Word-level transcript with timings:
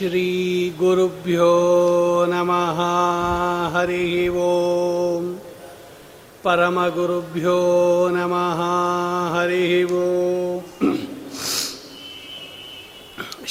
श्रीगुरुभ्यो 0.00 1.54
नमः। 2.28 2.78
हरिः 3.74 4.36
ॐ 4.42 5.24
परमगुरुभ्यो 6.44 7.56
नमः। 8.12 8.62
हरिः 9.34 9.74
ॐ 9.96 9.98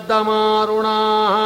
हिरण्यकशिपोर्वक्षक्षेत्रासृक्कर्दमारुणाः 0.06 1.36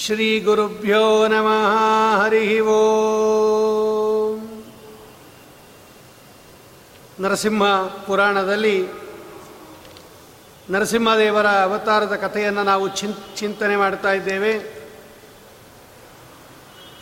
ಶ್ರೀಗುರುಭ್ಯೋ 0.00 1.04
ನಮಃ 1.28 1.72
ಹರಿ 2.20 2.42
ಓ 2.72 2.76
ನರಸಿಂಹ 7.22 7.64
ಪುರಾಣದಲ್ಲಿ 8.06 8.76
ನರಸಿಂಹದೇವರ 10.70 11.48
ಅವತಾರದ 11.64 12.14
ಕಥೆಯನ್ನು 12.24 12.62
ನಾವು 12.62 12.86
ಚಿನ್ 13.00 13.16
ಚಿಂತನೆ 13.36 13.76
ಮಾಡ್ತಾ 13.76 14.12
ಇದ್ದೇವೆ 14.12 14.52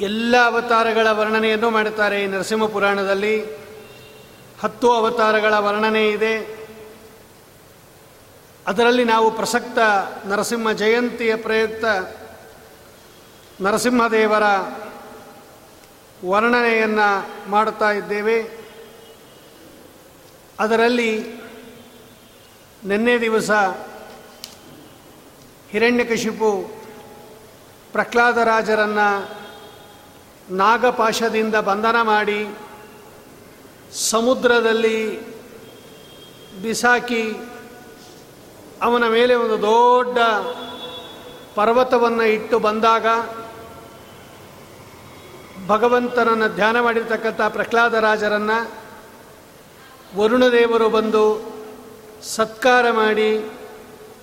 ಎಲ್ಲ 0.04 0.36
ಅವತಾರಗಳ 0.46 1.08
ವರ್ಣನೆಯನ್ನು 1.12 1.70
ಮಾಡುತ್ತಾರೆ 1.70 2.24
ಈ 2.24 2.28
ನರಸಿಂಹ 2.28 2.66
ಪುರಾಣದಲ್ಲಿ. 2.66 3.46
ಹತ್ತು 4.62 4.92
ಅವತಾರಗಳ 4.92 5.54
ವರ್ಣನೆ 5.54 6.10
ಇದೆ. 6.10 6.64
ಅದರಲ್ಲಿ 8.68 9.04
ನಾವು 9.04 9.32
ಪ್ರಸಕ್ತ 9.32 9.78
ನರಸಿಂಹ 10.26 10.72
ಜಯಂತಿಯ 10.72 11.36
ಪ್ರಯುಕ್ತ 11.36 11.86
ನರಸಿಂಹದೇವರ 13.62 14.44
ವರ್ಣನೆಯನ್ನು 16.26 17.28
ಮಾಡುತ್ತಾ 17.52 17.92
ಇದ್ದೇವೆ. 17.92 18.38
ಅದರಲ್ಲಿ 20.60 21.20
ನಿನ್ನೆ 22.86 23.22
ದಿವಸ 23.22 23.52
ಹಿರಣ್ಯಕಶಿಪು 25.70 26.84
ಪ್ರಹ್ಲಾದರಾಜರನ್ನು 27.92 29.43
ನಾಗಪಾಶದಿಂದ 30.54 31.56
ಬಂಧನ 31.62 31.98
ಮಾಡಿ 32.04 32.42
ಸಮುದ್ರದಲ್ಲಿ 34.10 35.00
ಬಿಸಾಕಿ 36.62 37.24
ಅವನ 38.82 39.06
ಮೇಲೆ 39.10 39.34
ಒಂದು 39.36 39.58
ದೊಡ್ಡ 39.62 40.18
ಪರ್ವತವನ್ನು 41.56 42.26
ಇಟ್ಟು 42.28 42.58
ಬಂದಾಗ 42.60 43.08
ಭಗವಂತನನ್ನು 45.68 46.48
ಧ್ಯಾನ 46.56 46.78
ಮಾಡಿರ್ತಕ್ಕಂಥ 46.82 47.42
ಪ್ರಹ್ಲಾದರಾಜರನ್ನು 47.50 48.60
ವರುಣದೇವರು 50.18 50.88
ಬಂದು 50.90 51.26
ಸತ್ಕಾರ 52.36 52.86
ಮಾಡಿ 52.92 53.30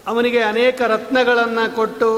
ಅವನಿಗೆ 0.06 0.40
ಅನೇಕ 0.42 0.80
ರತ್ನಗಳನ್ನು 0.86 1.64
ಕೊಟ್ಟು 1.74 2.10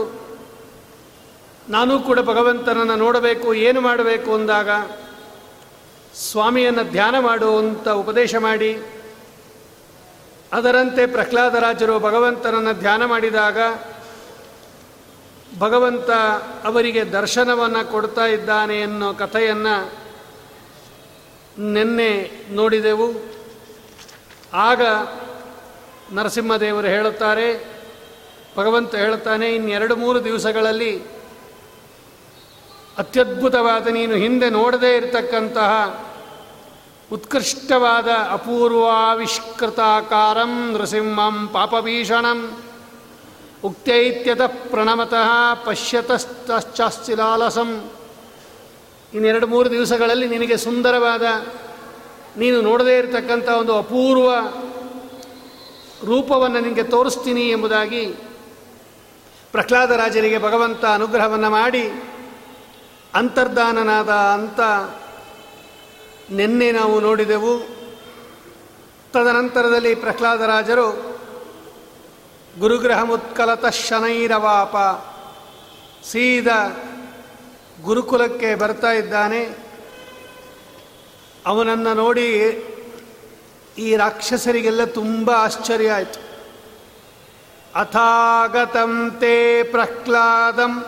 ನಾನು 1.69 1.99
ಕೂಡ 1.99 2.21
ಭಗವಂತನನ್ನು 2.21 2.97
ನೋಡಬೇಕು, 2.97 3.55
ಏನು 3.55 3.81
ಮಾಡಬೇಕು 3.81 4.35
ಅಂದಾಗ 4.35 4.69
ಸ್ವಾಮಿಯನ್ನು 6.15 6.91
ಧ್ಯಾನ 6.91 7.19
ಮಾಡುವಂಥ 7.19 7.89
ಉಪದೇಶ 7.89 8.35
ಮಾಡಿ, 8.35 8.79
ಅದರಂತೆ 10.53 11.07
ಪ್ರಹ್ಲಾದರಾಜರು 11.07 11.99
ಭಗವಂತನನ್ನು 11.99 12.73
ಧ್ಯಾನ 12.73 13.05
ಮಾಡಿದಾಗ 13.05 13.59
ಭಗವಂತ 15.59 16.11
ಅವರಿಗೆ 16.65 17.05
ದರ್ಶನವನ್ನು 17.05 17.93
ಕೊಡ್ತಾ 17.93 18.27
ಇದ್ದಾನೆ 18.27 18.83
ಅನ್ನೋ 18.83 19.15
ಕಥೆಯನ್ನು 19.15 19.93
ನಿನ್ನೆ 21.59 22.31
ನೋಡಿದೆವು. 22.51 23.33
ಆಗ 24.55 24.83
ನರಸಿಂಹದೇವರು 26.13 26.87
ಹೇಳುತ್ತಾರೆ, 26.87 27.73
ಭಗವಂತ 28.57 28.95
ಹೇಳುತ್ತಾನೆ 28.95 29.55
ಇನ್ನೆರಡು 29.55 29.97
ಮೂರು 29.97 30.25
ದಿವಸಗಳಲ್ಲಿ 30.25 31.22
ಅತ್ಯದ್ಭುತವಾದ 32.99 33.87
ನೀನು 33.87 34.15
ಹಿಂದೆ 34.15 34.51
ನೋಡದೇ 34.51 34.97
ಇರತಕ್ಕಂತಹ 34.97 36.01
ಉತ್ಕೃಷ್ಟವಾದ 37.13 38.09
ಅಪೂರ್ವಾವಿಷ್ಕೃತಾಕಾರಂ 38.31 40.73
ನೃಸಿಂಹಂ 40.73 41.51
ಪಾಪಭೀಷಣಂ. 41.53 42.59
ಉಕ್ತೈತ್ಯತ 43.65 44.41
ಪ್ರಣಮತಃ 44.41 45.65
ಪಶ್ಯತಶ್ಚಾಸ್ತಿಲಾಲಸಂ 45.65 47.91
ಇನ್ನೆರಡು 49.15 49.47
ಮೂರು 49.47 49.71
ದಿವಸಗಳಲ್ಲಿ 49.71 50.29
ನಿನಗೆ 50.29 50.57
ಸುಂದರವಾದ 50.57 51.23
ನೀನು 52.37 52.61
ನೋಡದೇ 52.61 52.99
ಇರತಕ್ಕಂಥ 52.99 53.49
ಒಂದು 53.49 53.79
ಅಪೂರ್ವ 53.79 54.33
ರೂಪವನ್ನು 56.07 56.61
ನಿನಗೆ 56.61 56.83
ತೋರಿಸ್ತೀನಿ 56.83 57.49
ಎಂಬುದಾಗಿ 57.49 58.15
ಪ್ರಹ್ಲಾದರಾಜರಿಗೆ 59.53 60.39
ಭಗವಂತ 60.39 60.85
ಅನುಗ್ರಹವನ್ನು 60.85 61.51
ಮಾಡಿ 61.51 62.12
ಅಂತರ್ಧಾನನಾದ 63.15 64.09
ಅಂತ 64.11 64.61
ನಿನ್ನೆ 66.31 66.73
ನಾವು 66.73 67.01
ನೋಡಿದೆವು. 67.01 67.83
ತದನಂತರದಲ್ಲಿ 69.13 69.95
ಪ್ರಹ್ಲಾದರಾಜರು 69.95 71.19
ಗುರುಗ್ರಹ 72.59 73.03
ಮುತ್ಕಲತ 73.03 73.67
ಶನೈರವಾಪ 73.67 74.77
ಸೀದ 76.07 76.47
ಗುರುಕುಲಕ್ಕೆ 77.83 78.55
ಬರ್ತಾ 78.55 78.93
ಇದ್ದಾನೆ. 78.93 79.57
ಅವನನ್ನು 81.47 81.95
ನೋಡಿ 81.95 82.29
ಈ 83.79 83.97
ರಾಕ್ಷಸರಿಗೆಲ್ಲ 83.97 84.85
ತುಂಬ 84.85 85.31
ಆಶ್ಚರ್ಯ 85.31 85.93
ಆಯಿತು. 85.93 86.21
ಅಥಾಗತಂ 87.75 89.17
ತೇ 89.21 89.63
ಪ್ರಹ್ಲಾದಂ 89.63 90.85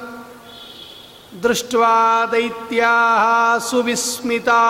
ದೃಷ್ಟ್ವಾ 1.43 2.27
ದೈತ್ಯಾ 2.33 3.59
ಸುವಿಸ್ಮಿತಾ 3.59 4.61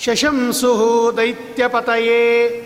ಶಶಂಸು 0.00 1.12
ದೈತ್ಯಪತಯೇ 1.16 2.64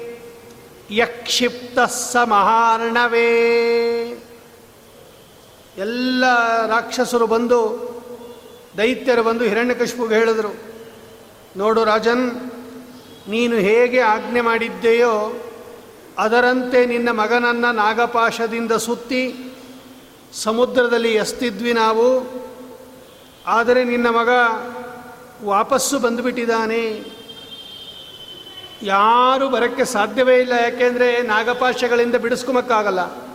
ಯಕ್ಷಿಪ್ತ 0.91 1.79
ಸ 1.79 2.17
ಮಹಾರ್ಣವೇ. 2.25 3.29
ಎಲ್ಲ 5.79 6.25
ರಾಕ್ಷಸರು 6.67 7.27
ಬಂದು, 7.27 7.61
ದೈತ್ಯರು 8.77 9.23
ಬಂದು 9.23 9.45
ಹಿರಣ್ಯಕಶಿಪುಗೆ 9.45 10.15
ಹೇಳಿದರು, 10.15 10.55
ನೋಡು 11.57 11.85
ರಾಜನ್, 11.85 12.31
ನೀನು 13.29 13.57
ಹೇಗೆ 13.57 14.01
ಆಜ್ಞೆ 14.01 14.41
ಮಾಡಿದ್ದೆಯೋ, 14.41 15.43
ಅದರಂತೆ 16.19 16.87
ನಿನ್ನ 16.87 17.11
ಮಗನನ್ನು 17.11 17.75
ನಾಗಪಾಶದಿಂದ 17.75 18.73
ಸುತ್ತಿ 18.73 19.52
ಸಮುದ್ರದಲ್ಲಿ 20.33 21.15
ಎಸ್ತಿದ್ವಿ 21.15 21.73
ನಾವು. 21.73 22.43
ಆದರೆ 23.47 23.85
ನಿನ್ನ 23.85 24.07
ಮಗ 24.07 24.29
ವಾಪಸ್ಸು 25.45 25.99
ಬಂದುಬಿಟ್ಟಿದ್ದಾನೆ. 25.99 27.13
ಯಾರು 28.83 29.49
ಬರೋಕ್ಕೆ 29.49 29.85
ಸಾಧ್ಯವೇ 29.85 30.39
ಇಲ್ಲ. 30.39 30.53
ಯಾಕೆಂದರೆ 30.53 31.23
ನಾಗಪಾಶಗಳಿಂದ 31.23 32.15
ಬಿಡಿಸ್ಕೊಮಕ್ಕಾಗಲ್ಲ. 32.15 33.33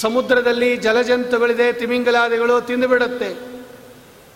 ಸಮುದ್ರದಲ್ಲಿ 0.00 0.76
ಜಲಜಂತುಗಳಿದೆ, 0.76 1.72
ತಿಮಿಂಗಲಾದಿಗಳು 1.72 2.60
ತಿಂದು 2.60 2.88
ಬಿಡುತ್ತೆ 2.88 3.60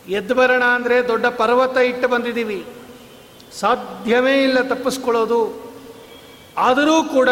ಎದ್ದು 0.08 0.34
ಬರೋಣ 0.34 0.64
ಅಂದರೆ 0.64 1.08
ದೊಡ್ಡ 1.08 1.26
ಪರ್ವತ 1.26 1.76
ಇಟ್ಟು 1.76 2.08
ಬಂದಿದ್ದೀವಿ. 2.08 2.66
ಸಾಧ್ಯವೇ 3.61 4.44
ಇಲ್ಲ 4.44 4.61
ತಪ್ಪಿಸ್ಕೊಳ್ಳೋದು. 4.61 5.72
ಆದರೂ 6.58 7.05
ಕೂಡ 7.05 7.28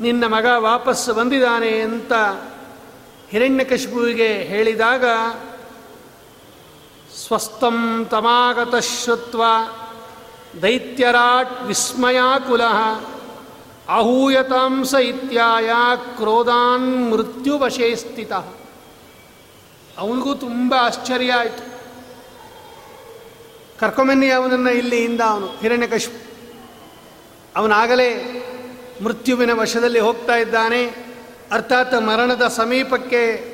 ನಿನ್ನ 0.00 0.26
ಮಗ 0.26 0.46
ವಾಪಸ್ಸು 0.56 1.14
ಬಂದಿದ್ದಾನೆ 1.14 1.80
ಅಂತ 1.80 2.12
ಹಿರಣ್ಯಕಶಿಪುವಿಗೆ 3.32 4.28
ಹೇಳಿದಾಗ, 4.28 5.04
ಸ್ವಸ್ಥಂ 7.26 8.06
ತಮಾಗತ 8.10 8.74
ಶ್ರುತ್ವ 8.74 9.42
ದೈತ್ಯರಾಟ್ 10.62 11.62
ವಿಸ್ಮಯಾಕುಲ 11.62 12.60
ಆಹೂಯತಾಂಸ 13.88 14.94
ಇತ್ಯಾಯ 14.94 15.70
ಕ್ರೋಧಾನ್ 16.16 17.10
ಮೃತ್ಯುವಶೇ 17.10 17.96
ಸ್ಥಿತ. 17.96 18.32
ಅವನಿಗೂ 19.98 20.34
ತುಂಬ 20.34 20.74
ಆಶ್ಚರ್ಯ 20.78 21.32
ಆಯಿತು. 21.32 21.80
ಕರ್ಕೊಂಬನ್ನಿ 23.80 24.28
ಅವನನ್ನು 24.28 24.70
ಇಲ್ಲಿಯಿಂದ 24.70 25.20
ಅವನು 25.20 25.46
ಹಿರಣ್ಯಕಶಿಪು 25.46 26.50
ಅವನಾಗಲೇ 27.56 28.10
ಮೃತ್ಯುವಿನ 29.04 29.50
ವಶದಲ್ಲಿ 29.52 30.00
ಹೋಗ್ತಾ 30.00 30.36
ಇದ್ದಾನೆ. 30.36 31.11
ಅರ್ಥಾತ್ 31.52 32.02
ಮರಣದ 32.02 32.48
ಸಮೀಪಕ್ಕೆ 32.48 33.52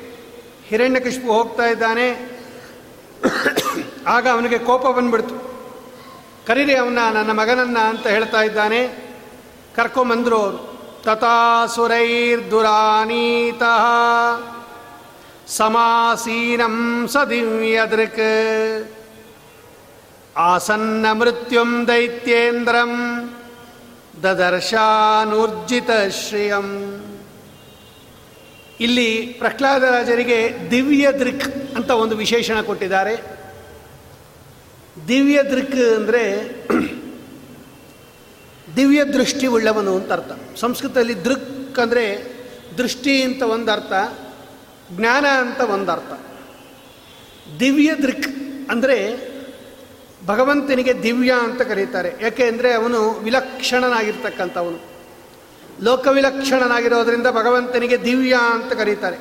ಹಿರಣ್ಯಕಶಿಪು 0.65 1.33
ಹೋಗ್ತಾ 1.33 1.65
ಇದ್ದಾನೆ. 1.65 2.39
ಆಗ 4.07 4.27
ಅವನಿಗೆ 4.27 4.57
ಕೋಪ 4.57 4.87
ಬಂದ್ಬಿಡ್ತು. 4.87 5.49
ಕರೀರಿ 6.47 6.75
ಅವನ್ನ, 6.75 6.99
ನನ್ನ 7.13 7.31
ಮಗನನ್ನ 7.31 7.77
ಅಂತ 7.77 8.07
ಹೇಳ್ತಾ 8.07 8.41
ಇದ್ದಾನೆ. 8.41 8.87
ಕರ್ಕೊಂಬಂದ್ರು 9.75 10.37
ಅವರು 10.37 10.69
ತಥಾಸುರೈರ್ದುರಾನೀತಃ 11.03 12.05
ಸಮಾಸೀನಂ 15.47 17.07
ಸದಿವ್ಯದೃಕ್ 17.07 18.87
ಆಸನ್ನ 20.37 21.05
ಮೃತ್ಯುಂ 21.11 21.87
ದೈತ್ಯೇಂದ್ರಂ 21.87 22.93
ದದರ್ಶಾನೂರ್ಜಿತ 24.23 25.89
ಶ್ರಿಯಂ. 26.09 26.99
ಇಲ್ಲಿ 28.79 29.35
ಪ್ರಹ್ಲಾದರಾಜರಿಗೆ 29.39 30.53
ದಿವ್ಯ 30.71 31.11
ದೃಕ್ 31.11 31.75
ಅಂತ 31.75 31.91
ಒಂದು 31.91 32.15
ವಿಶೇಷಣ 32.15 32.61
ಕೊಟ್ಟಿದ್ದಾರೆ. 32.61 33.39
ದಿವ್ಯ 35.07 35.43
ದೃಕ್ 35.43 35.95
ಅಂದರೆ 35.95 36.49
ದಿವ್ಯ 38.75 39.03
ದೃಷ್ಟಿ 39.03 39.47
ಉಳ್ಳವನು 39.47 39.95
ಅಂತ 39.95 40.11
ಅರ್ಥ. 40.11 40.31
ಸಂಸ್ಕೃತದಲ್ಲಿ 40.55 41.25
ದೃಕ್ 41.25 41.79
ಅಂದರೆ 41.79 42.37
ದೃಷ್ಟಿ 42.77 43.23
ಅಂತ 43.23 43.41
ಒಂದು 43.41 43.71
ಅರ್ಥ 43.71 43.93
ಜ್ಞಾನ 44.91 45.25
ಅಂತ 45.25 45.61
ಒಂದು 45.61 45.91
ಅರ್ಥ 45.91 46.11
ದಿವ್ಯ 47.59 47.95
ದೃಕ್ 47.95 48.27
ಅಂದರೆ 48.69 49.29
ಭಗವಂತನಿಗೆ 50.25 51.03
ದಿವ್ಯ 51.03 51.31
ಅಂತ 51.31 51.61
ಕರೀತಾರೆ. 51.61 52.17
ಯಾಕೆ 52.21 52.43
ಅಂದರೆ 52.43 52.73
ಅವನು 52.73 53.19
ವಿಲಕ್ಷಣನಾಗಿರ್ತಕ್ಕಂಥವನು. 53.19 54.88
ಲೋಕವಿಲಕ್ಷಣನಾಗಿರೋದರಿಂದ 55.83 57.27
ಭಗವಂತನಿಗೆ 57.27 58.03
ದಿವ್ಯ 58.03 58.35
ಅಂತ 58.49 58.73
ಕರೀತಾರೆ. 58.73 59.17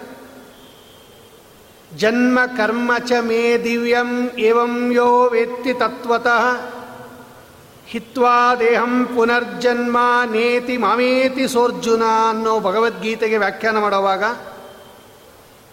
ಜನ್ಮ 1.97 2.39
ಕರ್ಮ 2.57 2.93
ಚ 2.99 3.13
ಮೇ 3.21 3.59
ದಿವ್ಯಂ 3.65 4.31
ಏವಂ 4.39 4.93
ಯೋ 4.93 5.29
ವೇತ್ತಿ 5.29 5.73
ತತ್ವತಃ 5.75 6.45
ಹಿತ್ವಾ 7.87 8.55
ದೇಹಂ 8.55 9.07
ಪುನರ್ಜನ್ಮ 9.15 9.99
ನೇತಿ 10.31 10.77
ಮಾಮೇತಿ 10.77 11.49
ಸೋರ್ಜುನ 11.49 12.03
ಅನ್ನೋ 12.31 12.61
ಭಗವದ್ಗೀತೆಗೆ 12.61 13.37
ವ್ಯಾಖ್ಯಾನ 13.37 13.79
ಮಾಡುವಾಗ 13.79 14.25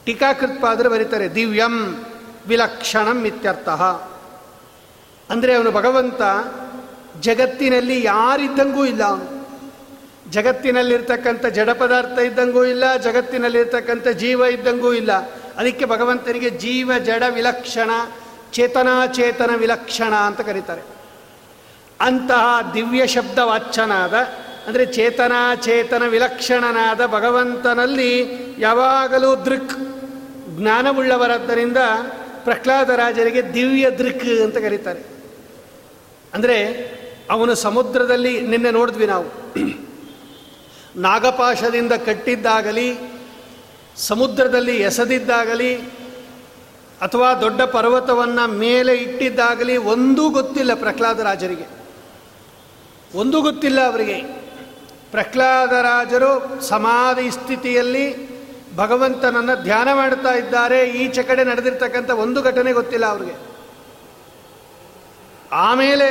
ಟೀಕಾಕೃತ್ಪಾದರು 0.05 0.89
ಬರೀತಾರೆ, 0.89 1.35
ದಿವ್ಯಂ 1.35 2.05
ವಿಲಕ್ಷಣಂ 2.47 3.25
ಇತ್ಯರ್ಥ. 3.25 3.69
ಅಂದರೆ 5.29 5.55
ಅವನು 5.55 5.71
ಭಗವಂತ 5.71 6.21
ಜಗತ್ತಿನಲ್ಲಿ 7.19 8.03
ಯಾರಿದ್ದಂಗೂ 8.03 8.85
ಇಲ್ಲ 8.85 9.03
ಅವನು. 9.03 9.34
ಜಗತ್ತಿನಲ್ಲಿರ್ತಕ್ಕಂಥ 10.30 11.45
ಜಡ 11.45 11.69
ಪದಾರ್ಥ 11.69 12.19
ಇದ್ದಂಗೂ 12.19 12.66
ಇಲ್ಲ, 12.66 12.98
ಜಗತ್ತಿನಲ್ಲಿರ್ತಕ್ಕಂಥ 12.98 14.07
ಜೀವ 14.07 14.42
ಇದ್ದಂಗೂ 14.42 14.94
ಇಲ್ಲ. 14.94 15.12
ಅದಕ್ಕೆ 15.57 15.86
ಭಗವಂತನಿಗೆ 15.86 16.50
ಜೀವ, 16.50 16.92
ಜಡ 16.98 17.24
ವಿಲಕ್ಷಣ, 17.30 17.89
ಚೇತನಾಚೇತನ 18.51 19.50
ವಿಲಕ್ಷಣ 19.56 20.13
ಅಂತ 20.13 20.42
ಕರೀತಾರೆ. 20.42 20.81
ಅಂತಹ 22.01 22.72
ದಿವ್ಯ 22.74 23.07
ಶಬ್ದ 23.07 23.39
ವಾಚ್ಯನಾದ 23.39 24.13
ಅಂದರೆ 24.68 24.86
ಚೇತನಾಚೇತನ 24.86 26.04
ವಿಲಕ್ಷಣನಾದ 26.07 27.06
ಭಗವಂತನಲ್ಲಿ 27.06 28.12
ಯಾವಾಗಲೂ 28.60 29.36
ದೃಕ್ 29.36 29.74
ಜ್ಞಾನವುಳ್ಳವರಾದ್ದರಿಂದ 30.57 31.77
ಪ್ರಹ್ಲಾದರಾಜರಿಗೆ 32.44 33.53
ದಿವ್ಯ 33.53 33.89
ದೃಕ್ 33.89 34.41
ಅಂತ 34.44 34.58
ಕರೀತಾರೆ. 34.58 35.05
ಅಂದರೆ 36.34 36.58
ಅವನು 37.32 37.55
ಸಮುದ್ರದಲ್ಲಿ 37.55 38.41
ನಿನ್ನೆ 38.41 38.72
ನೋಡಿದ್ವಿ 38.72 39.05
ನಾವು. 39.05 39.25
ನಾಗಪಾಶದಿಂದ 40.95 41.91
ಕಟ್ಟಿದ್ದಾಗಲಿ, 41.91 42.97
ಸಮುದ್ರದಲ್ಲಿ 43.95 44.77
ಎಸೆದಿದ್ದಾಗಲಿ, 44.77 45.75
ಅಥವಾ 47.01 47.33
ದೊಡ್ಡ 47.33 47.61
ಪರ್ವತವನ್ನು 47.61 48.47
ಮೇಲೆ 48.47 48.95
ಇಟ್ಟಿದ್ದಾಗಲಿ 48.95 49.77
ಒಂದೂ 49.77 50.29
ಗೊತ್ತಿಲ್ಲ 50.29 50.73
ಪ್ರಹ್ಲಾದರಾಜರಿಗೆ 50.73 51.67
ಒಂದೂ 53.15 53.41
ಗೊತ್ತಿಲ್ಲ 53.41 53.85
ಅವರಿಗೆ. 53.85 54.21
ಪ್ರಹ್ಲಾದರಾಜರು 55.11 56.61
ಸಮಾಧಿ 56.61 57.31
ಸ್ಥಿತಿಯಲ್ಲಿ 57.31 58.35
ಭಗವಂತನನ್ನು 58.75 59.63
ಧ್ಯಾನ 59.63 59.93
ಮಾಡ್ತಾ 59.93 60.31
ಇದ್ದಾರೆ. 60.31 60.89
ಈಚೆ 60.89 61.23
ಕಡೆ 61.23 61.43
ನಡೆದಿರ್ತಕ್ಕಂಥ 61.43 62.09
ಒಂದು 62.11 62.41
ಘಟನೆ 62.41 62.73
ಗೊತ್ತಿಲ್ಲ 62.73 63.05
ಅವ್ರಿಗೆ. 63.05 63.35
ಆಮೇಲೆ 65.51 66.09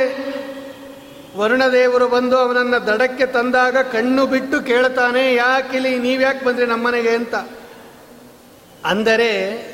ವರುಣದೇವರು 1.35 2.07
ಬಂದು 2.07 2.37
ಅವನನ್ನು 2.37 2.87
ದಡಕ್ಕೆ 2.87 3.25
ತಂದಾಗ 3.25 3.77
ಕಣ್ಣು 3.77 4.27
ಬಿಟ್ಟು 4.27 4.61
ಕೇಳ್ತಾನೆ, 4.61 5.35
ಯಾಕಿಲಿ, 5.35 5.99
ನೀವ್ಯಾಕೆ 5.99 6.45
ಬಂದ್ರಿ 6.45 6.65
ನಮ್ಮನೆಗೆ? 6.65 7.09
ಅಂತ. 7.09 7.35
ಅಂದರೆ, 8.85 9.65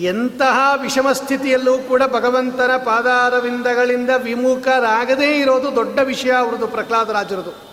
ಎಂತಹ 0.00 0.72
ವಿಷಮ 0.82 1.12
ಸ್ಥಿತಿಯಲ್ಲೂ 1.12 1.78
ಕೂಡ 1.78 2.02
ಭಗವಂತನ 2.02 2.70
ಪಾದಾರವಿಂದಗಳಿಂದ 2.76 4.10
ವಿಮುಖರಾಗದೇ 4.10 5.38
ಇರೋದು 5.38 5.76
ದೊಡ್ಡ 5.76 5.98
ವಿಷಯ 5.98 6.32
ಅವರದು 6.32 6.66
ಪ್ರಹ್ಲಾದರಾಜರದು 6.66 7.70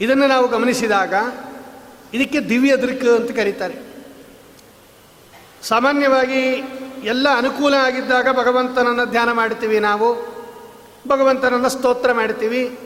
ಇದನ್ನು 0.00 0.26
ನಾವು 0.26 0.48
ಗಮನಿಸಿದಾಗ, 0.48 1.14
ಇದಕ್ಕೆ 2.14 2.40
ದಿವ್ಯ 2.40 2.76
ದೃಕ್ 2.76 3.04
ಅಂತ 3.04 3.30
ಕರೀತಾರೆ. 3.30 3.74
ಸಾಮಾನ್ಯವಾಗಿ 5.62 6.62
ಎಲ್ಲ 7.04 7.36
ಅನುಕೂಲ 7.36 7.74
ಆಗಿದ್ದಾಗ 7.74 8.38
ಭಗವಂತನನ್ನು 8.38 9.06
ಧ್ಯಾನ 9.06 9.32
ಮಾಡ್ತೀವಿ 9.32 9.80
ನಾವು. 9.80 10.37
ಭಗವಂತನನ್ನು 11.06 11.68
ಸ್ತೋತ್ರ 11.68 12.12
ಮಾಡ್ತೀವಿ. 12.12 12.78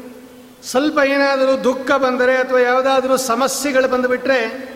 ಸ್ವಲ್ಪ 0.65 0.99
ಏನಾದರೂ 0.99 1.65
ದುಃಖ 1.65 1.91
ಬಂದರೆ 1.91 2.37
ಅಥವಾ 2.37 2.59
ಯಾವುದಾದ್ರೂ 2.59 3.17
ಸಮಸ್ಯೆಗಳು 3.17 3.89
ಬಂದುಬಿಟ್ರೆ 3.89 4.73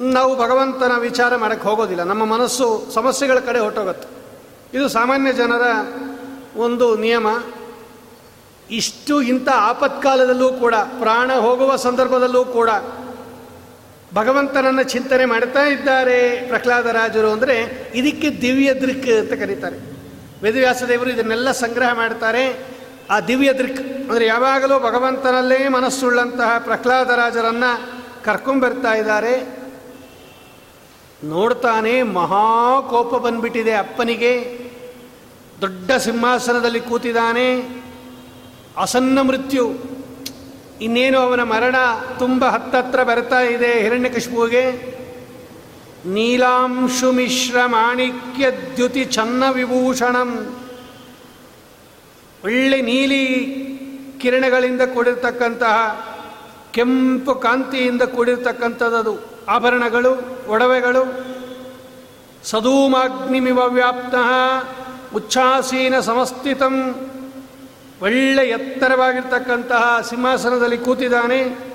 ನಾವು 0.00 0.36
ಭಗವಂತನ 0.36 0.98
ವಿಚಾರ 0.98 1.36
ಮಾಡೋಕ್ಕೆ 1.36 1.68
ಹೋಗೋದಿಲ್ಲ. 1.68 2.02
ನಮ್ಮ 2.02 2.24
ಮನಸ್ಸು 2.24 2.92
ಸಮಸ್ಯೆಗಳ 2.94 3.38
ಕಡೆ 3.38 3.58
ಹೊಟ್ಟೋಗುತ್ತೆ 3.58 4.08
ಇದು 4.78 4.88
ಸಾಮಾನ್ಯ 4.88 5.32
ಜನರ 5.32 5.62
ಒಂದು 6.56 6.96
ನಿಯಮ. 6.96 7.26
ಇಷ್ಟು 8.70 9.22
ಇಂಥ 9.22 9.48
ಆಪತ್ಕಾಲದಲ್ಲೂ 9.48 10.52
ಕೂಡ, 10.52 10.74
ಪ್ರಾಣ 10.74 11.32
ಹೋಗುವ 11.32 11.76
ಸಂದರ್ಭದಲ್ಲೂ 11.76 12.44
ಕೂಡ 12.44 12.70
ಭಗವಂತನನ್ನು 14.14 14.82
ಚಿಂತನೆ 14.82 15.24
ಮಾಡ್ತಾ 15.24 15.62
ಇದ್ದಾರೆ 15.62 16.48
ಪ್ರಹ್ಲಾದರಾಜರು 16.48 17.30
ಅಂದರೆ 17.30 17.56
ಇದಕ್ಕೆ 17.94 18.30
ದಿವ್ಯ 18.30 18.74
ದೃಕ್ 18.74 19.08
ಅಂತ 19.20 19.32
ಕರೀತಾರೆ. 19.32 19.91
ವೇದವ್ಯಾಸದೇವರು 20.42 21.10
ಇದನ್ನೆಲ್ಲ 21.10 21.52
ಸಂಗ್ರಹ 21.52 21.92
ಮಾಡ್ತಾರೆ. 21.92 22.66
ಆ 23.10 23.20
ದಿವ್ಯ 23.20 23.52
ದೃಕ್ 23.52 24.10
ಅಂದರೆ 24.10 24.26
ಯಾವಾಗಲೂ 24.26 24.78
ಭಗವಂತನಲ್ಲೇ 24.78 25.68
ಮನಸ್ಸುಳ್ಳಂತಹ 25.68 26.58
ಪ್ರಹ್ಲಾದರಾಜರನ್ನು 26.58 28.02
ಕರ್ಕೊಂಬರ್ತಾ 28.24 28.94
ಇದ್ದಾರೆ. 28.94 29.62
ನೋಡ್ತಾನೆ 31.24 32.02
ಮಹಾ 32.02 32.80
ಕೋಪ 32.90 33.14
ಬಂದ್ಬಿಟ್ಟಿದೆ 33.14 33.72
ಅಪ್ಪನಿಗೆ. 33.72 34.62
ದೊಡ್ಡ 35.60 35.92
ಸಿಂಹಾಸನದಲ್ಲಿ 35.92 36.80
ಕೂತಿದ್ದಾನೆ. 36.80 37.82
ಅಸನ್ನ 38.76 39.20
ಮೃತ್ಯು. 39.20 39.72
ಇನ್ನೇನು 40.80 41.18
ಅವನ 41.18 41.42
ಮರಣ 41.42 41.76
ತುಂಬ 42.18 42.44
ಹತ್ತತ್ರ 42.44 43.02
ಬರ್ತಾ 43.02 43.40
ಇದೆ 43.40 43.72
ಹಿರಣ್ಯಕಶಿಪುವಿಗೆ. 43.80 45.01
ನೀಲಾಂಶು 46.06 47.12
ಮಿಶ್ರ 47.12 47.56
ಮಾಣಿಕ್ಯ 47.66 48.50
ದ್ಯುತಿ 48.50 49.04
ಚನ್ನ 49.04 49.44
ವಿಭೂಷಣಂ. 49.50 50.56
ಒಳ್ಳೆ 52.44 52.80
ನೀಲಿ 52.80 53.24
ಕಿರಣಗಳಿಂದ 54.20 54.80
ಕೂಡಿರ್ತಕ್ಕಂತಹ, 54.82 56.06
ಕೆಂಪು 56.72 57.34
ಕಾಂತಿಯಿಂದ 57.34 58.02
ಕೂಡಿರ್ತಕ್ಕಂಥದ್ದು 58.02 59.44
ಆಭರಣಗಳು, 59.48 60.42
ಒಡವೆಗಳು. 60.48 61.32
ಸದೂಮಾಗ್ನಿಮಿವ 62.44 63.58
ವ್ಯಾಪ್ತ 63.58 64.14
ಉಚ್ಛಾಸೀನ 65.14 66.00
ಸಮಸ್ಥಿತಂ. 66.00 66.94
ಒಳ್ಳೆ 68.02 68.48
ಎತ್ತರವಾಗಿರ್ತಕ್ಕಂತಹ 68.48 70.00
ಸಿಂಹಾಸನದಲ್ಲಿ 70.10 70.78
ಕೂತಿದ್ದಾನೆ. 70.78 71.72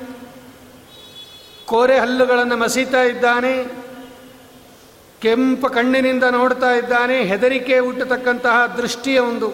ಕೋರೆ 1.65 2.00
ಹಲ್ಲುಗಳನ್ನು 2.00 2.57
ಮಸೀತಾ 2.57 3.03
ಇದ್ದಾನೆ. 3.03 3.87
ಕೆಂಪು 5.22 5.70
ಕಣ್ಣಿನಿಂದ 5.70 6.24
ನೋಡ್ತಾ 6.24 6.72
ಇದ್ದಾನೆ, 6.72 7.22
ಹೆದರಿಕೆ 7.22 7.80
ಹುಟ್ಟತಕ್ಕಂತಹ 7.80 8.66
ದೃಷ್ಟಿಯ 8.66 9.20
ಒಂದು. 9.20 9.54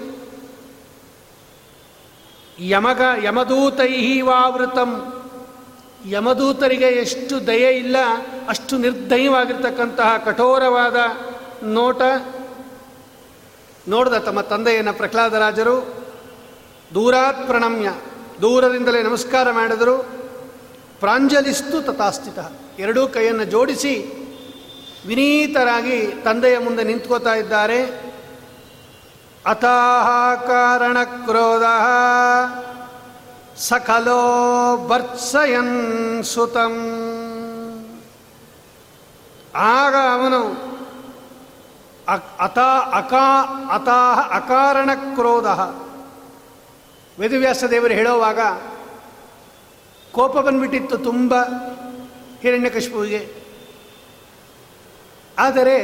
ಯಮಗ 2.60 3.02
ಯಮದೂತೈಹಿ 3.24 4.22
ವಾವೃತಂ. 4.22 5.20
ಯಮದೂತರಿಗೆ 6.10 6.86
ಎಷ್ಟು 6.86 7.48
ದಯೆ 7.48 7.72
ಇಲ್ಲ, 7.72 7.96
ಅಷ್ಟು 8.50 8.78
ನಿರ್ದಯವಾಗಿರ್ತಕ್ಕಂತಹ 8.78 10.18
ಕಠೋರವಾದ 10.18 10.96
ನೋಟ. 11.66 12.02
ನೋಡಿದ 13.88 14.14
ತಮ್ಮ 14.14 14.42
ತಂದೆಯನ್ನು 14.42 14.94
ಪ್ರಹ್ಲಾದರಾಜರು 14.94 16.06
ದೂರಾತ್ 16.94 17.48
ಪ್ರಣಮ್ಯ, 17.48 17.92
ದೂರದಿಂದಲೇ 18.42 19.04
ನಮಸ್ಕಾರ 19.04 19.52
ಮಾಡಿದರು. 19.52 20.06
ಪ್ರಾಂಜಲಿಸ್ತು 21.00 21.82
ತಥಾಸ್ಥಿತ. 21.82 22.40
ಎರಡೂ 22.80 23.08
ಕೈಯನ್ನು 23.08 23.44
ಜೋಡಿಸಿ 23.44 24.23
ವಿನೀತರಾಗಿ 25.08 26.08
ತಂದೆಯ 26.24 26.58
ಮುಂದೆ 26.58 26.84
ನಿಂತ್ಕೋತಾ 26.84 27.34
ಇದ್ದಾರೆ. 27.34 28.14
ಅತಾಹ 29.46 30.36
ಕಾರಣ 30.36 30.98
ಕ್ರೋಧ. 31.04 31.64
ಸಕಲೋ 33.58 34.78
ಬರ್ತ್ಸಯನ್ 34.88 36.24
ಸುತಂ. 36.24 36.76
ಆಗ 39.56 39.96
ಅವನು 40.14 40.74
ಅತಾ 42.40 42.78
ಅಕಾ 42.78 43.42
ಅತಾಹ 43.72 44.20
ಅಕಾರಣ 44.36 44.90
ಕ್ರೋಧ. 45.16 45.46
ವೇದವ್ಯಾಸ 47.20 47.64
ದೇವರು 47.64 47.94
ಹೇಳೋವಾಗ 47.94 48.40
ಕೋಪ 50.12 50.38
ಬಂದ್ಬಿಟ್ಟಿತ್ತು 50.38 50.98
ತುಂಬ 50.98 51.34
ಹಿರಣ್ಯಕಶಿಪುವಿಗೆ. 52.42 53.43
ಆದರೆ 55.38 55.78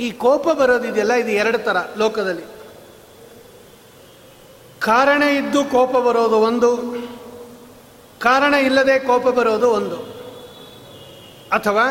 ಈ 0.00 0.10
ಕೋಪ 0.10 0.48
ಬರೋದಿದೆಯಲ್ಲ 0.48 1.12
ಇದು 1.12 1.30
ಎರಡು 1.30 1.58
ಥರ 1.58 1.76
ಲೋಕದಲ್ಲಿ. 1.96 2.44
ಕಾರಣ 4.80 5.22
ಇದ್ದು 5.22 5.64
ಕೋಪ 5.64 5.96
ಬರೋದು 5.96 6.38
ಒಂದು, 6.38 6.70
ಕಾರಣ 8.20 8.54
ಇಲ್ಲದೆ 8.54 8.98
ಕೋಪ 8.98 9.26
ಬರೋದು 9.28 9.70
ಒಂದು. 9.70 9.98
ಅಥವಾ 11.52 11.86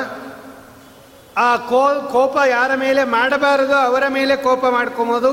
ಆ 1.38 1.56
ಕೋ, 1.56 1.82
ಕೋಪ 2.12 2.38
ಯಾರ 2.50 2.76
ಮೇಲೆ 2.76 3.04
ಮಾಡಬಾರದು 3.04 3.76
ಅವರ 3.76 4.04
ಮೇಲೆ 4.08 4.36
ಕೋಪ 4.36 4.66
ಮಾಡ್ಕೊಬೋದು, 4.66 5.32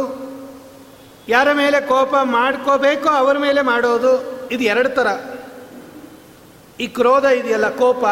ಯಾರ 1.29 1.53
ಮೇಲೆ 1.53 1.81
ಕೋಪ 1.81 2.15
ಮಾಡ್ಕೋಬೇಕೋ 2.23 3.09
ಅವರ 3.09 3.39
ಮೇಲೆ 3.39 3.63
ಮಾಡೋದು, 3.63 4.13
ಇದು 4.51 4.65
ಎರಡು 4.65 4.89
ಥರ 4.89 5.07
ಈ 6.81 6.87
ಕ್ರೋಧ 6.87 7.25
ಇದೆಯಲ್ಲ, 7.25 7.69
ಕೋಪ. 7.71 8.05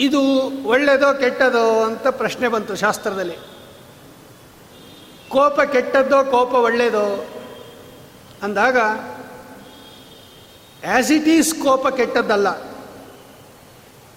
ಇದು 0.00 0.20
ಒಳ್ಳೆಯದೋ 0.64 1.14
ಕೆಟ್ಟದೋ 1.14 1.82
ಅಂತ 1.82 2.06
ಪ್ರಶ್ನೆ 2.06 2.48
ಬಂತು 2.48 2.76
ಶಾಸ್ತ್ರದಲ್ಲಿ. 2.76 3.36
ಕೋಪ 5.28 5.60
ಕೆಟ್ಟದ್ದೋ, 5.60 6.24
ಕೋಪ 6.24 6.54
ಒಳ್ಳೆಯದೋ 6.54 7.26
ಅಂದಾಗ 8.42 8.78
ಆ್ಯಸ್ 10.86 11.12
ಇಟ್ 11.12 11.28
ಈಸ್ 11.28 11.54
ಕೋಪ 11.54 11.88
ಕೆಟ್ಟದ್ದಲ್ಲ. 11.88 12.78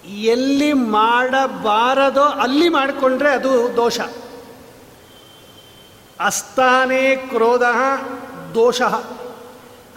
ಎಲ್ಲಿ 0.04 0.72
ಮಾಡಬಾರದೋ 0.72 2.22
ಅಲ್ಲಿ 2.22 2.68
ಮಾಡಿಕೊಂಡ್ರೆ 2.68 3.30
ಅದು 3.30 3.76
ದೋಷ. 3.76 4.00
ಅಸ್ತಾನೇ 6.20 7.16
ಕ್ರೋಧ 7.16 7.62
ದೋಷ. 8.54 8.82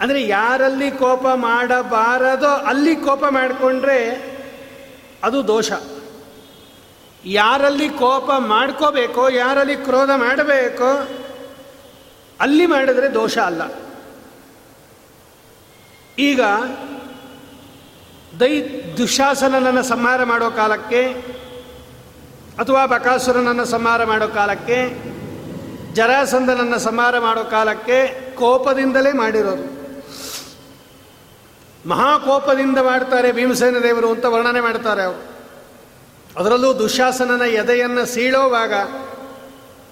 ಅಂದರೆ 0.00 0.28
ಯಾರಲ್ಲಿ 0.28 0.90
ಕೋಪ 0.90 1.26
ಮಾಡಬಾರದೋ 1.34 2.48
ಅಲ್ಲಿ 2.48 2.96
ಕೋಪ 2.96 3.24
ಮಾಡಿಕೊಂಡ್ರೆ 3.24 4.35
ಅದು 5.22 5.48
ದೋಷ. 5.48 5.72
ಯಾರಲ್ಲಿ 7.24 7.88
ಕೋಪ 7.88 8.30
ಮಾಡ್ಕೋಬೇಕೋ, 8.38 9.28
ಯಾರಲ್ಲಿ 9.28 9.76
ಕ್ರೋಧ 9.76 10.10
ಮಾಡಬೇಕೋ, 10.10 11.08
ಅಲ್ಲಿ 12.40 12.66
ಮಾಡಿದ್ರೆ 12.66 13.14
ದೋಷ 13.14 13.38
ಅಲ್ಲ. 13.38 13.62
ಈಗ 16.18 16.40
ದೈ 18.40 18.62
ದುಶಾಸನನನ್ನು 18.96 19.82
ಸಂಹಾರ 19.82 20.24
ಮಾಡೋ 20.24 20.50
ಕಾಲಕ್ಕೆ 20.50 21.12
ಅಥವಾ 22.58 22.86
ಬಕಾಸುರನನ್ನು 22.86 23.64
ಸಂಹಾರ 23.64 24.04
ಮಾಡೋ 24.04 24.28
ಕಾಲಕ್ಕೆ 24.28 24.88
ಜರಾಸಂದನನ್ನು 25.94 26.78
ಸಂಹಾರ 26.78 27.18
ಮಾಡೋ 27.18 27.44
ಕಾಲಕ್ಕೆ 27.44 28.30
ಕೋಪದಿಂದಲೇ 28.34 29.12
ಮಾಡಿರೋದು. 29.12 29.75
ಮಹಾಕೋಪದಿಂದ 31.86 32.78
ಮಾಡ್ತಾರೆ 32.78 33.32
ಭೀಮಸೇನ 33.32 33.78
ದೇವರು 33.78 34.08
ಅಂತ 34.10 34.24
ವರ್ಣನೆ 34.24 34.60
ಮಾಡ್ತಾರೆ 34.60 35.02
ಅವರು. 35.02 35.20
ಅದರಲ್ಲೂ 36.38 36.70
ದುಶಾಸನನ 36.78 37.42
ಎದೆಯನ್ನು 37.42 38.04
ಸೀಳೋವಾಗ 38.06 38.72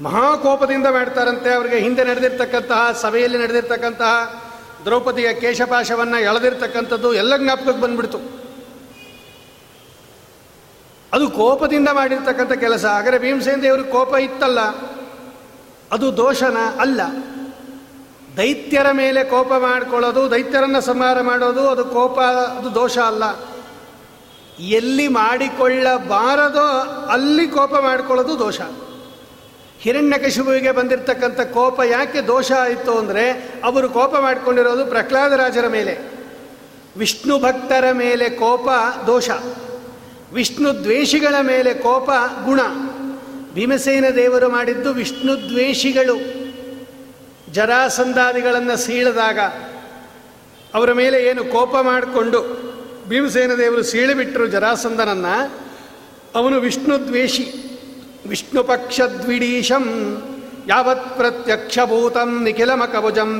ಮಹಾಕೋಪದಿಂದ 0.03 0.87
ಮಾಡ್ತಾರಂತೆ 0.87 1.51
ಅವರಿಗೆ. 1.55 1.79
ಹಿಂದೆ 1.79 2.05
ನಡೆದಿರ್ತಕ್ಕಂತಹ, 2.05 2.93
ಸಭೆಯಲ್ಲಿ 2.93 3.39
ನಡೆದಿರ್ತಕ್ಕಂತಹ 3.39 4.15
ದ್ರೌಪದಿಯ 4.85 5.29
ಕೇಶಪಾಶವನ್ನು 5.33 6.19
ಎಳೆದಿರ್ತಕ್ಕಂಥದ್ದು 6.21 7.15
ಎಲ್ಲ 7.15 7.37
ಜ್ಞಾಪಕಕ್ಕೆ 7.37 7.83
ಬಂದ್ಬಿಡ್ತು. 7.83 8.19
ಅದು 11.13 11.31
ಕೋಪದಿಂದ 11.31 11.89
ಮಾಡಿರ್ತಕ್ಕಂಥ 11.93 12.53
ಕೆಲಸ. 12.53 12.85
ಆದರೆ 12.85 13.19
ಭೀಮಸೇನ 13.19 13.61
ದೇವರು 13.63 13.85
ಕೋಪ 13.85 14.15
ಇತ್ತಲ್ಲ, 14.15 14.61
ಅದು 15.93 16.17
ದೋಷನ 16.17 16.59
ಅಲ್ಲ. 16.81 17.01
ದೈತ್ಯರ 18.37 18.87
ಮೇಲೆ 18.93 19.25
ಕೋಪ 19.25 19.53
ಮಾಡಿಕೊಳ್ಳೋದು, 19.53 20.31
ದೈತ್ಯರನ್ನು 20.31 20.81
ಸಂಹಾರ 20.81 21.21
ಮಾಡೋದು, 21.21 21.69
ಅದು 21.69 21.85
ಕೋಪ, 21.85 22.21
ಅದು 22.21 22.75
ದೋಷ 22.75 22.99
ಅಲ್ಲ. 22.99 23.55
ಎಲ್ಲಿ 24.59 25.09
ಮಾಡಿಕೊಳ್ಳಬಾರದೋ 25.09 26.67
ಅಲ್ಲಿ 27.11 27.47
ಕೋಪ 27.47 27.75
ಮಾಡಿಕೊಳ್ಳೋದು 27.75 28.39
ದೋಷ. 28.39 28.61
ಹಿರಣ್ಯಕಶಿಭುವಿಗೆ 29.79 30.73
ಬಂದಿರತಕ್ಕಂಥ 30.73 31.41
ಕೋಪ 31.41 31.81
ಯಾಕೆ 31.81 32.21
ದೋಷ 32.21 32.53
ಆಯಿತು 32.53 32.99
ಅಂದರೆ, 32.99 33.31
ಅವರು 33.65 33.89
ಕೋಪ 33.89 34.17
ಮಾಡಿಕೊಂಡಿರೋದು 34.17 34.87
ಪ್ರಹ್ಲಾದರಾಜರ 34.87 35.69
ಮೇಲೆ. 35.69 35.99
ವಿಷ್ಣು 36.97 37.39
ಭಕ್ತರ 37.39 37.85
ಮೇಲೆ 37.93 38.31
ಕೋಪ 38.31 38.69
ದೋಷ. 39.07 39.31
ವಿಷ್ಣು 40.33 40.83
ದ್ವೇಷಿಗಳ 40.85 41.35
ಮೇಲೆ 41.43 41.75
ಕೋಪ 41.75 42.11
ಗುಣ. 42.45 42.61
ಭೀಮಸೇನ 43.55 44.05
ದೇವರು 44.17 44.49
ಮಾಡಿದ್ದು 44.49 44.93
ವಿಷ್ಣು 44.93 45.49
ದ್ವೇಷಿಗಳು. 45.49 46.34
ಜರಾಸಂಧಾದಿಗಳನ್ನು 47.55 48.77
ಸೀಳದಾಗ 48.77 49.39
ಅವರ 50.75 50.93
ಮೇಲೆ 50.93 51.23
ಏನು 51.25 51.45
ಕೋಪ 51.45 51.77
ಮಾಡಿಕೊಂಡು 51.77 52.41
ಭೀಮಸೇನ 53.09 53.51
ದೇವರು 53.55 53.83
ಸೀಳಿಬಿಟ್ಟರು 53.83 54.47
ಜರಾಸಂದನನ್ನು 54.47 55.53
ಅವನು 56.35 56.61
ವಿಷ್ಣು 56.61 57.09
ದ್ವೇಷಿ 57.09 57.55
ವಿಷ್ಣು 58.29 58.65
ಪಕ್ಷದ್ವಿಡೀಶಂ 58.65 59.85
ಯಾವತ್ 60.69 61.17
ಪ್ರತ್ಯಕ್ಷಭೂತಂ 61.17 62.49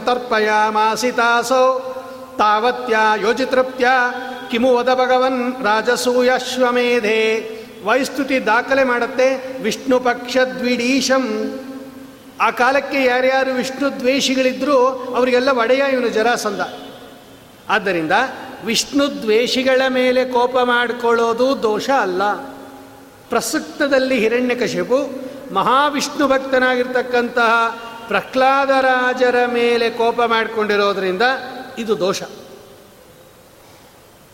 ತರ್ಪಯ 0.05 0.51
ಮಾಸಿತಾಸೋ 0.71 1.91
ತಾವತ್ಯ 2.39 2.97
ಯೋಜಿತೃಪ್ತ್ಯ 3.23 3.87
ಕಿಮು 4.51 4.75
ವದ 4.75 4.89
ಭಗವನ್ 4.95 5.65
ರಾಜಸೂಯಶ್ವಮೇಧೆ, 5.65 7.51
ವೈಸ್ತುತಿ 7.85 8.47
ದಾಖಲೆ 8.47 8.85
ಮಾಡುತ್ತೆ 8.85 9.59
ವಿಷ್ಣು 9.63 10.01
ಪಕ್ಷದ್ವಿಡೀಶಂ 10.01 11.25
ಆ 12.41 12.51
ಕಾಲಕ್ಕೆ 12.51 13.05
ಯಾರ್ಯಾರು 13.05 13.55
ವಿಷ್ಣು 13.55 14.01
ದ್ವೇಷಿಗಳಿದ್ದರೂ 14.01 14.77
ಅವರಿಗೆಲ್ಲ 15.17 15.49
ಒಡೆಯ 15.49 15.83
ಇವನು 15.93 16.09
ಜರಾಸಂದ 16.09 16.61
ಆದ್ದರಿಂದ 17.69 18.13
ವಿಷ್ಣು 18.65 19.23
ದ್ವೇಷಿಗಳ 19.23 19.83
ಮೇಲೆ 19.89 20.25
ಕೋಪ 20.25 20.59
ಮಾಡಿಕೊಳ್ಳೋದು 20.59 21.63
ದೋಷ 21.63 21.91
ಅಲ್ಲ. 21.91 22.33
ಪ್ರಸಕ್ತದಲ್ಲಿ 23.29 24.19
ಹಿರಣ್ಯಕಶಿಪು 24.19 25.25
ಮಹಾವಿಷ್ಣು 25.55 26.29
ಭಕ್ತನಾಗಿರ್ತಕ್ಕಂತಹ 26.29 27.81
ಪ್ರಹ್ಲಾದರಾಜರ 28.09 29.47
ಮೇಲೆ 29.47 29.91
ಕೋಪ 29.91 30.23
ಮಾಡಿಕೊಂಡಿರೋದ್ರಿಂದ 30.23 31.23
ಇದು 31.79 31.99
ದೋಷ. 31.99 32.23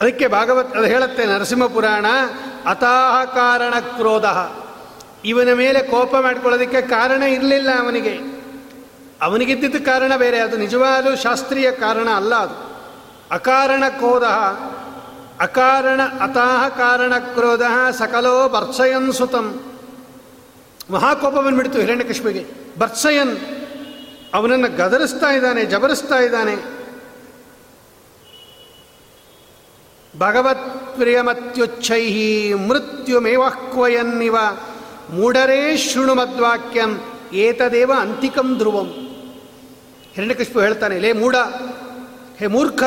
ಅದಕ್ಕೆ 0.01 0.29
ಭಾಗವತ್, 0.29 0.77
ಅದು 0.77 0.87
ಹೇಳುತ್ತೆ 0.87 1.27
ನರಸಿಂಹ 1.27 1.67
ಪುರಾಣ, 1.67 2.07
ಅತಾಹ 2.67 3.25
ಕಾರಣ 3.25 3.81
ಕ್ರೋಧ. 3.81 4.25
ಇವನ 5.25 5.49
ಮೇಲೆ 5.55 5.83
ಕೋಪ 5.83 6.17
ಮಾಡ್ಕೊಳ್ಳೋದಕ್ಕೆ 6.17 6.83
ಕಾರಣ 6.83 7.23
ಇರಲಿಲ್ಲ 7.23 7.69
ಅವನಿಗೆ. 7.79 8.41
ಅವನಿಗಿದ್ದಿದ್ದ 9.23 9.85
ಕಾರಣ 9.85 10.17
ಬೇರೆ, 10.17 10.39
ಅದು 10.39 10.57
ನಿಜವಾದ 10.57 11.15
ಶಾಸ್ತ್ರೀಯ 11.15 11.71
ಕಾರಣ 11.71 12.09
ಅಲ್ಲ 12.09 12.35
ಅದು. 12.35 12.71
ಅಕಾರಣ 13.31 13.85
ಕ್ರೋಧ, 13.89 14.25
ಅಕಾರಣ 15.41 16.01
ಅತಾಹ 16.03 16.69
ಕಾರಣ 16.69 17.19
ಕ್ರೋಧ 17.19 17.63
ಸಕಲೋ 17.91 18.49
ಬರ್ಸಯನ್ 18.49 19.13
ಸುತಂ. 19.13 19.61
ಮಹಾಕೋಪ 20.91 21.35
ಬಂದ್ಬಿಡ್ತು 21.35 21.81
ಹಿರಣ್ಯಕೃಷ್ಣಿಗೆ 21.81 22.47
ಬರ್ಸಯನ್ 22.79 23.37
ಅವನನ್ನು 24.35 24.77
ಗದರಿಸ್ತಾ 24.77 25.31
ಇದ್ದಾನೆ, 25.31 25.65
ಜಬರಿಸ್ತಾ 25.65 26.19
ಇದ್ದಾನೆ. 26.19 26.81
ಭಗವತ್ 30.19 30.97
ಪ್ರಿಯಮತ್ಯುಚ್ಛೈ 30.97 32.53
ಮೃತ್ಯುಮೇವಕ್ವಯನ್ನಿವ 32.53 34.37
ಮೂಢರೇ 35.11 35.77
ಶೃಣು 35.77 36.15
ಮದ್ವಾಕ್ಯಂ 36.15 37.01
ಏತದೇವ 37.33 37.93
ಅಂತಿಕಂ 38.01 38.59
ಧ್ರುವಂ. 38.59 38.87
ಹಿರಣ್ಯಕಶ್ಯಪು 40.15 40.61
ಹೇಳ್ತಾನೆ, 40.61 40.99
ಲೇ 40.99 41.13
ಮೂಢ, 41.13 41.35
ಹೇ 42.39 42.47
ಮೂರ್ಖ, 42.47 42.83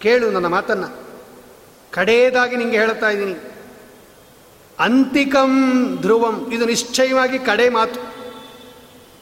ಕೇಳು 0.00 0.30
ನನ್ನ 0.30 0.46
ಮಾತನ್ನ. 0.46 0.84
ಕಡೆಯದಾಗಿ 1.92 2.56
ನಿಂಗೆ 2.56 2.78
ಹೇಳ್ತಾ 2.78 3.10
ಇದ್ದೀನಿ. 3.10 3.34
ಅಂತಿಕಂ 4.78 5.52
ಧ್ರುವಂ, 6.00 6.50
ಇದು 6.52 6.64
ನಿಶ್ಚಯವಾಗಿ 6.64 7.38
ಕಡೆ 7.38 7.68
ಮಾತು. 7.68 8.00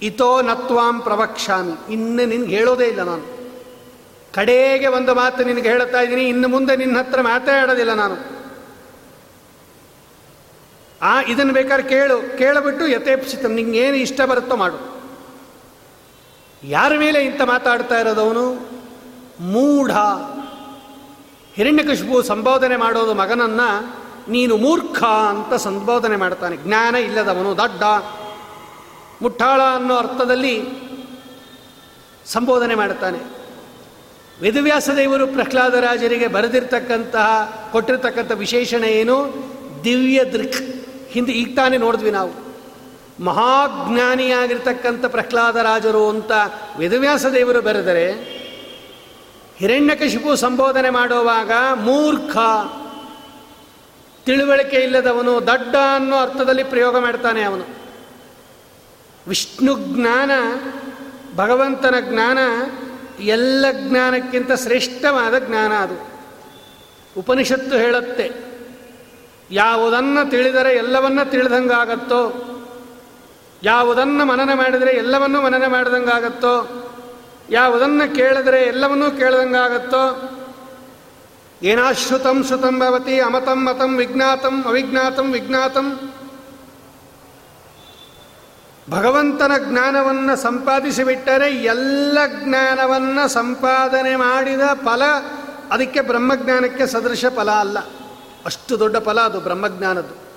ಇತೋ 0.02 0.42
ನತ್ವಾಂ 0.42 1.00
ಪ್ರವಕ್ಷಾಮಿ 1.00 1.92
ಇನ್ನು 1.92 2.24
ನಿನ್ಗೆ 2.24 2.56
ಹೇಳೋದೇ 2.56 2.84
ಇಲ್ಲ 2.84 3.02
ನಾನು. 3.02 3.38
ಕಡೆಗೆ 4.34 4.86
ಒಂದು 4.86 5.14
ಮಾತು 5.14 5.44
ನಿನಗೆ 5.44 5.68
ಹೇಳ್ತಾ 5.68 6.00
ಇದ್ದೀನಿ, 6.00 6.28
ಇನ್ನು 6.28 6.48
ಮುಂದೆ 6.48 6.76
ನಿನ್ನ 6.76 6.98
ಹತ್ರ 6.98 7.20
ಮಾತಾಡೋದಿಲ್ಲ 7.20 7.94
ನಾನು. 7.94 8.37
ಆ, 11.02 11.22
ಇದನ್ನು 11.22 11.52
ಬೇಕಾದ್ರೆ 11.52 11.88
ಕೇಳು. 11.88 12.38
ಕೇಳಿಬಿಟ್ಟು 12.38 12.86
ಯಥೇಪ್ಸಿತ. 12.86 13.44
ನಿಂಗೇನು 13.44 13.96
ಇಷ್ಟ 13.96 14.20
ಬರುತ್ತೋ 14.20 14.56
ಮಾಡು. 14.56 14.98
ಯಾರ 16.64 16.98
ಮೇಲೆ 16.98 17.24
ಇಂಥ 17.24 17.40
ಮಾತಾಡ್ತಾ 17.40 18.00
ಇರೋದವನು 18.00 18.54
ಮೂಢ. 19.40 19.90
ಹಿರಣ್ಯಕಶಿಪು 21.54 22.22
ಸಂಬೋಧನೆ 22.22 22.76
ಮಾಡೋದು 22.76 23.14
ಮಗನನ್ನು 23.14 23.96
ನೀನು 24.30 24.56
ಮೂರ್ಖ 24.56 25.04
ಅಂತ 25.04 25.54
ಸಂಬೋಧನೆ 25.54 26.16
ಮಾಡ್ತಾನೆ. 26.16 26.56
ಜ್ಞಾನ 26.56 26.94
ಇಲ್ಲದವನು, 26.94 27.56
ದಡ್ಡ. 27.56 27.82
ಮುಟ್ಟಾಳ 29.22 29.60
ಅನ್ನೋ 29.74 29.96
ಅರ್ಥದಲ್ಲಿ 29.96 30.62
ಸಂಬೋಧನೆ 32.26 32.74
ಮಾಡ್ತಾನೆ. 32.74 33.18
ವೇದವ್ಯಾಸ 34.40 34.90
ದೇವರು 34.96 35.26
ಪ್ರಹ್ಲಾದರಾಜರಿಗೆ 35.26 36.26
ಬರೆದಿರ್ತಕ್ಕಂತಹ, 36.26 37.68
ಕೊಟ್ಟಿರ್ತಕ್ಕಂಥ 37.72 38.32
ವಿಶೇಷಣ 38.32 38.84
ಏನು? 38.84 39.48
ದಿವ್ಯ 39.84 40.24
ದೃಕ್ 40.24 40.77
ಹಿಂದೆ 41.10 41.32
ಈಗ 41.32 41.56
ತಾನೇ 41.56 41.76
ನೋಡಿದ್ವಿ 41.76 42.10
ನಾವು. 42.10 42.48
ಮಹಾಜ್ಞಾನಿಯಾಗಿರ್ತಕ್ಕಂಥ 43.24 45.04
ಪ್ರಹ್ಲಾದರಾಜರು 45.04 46.08
ಅಂತ 46.08 46.32
ವೇದವ್ಯಾಸ 46.78 47.26
ದೇವರು 47.26 47.62
ಬರೆದರೆ, 47.62 48.38
ಹಿರಣ್ಯಕಶಿಪು 49.56 50.36
ಸಂಬೋಧನೆ 50.36 50.90
ಮಾಡುವಾಗ 50.90 51.52
ಮೂರ್ಖ, 51.74 52.36
ತಿಳುವಳಿಕೆ 54.26 54.76
ಇಲ್ಲದವನು, 54.76 55.46
ದಡ್ಡ 55.46 55.76
ಅನ್ನೋ 55.94 56.16
ಅರ್ಥದಲ್ಲಿ 56.16 56.64
ಪ್ರಯೋಗ 56.64 56.98
ಮಾಡ್ತಾನೆ 56.98 57.42
ಅವನು. 57.42 57.64
ವಿಷ್ಣು 59.28 59.78
ಜ್ಞಾನ, 59.78 60.30
ಭಗವಂತನ 61.36 61.94
ಜ್ಞಾನ, 62.00 62.38
ಎಲ್ಲ 63.20 63.66
ಜ್ಞಾನಕ್ಕಿಂತ 63.88 64.52
ಶ್ರೇಷ್ಠವಾದ 64.52 65.38
ಜ್ಞಾನ 65.38 65.72
ಅದು. 65.72 66.08
ಉಪನಿಷತ್ತು 67.20 67.76
ಹೇಳುತ್ತೆ 67.76 68.47
ಯಾವುದನ್ನು 69.50 70.30
ತಿಳಿದರೆ 70.30 70.72
ಎಲ್ಲವನ್ನ 70.72 71.22
ತಿಳಿದಂಗಾಗತ್ತೋ? 71.22 72.44
ಯಾವುದನ್ನು 73.62 74.24
ಮನನ 74.24 74.54
ಮಾಡಿದರೆ 74.54 74.90
ಎಲ್ಲವನ್ನೂ 74.90 75.42
ಮನನ 75.42 75.66
ಮಾಡಿದಂಗಾಗತ್ತೋ? 75.66 76.84
ಯಾವುದನ್ನು 77.50 78.14
ಕೇಳಿದರೆ 78.14 78.62
ಎಲ್ಲವನ್ನೂ 78.62 79.10
ಕೇಳ್ದಂಗಾಗತ್ತೋ? 79.10 80.34
ಏನಾಶ್ರುತಂ 81.62 82.44
ಶ್ರುತಂ 82.44 82.78
ಭವತಿ 82.78 83.20
ಅಮತಂ 83.20 83.64
ಮತಂ 83.64 83.96
ವಿಜ್ಞಾತಂ 83.96 84.64
ಅವಿಜ್ಞಾತಂ 84.64 85.32
ವಿಜ್ಞಾತಂ. 85.32 86.12
ಭಗವಂತನ 88.90 89.52
ಜ್ಞಾನವನ್ನು 89.58 90.36
ಸಂಪಾದಿಸಿಬಿಟ್ಟರೆ 90.36 91.50
ಎಲ್ಲ 91.50 92.18
ಜ್ಞಾನವನ್ನು 92.44 93.28
ಸಂಪಾದನೆ 93.28 94.16
ಮಾಡಿದ 94.16 94.60
ಫಲ, 94.74 95.02
ಅದಕ್ಕೆ 95.70 96.00
ಬ್ರಹ್ಮಜ್ಞಾನಕ್ಕೆ 96.00 96.86
ಸದೃಶ 96.86 97.24
ಫಲ 97.36 97.50
ಅಲ್ಲ. 97.50 97.78
ಅಷ್ಟು 98.44 98.78
ದೊಡ್ಡ 98.78 98.96
ಫಲ 98.96 99.20
ಅದು 99.20 99.40
ಬ್ರಹ್ಮಜ್ಞಾನದ್ದು. 99.40 100.28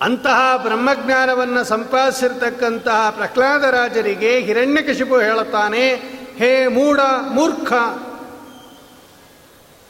ಅಂತಹ 0.00 0.56
ಬ್ರಹ್ಮಜ್ಞಾನವನ್ನು 0.56 1.64
ಸಂಪಾದಿಸಿರ್ತಕ್ಕಂತಹ 1.64 3.10
ಪ್ರಹ್ಲಾದರಾಜರಿಗೆ 3.10 4.40
ಹಿರಣ್ಯಕಶಿಪು 4.40 5.18
ಹೇಳುತ್ತಾನೆ, 5.18 5.94
ಹೇ 6.36 6.66
ಮೂಢ, 6.66 6.98
ಮೂರ್ಖ! 7.30 7.72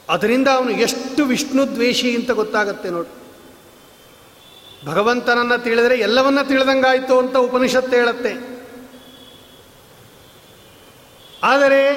ಅದರಿಂದ 0.09 0.47
ಅವನು 0.47 0.71
ಎಷ್ಟು 0.71 1.25
ವಿಷ್ಣು 1.25 1.67
ದ್ವೇಷಿ 1.67 2.15
ಅಂತ 2.15 2.31
ಗೊತ್ತಾಗತ್ತೆ 2.31 2.89
ನೋಡಿ. 2.89 3.09
ಭಗವಂತನನ್ನು 4.85 5.63
ತಿಳಿದರೆ 5.63 5.97
ಎಲ್ಲವನ್ನ 5.99 6.41
ತಿಳಿದಂಗಾಯಿತು 6.41 7.19
ಅಂತ 7.19 7.37
ಉಪನಿಷತ್ತು 7.37 7.95
ಹೇಳುತ್ತೆ. 7.95 8.59
ಆದರೆ 11.43 11.95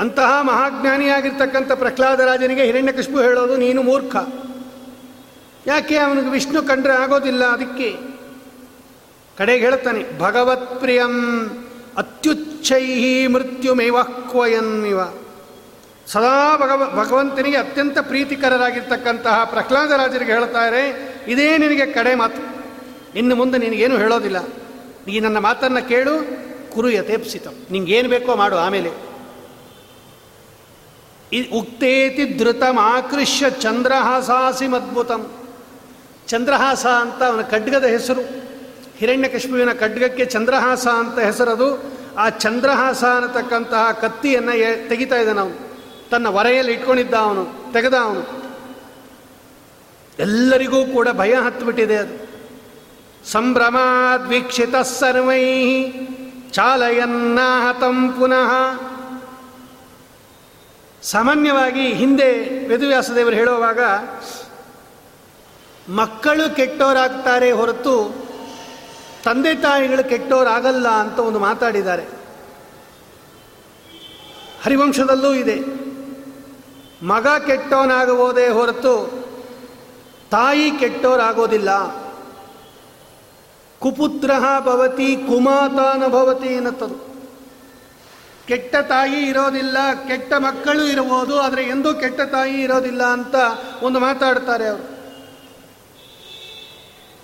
ಅಂತಹ 0.00 0.40
ಮಹಾಜ್ಞಾನಿಯಾಗಿರ್ತಕ್ಕಂಥ 0.40 1.72
ಪ್ರಹ್ಲಾದರಾಜನಿಗೆ 1.72 2.64
ಹಿರಣ್ಯಕಶ್ಪು 2.64 3.20
ಹೇಳೋದು, 3.20 3.56
ನೀನು 3.56 3.82
ಮೂರ್ಖ. 3.82 4.16
ಯಾಕೆ 5.66 5.96
ಅವನಿಗೆ 5.96 6.28
ವಿಷ್ಣು 6.28 6.62
ಕಂಡ್ರೆ 6.62 6.92
ಆಗೋದಿಲ್ಲ? 6.92 7.44
ಅದಕ್ಕೆ 7.44 7.90
ಕಡೆಗೆ 9.38 9.64
ಹೇಳ್ತಾನೆ, 9.64 10.18
ಭಗವತ್ 10.18 10.80
ಪ್ರಿಯಂ 10.80 11.14
ಅತ್ಯುಚ್ಛೈ 11.96 13.26
ಮೃತ್ಯುಮೇವಕ್ವಯನ್ನಿವ 13.26 15.00
ಸದಾ 16.06 16.56
ಭಗವ, 16.56 17.04
ಭಗವಂತನಿಗೆ 17.04 17.56
ಅತ್ಯಂತ 17.56 17.98
ಪ್ರೀತಿಕರರಾಗಿರ್ತಕ್ಕಂತಹ 17.98 19.44
ಪ್ರಹ್ಲಾದರಾಜರಿಗೆ 19.44 20.32
ಹೇಳ್ತಾರೆ 20.32 20.82
ಇದೇ 21.28 21.58
ನಿನಗೆ 21.58 21.86
ಕಡೆ 21.86 22.14
ಮಾತು. 22.14 22.42
ಇನ್ನು 23.18 23.36
ಮುಂದೆ 23.36 23.58
ನಿನಗೇನು 23.58 23.96
ಹೇಳೋದಿಲ್ಲ. 23.96 24.38
ನೀ 25.06 25.20
ನನ್ನ 25.20 25.38
ಮಾತನ್ನು 25.38 25.88
ಕೇಳು 25.88 26.14
ಕುರು 26.74 26.90
ಯಥೇಪ್ಸಿತ 26.90 27.46
ನಿಂಗೇನು 27.70 28.08
ಬೇಕೋ 28.08 28.36
ಮಾಡು 28.36 28.56
ಆಮೇಲೆ. 28.56 29.11
ಉಕ್ತೇತಿ 31.40 32.38
ಧೃತಮಾಕೃಷ್ಯ 32.38 33.50
ಚಂದ್ರಹಾಸಾಸಿ 33.50 34.66
ಮದ್ಭುತಂ. 34.66 35.30
ಚಂದ್ರಹಾಸ 36.26 36.86
ಅಂತ 36.86 37.22
ಅವನ 37.22 37.42
ಖಡ್ಗದ 37.42 37.84
ಹೆಸರು. 37.84 38.20
ಹಿರಣ್ಯಕಶ್ಮುವಿನ 38.96 39.72
ಖಡ್ಗಕ್ಕೆ 39.72 40.24
ಚಂದ್ರಹಾಸ 40.24 40.86
ಅಂತ 40.86 41.18
ಹೆಸರದು. 41.18 41.92
ಆ 42.18 42.28
ಚಂದ್ರಹಾಸ 42.28 43.04
ಅನ್ನತಕ್ಕಂತಹ 43.04 43.92
ಕತ್ತಿಯನ್ನು 43.92 44.88
ತೆಗಿತಾ 44.88 45.16
ಇದ್ದಾನೆ 45.16 45.40
ಅವನು. 45.40 45.58
ತನ್ನ 46.10 46.26
ವರೆಯಲ್ಲಿ 46.26 46.72
ಇಟ್ಕೊಂಡಿದ್ದ 46.72 47.14
ಅವನು, 47.14 47.72
ತೆಗೆದ 47.72 47.94
ಅವನು. 47.94 48.42
ಎಲ್ಲರಿಗೂ 50.18 50.84
ಕೂಡ 50.84 51.08
ಭಯ 51.08 51.34
ಹತ್ತುಬಿಟ್ಟಿದೆ 51.34 51.96
ಅದು. 51.96 52.32
ಸಂಭ್ರಮಾದ್ವೀಕ್ಷಿತ 53.30 54.74
ಸರ್ವೈ 54.76 55.42
ಚಾಲಯನ್ನಾಹತಂ 56.50 58.08
ಪುನಃ 58.08 58.52
ಸಾಮಾನ್ಯವಾಗಿ 61.02 61.92
ಹಿಂದೆ 61.92 62.32
ವೇದವ್ಯಾಸದೇವರು 62.66 63.36
ಹೇಳುವಾಗ, 63.36 63.80
ಮಕ್ಕಳು 65.92 66.56
ಕೆಟ್ಟವರಾಗ್ತಾರೆ 66.56 67.52
ಹೊರತು 67.52 68.26
ತಂದೆ 69.24 69.54
ತಾಯಿಗಳು 69.54 70.08
ಕೆಟ್ಟವರಾಗಲ್ಲ 70.08 70.88
ಅಂತ 70.88 71.18
ಒಂದು 71.18 71.38
ಮಾತಾಡಿದ್ದಾರೆ. 71.38 72.02
ಹರಿವಂಶದಲ್ಲೂ 74.64 75.32
ಇದೆ. 75.32 75.60
ಮಗ 77.06 77.26
ಕೆಟ್ಟವನಾಗಬಹುದೇ 77.46 78.48
ಹೊರತು 78.48 79.22
ತಾಯಿ 80.30 80.70
ಕೆಟ್ಟವರಾಗೋದಿಲ್ಲ. 80.70 82.02
ಕುಪುತ್ರ 83.78 84.30
ಭವತಿ 84.60 85.16
ಕುಮಾತಾನ 85.16 86.06
ಭವತಿ 86.06 86.46
ಎನ್ನುತ್ತದು. 86.46 87.11
ಕೆಟ್ಟ 88.48 88.76
ತಾಯಿ 88.76 89.22
ಇರೋದಿಲ್ಲ, 89.22 89.76
ಕೆಟ್ಟ 90.08 90.32
ಮಕ್ಕಳು 90.32 90.84
ಇರಬಹುದು 90.84 91.40
ಆದರೆ 91.40 91.62
ಎಂದೂ 91.62 91.94
ಕೆಟ್ಟ 91.94 92.20
ತಾಯಿ 92.20 92.62
ಇರೋದಿಲ್ಲ 92.62 93.02
ಅಂತ 93.02 93.34
ಒಂದು 93.82 93.98
ಮಾತಾಡ್ತಾರೆ 93.98 94.66
ಅವರು. 94.68 94.92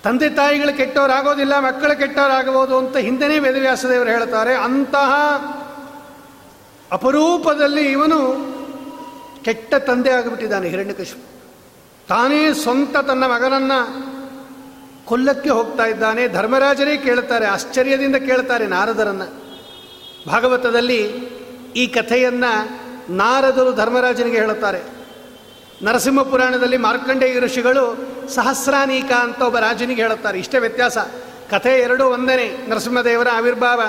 ತಂದೆ 0.03 0.29
ತಾಯಿಗಳು 0.29 0.77
ಕೆಟ್ಟವರಾಗೋದಿಲ್ಲ, 0.77 1.59
ಮಕ್ಕಳು 1.59 1.97
ಕೆಟ್ಟವರಾಗಬಹುದು 1.97 2.77
ಅಂತ 2.77 2.97
ಹಿಂದೆನೇ 2.97 3.39
ವೇದವ್ಯಾಸದೇವರು 3.39 4.09
ಹೇಳ್ತಾರೆ. 4.09 4.55
ಅಂತಹ 4.55 5.11
ಅಪರೂಪದಲ್ಲಿ 6.91 7.91
ಇವನು 7.91 8.19
ಕೆಟ್ಟ 9.43 9.75
ತಂದೆ 9.75 10.09
ಆಗಿಬಿಟ್ಟಿದ್ದಾನೆ 10.09 10.69
ಹಿರಣ್ಯಕಶು 10.69 11.17
ತಾನೇ 12.07 12.53
ಸ್ವಂತ 12.53 12.97
ತನ್ನ 12.97 13.23
ಮಗನನ್ನು 13.23 13.79
ಕೊಲ್ಲಕ್ಕೆ 15.05 15.49
ಹೋಗ್ತಾ 15.49 15.85
ಇದ್ದಾನೆ. 15.85 16.27
ಧರ್ಮರಾಜರೇ 16.27 16.97
ಕೇಳ್ತಾರೆ, 16.97 17.45
ಆಶ್ಚರ್ಯದಿಂದ 17.45 18.15
ಕೇಳ್ತಾರೆ 18.15 18.67
ನಾರದರನ್ನ. 18.67 19.21
ಭಾಗವತದಲ್ಲಿ 20.27 21.03
ಈ 21.75 21.87
ಕಥೆಯನ್ನು 21.87 22.79
ನಾರದರು 23.13 23.75
ಧರ್ಮರಾಜನಿಗೆ 23.75 24.37
ಹೇಳುತ್ತಾರೆ. 24.37 24.99
ನರಸಿಂಹ 25.81 26.21
ಪುರಾಣದಲ್ಲಿ 26.21 26.77
ಮಾರ್ಕಂಡೇಯ 26.77 27.39
ಋಷಿಗಳು 27.39 27.97
ಸಹಸ್ರಾನೀಕ 28.29 29.11
ಅಂತ 29.11 29.41
ಒಬ್ಬ 29.41 29.57
ರಾಜನಿಗೆ 29.57 30.01
ಹೇಳುತ್ತಾರೆ. 30.01 30.39
ಇಷ್ಟೇ 30.39 30.57
ವ್ಯತ್ಯಾಸ. 30.57 30.97
ಕಥೆ 31.51 31.79
ಎರಡೂ 31.79 32.05
ಒಂದನೇ 32.05 32.65
ನರಸಿಂಹದೇವರ 32.67 33.27
ಆವಿರ್ಭಾವ. 33.33 33.81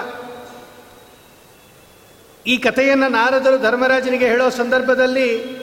ಈ 2.46 2.58
ಕಥೆಯನ್ನು 2.58 3.08
ನಾರದರು 3.08 3.62
ಧರ್ಮರಾಜನಿಗೆ 3.62 4.28
ಹೇಳೋ 4.28 4.50
ಸಂದರ್ಭದಲ್ಲಿ 4.50 5.60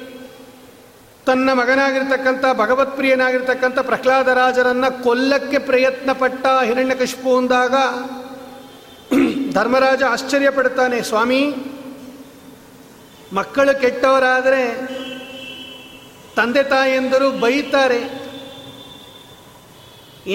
ತನ್ನ 1.26 1.54
ಮಗನಾಗಿರ್ತಕ್ಕಂಥ 1.54 2.46
ಭಗವತ್ಪ್ರಿಯನಾಗಿರ್ತಕ್ಕಂಥ 2.58 3.80
ಪ್ರಹ್ಲಾದರಾಜರನ್ನು 3.80 5.04
ಕೊಲ್ಲಕ್ಕೆ 5.04 5.58
ಪ್ರಯತ್ನ 5.58 6.12
ಪಟ್ಟ 6.12 6.48
ಹಿರಣ್ಯಕಶಿಪು 6.64 7.38
ಅಂದಾಗ 7.38 7.74
ಧರ್ಮರಾಜ 9.58 10.02
ಆಶ್ಚರ್ಯ 10.16 10.50
ಪಡ್ತಾನೆ 10.58 10.98
ಸ್ವಾಮಿ. 11.10 11.42
ಮಕ್ಕಳು 13.38 13.74
ಕೆಟ್ಟವರಾದರೆ 13.82 14.64
ತಂದೆ 16.38 16.64
ತಾಯಿಯಂದರು 16.74 17.28
ಬೈತಾರೆ. 17.44 18.02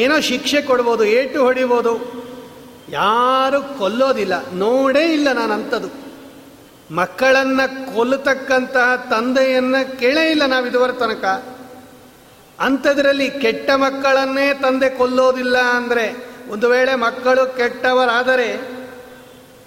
ಏನೋ 0.00 0.16
ಶಿಕ್ಷೆ 0.30 0.60
ಕೊಡ್ಬೋದು, 0.68 1.04
ಏಟು 1.18 1.38
ಹೊಡಿಬೋದು. 1.46 1.92
ಯಾರು 2.90 3.60
ಕೊಲ್ಲೋದಿಲ್ಲ, 3.78 4.34
ನೋಡೇ 4.64 5.04
ಇಲ್ಲ 5.16 5.28
ನಾನು 5.40 5.52
ಅಂಥದ್ದು 5.58 5.90
ಮಕ್ಕಳನ್ನು 6.98 7.66
ಕೊಲ್ಲತಕ್ಕಂತಹ 7.94 8.88
ತಂದೆಯನ್ನು 9.10 9.80
ಕೇಳೇ 10.00 10.24
ಇಲ್ಲ 10.30 10.44
ನಾವು 10.52 10.66
ಇದುವರ 10.70 10.92
ತನಕ. 11.02 11.24
ಅಂಥದ್ರಲ್ಲಿ 12.58 13.28
ಕೆಟ್ಟ 13.44 13.68
ಮಕ್ಕಳನ್ನೇ 13.84 14.48
ತಂದೆ 14.64 14.88
ಕೊಲ್ಲೋದಿಲ್ಲ 14.98 15.56
ಅಂದರೆ 15.78 16.04
ಒಂದು 16.54 16.66
ವೇಳೆ 16.72 16.94
ಮಕ್ಕಳು 17.06 17.42
ಕೆಟ್ಟವರಾದರೆ 17.60 18.48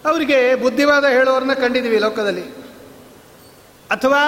ಅವರಿಗೆ 0.05 0.55
ಬುದ್ಧಿವಾದ 0.55 1.05
ಹೇಳೋರನ್ನ 1.05 1.53
ಕಂಡಿದ್ದೀವಿ 1.53 1.99
ಲೋಕದಲ್ಲಿ. 1.99 2.43
ಅಥವಾ 3.89 4.21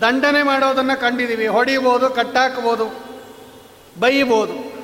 ದಂಡನೆ 0.00 0.42
ಮಾಡೋದನ್ನು 0.42 1.00
ಕಂಡಿದ್ದೀವಿ. 1.00 1.46
ಹೊಡಿಬೋದು, 1.46 2.10
ಕಟ್ಟಾಕ್ಬೋದು, 2.10 2.86
ಬೈಬೋದು. 4.00 4.74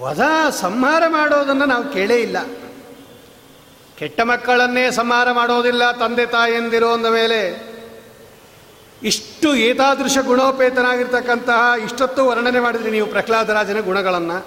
ವಧ 0.00 0.20
ಸಂಹಾರ 0.50 1.02
ಮಾಡೋದನ್ನು 1.08 1.64
ನಾವು 1.64 1.84
ಕೇಳೇ 1.84 2.16
ಇಲ್ಲ. 2.16 2.36
ಕೆಟ್ಟ 3.98 4.20
ಮಕ್ಕಳನ್ನೇ 4.20 4.90
ಸಂಹಾರ 4.90 5.32
ಮಾಡೋದಿಲ್ಲ 5.32 5.92
ತಂದೆ 5.92 6.26
ತಾಯಿಯಂದಿರೋ 6.26 6.92
ಅಂದ 6.92 7.06
ಮೇಲೆ 7.06 7.70
ಇಷ್ಟು 9.02 9.54
ಏತಾದೃಶ 9.54 10.18
ಗುಣೋಪೇತನಾಗಿರ್ತಕ್ಕಂತಹ 10.18 11.72
ಇಷ್ಟೊತ್ತು 11.84 12.26
ವರ್ಣನೆ 12.26 12.60
ಮಾಡಿದ್ರಿ 12.60 12.90
ನೀವು 12.90 13.06
ಪ್ರಹ್ಲಾದರಾಜನ 13.06 13.80
ಗುಣಗಳನ್ನು. 13.80 14.46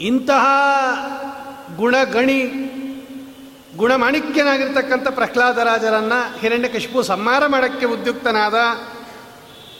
ಇಂತಹ 0.00 0.46
ಗುಣಗಣಿ, 1.78 2.40
ಗುಣಮಾಣಿಕ್ಯನಾಗಿರ್ತಕ್ಕಂಥ 3.76 5.08
ಪ್ರಹ್ಲಾದರಾಜರನ್ನ 5.08 6.12
ಹಿರಣ್ಯಕಶಿಪು 6.40 7.02
ಸಂಹಾರ 7.02 7.46
ಮಾಡೋಕ್ಕೆ 7.46 7.86
ಉದ್ಯುಕ್ತನಾದ, 7.86 8.54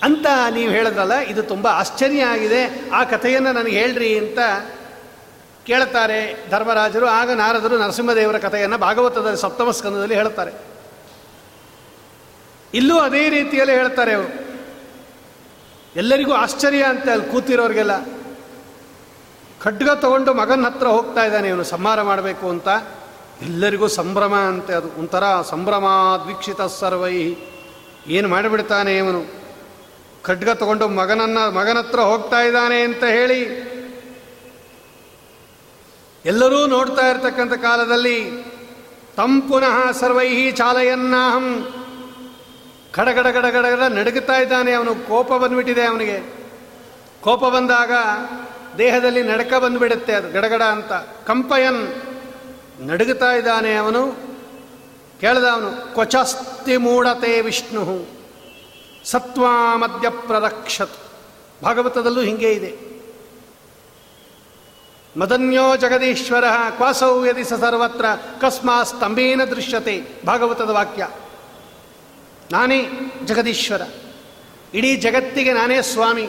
ಅಂತ 0.02 0.26
ನೀವು 0.54 0.72
ಹೇಳಿದ್ರಲ್ಲ, 0.72 1.18
ಇದು 1.18 1.42
ತುಂಬ 1.42 1.66
ಆಶ್ಚರ್ಯ 1.66 2.24
ಆಗಿದೆ. 2.24 2.90
ಆ 2.90 3.04
ಕಥೆಯನ್ನು 3.04 3.52
ನನಗೆ 3.52 3.78
ಹೇಳ್ರಿ 3.78 4.18
ಅಂತ 4.18 4.38
ಕೇಳ್ತಾರೆ 5.66 6.50
ಧರ್ಮರಾಜರು. 6.50 7.06
ಆಗ 7.06 7.30
ನಾರದರು 7.30 7.78
ನರಸಿಂಹದೇವರ 7.78 8.38
ಕಥೆಯನ್ನು 8.38 8.78
ಭಾಗವತದ 8.78 9.34
ಸಪ್ತಮ 9.34 9.70
ಸ್ಕಂದದಲ್ಲಿ 9.70 10.14
ಹೇಳ್ತಾರೆ 10.14 10.52
ಇಲ್ಲೂ 12.74 12.98
ಅದೇ 12.98 13.28
ರೀತಿಯಲ್ಲಿ 13.28 13.74
ಹೇಳ್ತಾರೆ 13.74 14.12
ಅವರು. 14.14 14.30
ಎಲ್ಲರಿಗೂ 15.96 16.32
ಆಶ್ಚರ್ಯ 16.32 16.82
ಅಂತ 16.82 17.08
ಅಲ್ಲಿ 17.08 17.26
ಕೂತಿರೋರಿಗೆಲ್ಲ. 17.26 18.17
ಖಡ್ಗ 19.62 19.90
ತಗೊಂಡು 19.90 20.34
ಮಗನ 20.34 20.66
ಹತ್ರ 20.66 20.86
ಹೋಗ್ತಾ 20.86 21.24
ಇದ್ದಾನೆ, 21.24 21.48
ಇವನು 21.48 21.64
ಸಂಹಾರ 21.64 22.02
ಮಾಡಬೇಕು 22.02 22.48
ಅಂತ. 22.48 22.68
ಎಲ್ಲರಿಗೂ 23.42 23.88
ಸಂಭ್ರಮ 23.88 24.34
ಅಂತೆ 24.34 24.72
ಅದು. 24.72 24.88
ಒಂಥರ 24.98 25.24
ಸಂಭ್ರಮ 25.42 25.86
ದ್ವೀಕ್ಷಿತ 26.22 26.60
ಸರ್ವೈ. 26.62 27.34
ಏನು 28.06 28.28
ಮಾಡಿಬಿಡ್ತಾನೆ 28.28 28.96
ಇವನು? 28.96 29.38
ಖಡ್ಗ 30.22 30.48
ತಗೊಂಡು 30.48 30.88
ಮಗನನ್ನ, 30.88 31.38
ಮಗನ 31.38 31.78
ಹತ್ರ 31.78 32.00
ಹೋಗ್ತಾ 32.00 32.40
ಇದ್ದಾನೆ 32.40 32.80
ಅಂತ 32.80 33.04
ಹೇಳಿ 33.04 33.68
ಎಲ್ಲರೂ 36.24 36.66
ನೋಡ್ತಾ 36.66 37.06
ಇರ್ತಕ್ಕಂಥ 37.06 37.52
ಕಾಲದಲ್ಲಿ 37.52 38.44
ತಂ 39.16 39.40
ಪುನಃ 39.40 39.92
ಸರ್ವೈಹಿ 39.92 40.52
ಚಾಲಯನ್ನಾಹಂ. 40.52 41.68
ಕಡಗಡ 42.92 43.26
ಗಡಗಡ 43.26 43.92
ನಡುಗುತ್ತಾ 43.92 44.36
ಇದ್ದಾನೆ 44.36 44.72
ಅವನು. 44.72 44.94
ಕೋಪ 44.94 45.32
ಬಂದ್ಬಿಟ್ಟಿದೆ 45.32 45.82
ಅವನಿಗೆ. 45.82 46.18
ಕೋಪ 47.20 47.44
ಬಂದಾಗ 47.44 47.92
ದೇಹದಲ್ಲಿ 48.78 49.22
ನಡಕ 49.22 49.54
ಬಂದುಬಿಡುತ್ತೆ 49.54 50.12
ಅದು, 50.12 50.32
ಗಡಗಡ 50.32 50.62
ಅಂತ. 50.62 50.92
ಕಂಪಯನ್ 51.26 52.02
ನಡುಗುತ್ತಾ 52.80 53.32
ಇದ್ದಾನೆ 53.32 53.74
ಅವನು. 53.74 54.12
ಕೇಳ್ದ 55.20 55.44
ಅವನು 55.44 55.92
ಕ್ವಚಸ್ತಿ 55.94 56.76
ಮೂಢತೆ 56.76 57.40
ವಿಷ್ಣು, 57.40 58.06
ಸತ್ವಾ 59.04 59.76
ಮಧ್ಯ 59.76 60.08
ಪ್ರರಕ್ಷತ್. 60.08 60.92
ಭಾಗವತದಲ್ಲೂ 61.62 62.20
ಹಿಂಗೆ 62.20 62.52
ಇದೆ. 62.52 62.88
ಮದನ್ಯೋ 65.20 65.76
ಜಗದೀಶ್ವರ, 65.76 66.44
ಕ್ವಾಸೌ 66.70 67.24
ಯದಿ 67.24 67.44
ಸರ್ವತ್ರ 67.44 68.04
ಕಸ್ಮಾ 68.40 68.82
ಸ್ತಂಭೇನ 68.82 69.44
ದೃಶ್ಯತೆ. 69.44 70.26
ಭಾಗವತದ 70.26 70.70
ವಾಕ್ಯ. 70.70 71.08
ನಾನೇ 72.52 72.88
ಜಗದೀಶ್ವರ. 73.24 73.82
ಇಡೀ 74.74 74.96
ಜಗತ್ತಿಗೆ 74.96 75.52
ನಾನೇ 75.52 75.82
ಸ್ವಾಮಿ. 75.82 76.28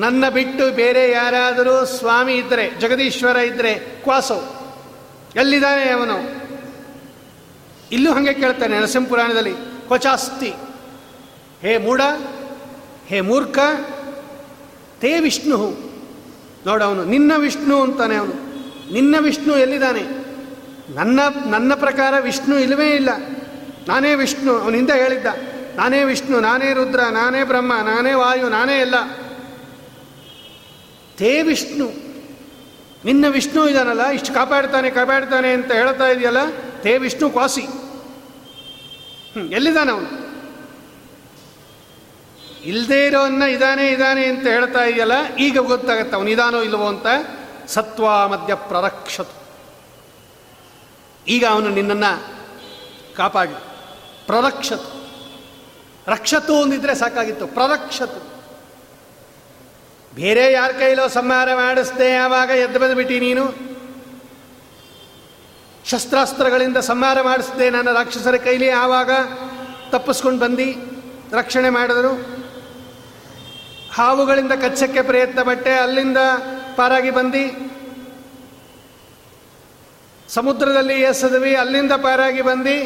ನನ್ನ 0.00 0.28
ಬಿಟ್ಟು 0.28 0.64
ಬೇರೆ 0.74 1.10
ಯಾರಾದರೂ 1.10 1.74
ಸ್ವಾಮಿ 1.86 2.34
ಇದ್ದರೆ 2.34 2.64
ಜಗದೀಶ್ವರ 2.70 3.36
ಇದ್ದರೆ 3.36 3.72
ಕ್ವಾಸು, 4.02 4.38
ಎಲ್ಲಿದ್ದಾನೆ 5.36 5.90
ಅವನು? 5.90 6.16
ಇಲ್ಲೂ 7.92 8.10
ಹಾಗೆ 8.12 8.34
ಕೇಳ್ತಾನೆ 8.34 8.78
ನರಸಿಂಹಪುರಾಣದಲ್ಲಿ, 8.78 9.54
ಕ್ವಚಾಸ್ತಿ, 9.86 10.52
ಹೇ 11.62 11.78
ಮೂಢ, 11.78 12.00
ಹೇ 13.06 13.20
ಮೂರ್ಖ, 13.20 13.58
ತೇ 15.00 15.20
ವಿಷ್ಣು 15.20 15.58
ನೋಡವನು 16.66 17.04
ನಿನ್ನ 17.04 17.32
ವಿಷ್ಣು 17.36 17.76
ಅಂತಾನೆ 17.82 18.16
ಅವನು, 18.16 18.36
ನಿನ್ನ 18.92 19.14
ವಿಷ್ಣು 19.18 19.54
ಎಲ್ಲಿದ್ದಾನೆ? 19.56 20.04
ನನ್ನ 20.94 21.20
ನನ್ನ 21.46 21.72
ಪ್ರಕಾರ 21.74 22.14
ವಿಷ್ಣು 22.20 22.58
ಇಲ್ಲವೇ 22.58 22.88
ಇಲ್ಲ, 22.90 23.10
ನಾನೇ 23.88 24.14
ವಿಷ್ಣು, 24.14 24.52
ಅವನಿಂದ 24.58 24.90
ಹೇಳಿದ್ದ, 24.90 25.26
ನಾನೇ 25.76 26.04
ವಿಷ್ಣು, 26.04 26.36
ನಾನೇ 26.40 26.68
ರುದ್ರ, 26.72 27.02
ನಾನೇ 27.10 27.42
ಬ್ರಹ್ಮ, 27.44 27.72
ನಾನೇ 27.84 28.12
ವಾಯು, 28.14 28.48
ನಾನೇ 28.48 28.76
ಎಲ್ಲ 28.78 28.94
ತೇ 31.20 31.42
ವಿಷ್ಣು. 31.42 31.86
ನಿನ್ನ 33.04 33.24
ವಿಷ್ಣು 33.28 33.68
ಇದಾನಲ್ಲ, 33.68 34.06
ಇಷ್ಟು 34.06 34.34
ಕಾಪಾಡ್ತಾನೆ 34.34 34.90
ಕಾಪಾಡ್ತಾನೆ 34.90 35.52
ಅಂತ 35.52 35.72
ಹೇಳ್ತಾ 35.72 36.06
ಇದೆಯಲ್ಲ, 36.06 36.50
ತೇ 36.82 36.98
ವಿಷ್ಣು 36.98 37.30
ಕ್ವಾಸಿ. 37.30 37.60
ಹ್ಞೂ 37.60 39.42
ಎಲ್ಲಿದ್ದಾನೆ 39.42 39.92
ಅವನು? 39.92 40.30
ಇಲ್ಲದೇ 42.64 43.06
ಇರೋನ್ನ 43.06 43.42
ಇದಾನೆ 43.42 43.88
ಇದಾನೆ 43.88 44.26
ಅಂತ 44.26 44.46
ಹೇಳ್ತಾ 44.46 44.84
ಇದೆಯಲ್ಲ, 44.84 45.34
ಈಗ 45.34 45.58
ಗೊತ್ತಾಗತ್ತೆ 45.58 46.16
ಅವನು 46.16 46.28
ಇದಾನೋ 46.28 46.60
ಇಲ್ವೋ 46.60 46.86
ಅಂತ. 46.86 47.06
ಸತ್ವ 47.66 48.28
ಮಧ್ಯ 48.28 48.54
ಪ್ರರಕ್ಷತು. 48.54 49.48
ಈಗ 51.28 51.44
ಅವನು 51.44 51.68
ನಿನ್ನನ್ನು 51.68 52.26
ಕಾಪಾಡಿ 53.16 53.54
ಪ್ರರಕ್ಷತು. 54.26 55.08
ರಕ್ಷತು 56.06 56.62
ಅಂದಿದ್ರೆ 56.62 56.94
ಸಾಕಾಗಿತ್ತು. 56.94 57.46
ಪ್ರರಕ್ಷತು. 57.46 58.39
ಬೇರೆ 60.18 60.44
ಯಾರ 60.52 60.70
ಕೈಲೋ 60.78 61.04
ಸಂಹಾರ 61.16 61.48
ಮಾಡಿಸ್ದೆ 61.60 62.08
ಆವಾಗ 62.22 62.50
ಎದ್ದು 62.64 62.78
ಬಂದುಬಿಟ್ಟಿ 62.82 63.16
ನೀನು? 63.26 63.44
ಶಸ್ತ್ರಾಸ್ತ್ರಗಳಿಂದ 65.90 66.78
ಸಂಹಾರ 66.88 67.18
ಮಾಡಿಸ್ದೆ 67.28 67.66
ನನ್ನ 67.76 67.90
ರಾಕ್ಷಸರ 67.98 68.36
ಕೈಲಿ 68.46 68.68
ಆವಾಗ 68.82 69.10
ತಪ್ಪಿಸ್ಕೊಂಡು 69.92 70.40
ಬಂದು, 70.44 70.68
ರಕ್ಷಣೆ 71.38 71.70
ಮಾಡಿದರು 71.76 72.12
ಹಾವುಗಳಿಂದ 73.96 74.54
ಕಚ್ಚಕ್ಕೆ 74.64 75.02
ಪ್ರಯತ್ನ 75.10 75.40
ಪಟ್ಟೆ 75.48 75.72
ಅಲ್ಲಿಂದ 75.84 76.20
ಪಾರಾಗಿ 76.76 77.10
ಬಂದು. 77.18 77.44
ಸಮುದ್ರದಲ್ಲಿ 80.36 80.96
ಎಸದ್ವಿ 81.10 81.52
ಅಲ್ಲಿಂದ 81.62 81.94
ಪಾರಾಗಿ 82.06 82.42
ಬಂದು. 82.50 82.76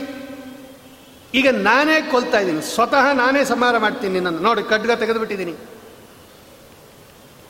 ಈಗ 1.38 1.48
ನಾನೇ 1.68 1.96
ಕೊಲ್ತಾ 2.12 2.38
ಇದ್ದೀನಿ, 2.42 2.62
ಸ್ವತಃ 2.74 3.06
ನಾನೇ 3.22 3.42
ಸಂಹಾರ 3.52 3.78
ಮಾಡ್ತೀನಿ 3.84 4.20
ನನ್ನ 4.26 4.38
ನೋಡಿ 4.48 4.62
ಖಡ್ಗ 4.72 4.92
ತೆಗೆದುಬಿಟ್ಟಿದ್ದೀನಿ. 5.02 5.54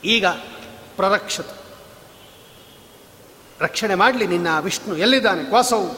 ಈಗ 0.05 0.25
ಪ್ರರಕ್ಷತ. 0.95 1.47
ರಕ್ಷಣೆ 3.59 3.95
ಮಾಡಲಿ 3.95 4.27
ನಿನ್ನ 4.27 4.59
ವಿಷ್ಣು. 4.59 4.97
ಎಲ್ಲಿದ್ದಾನೆ? 4.97 5.43
ಕ್ವಾಸವು 5.43 5.89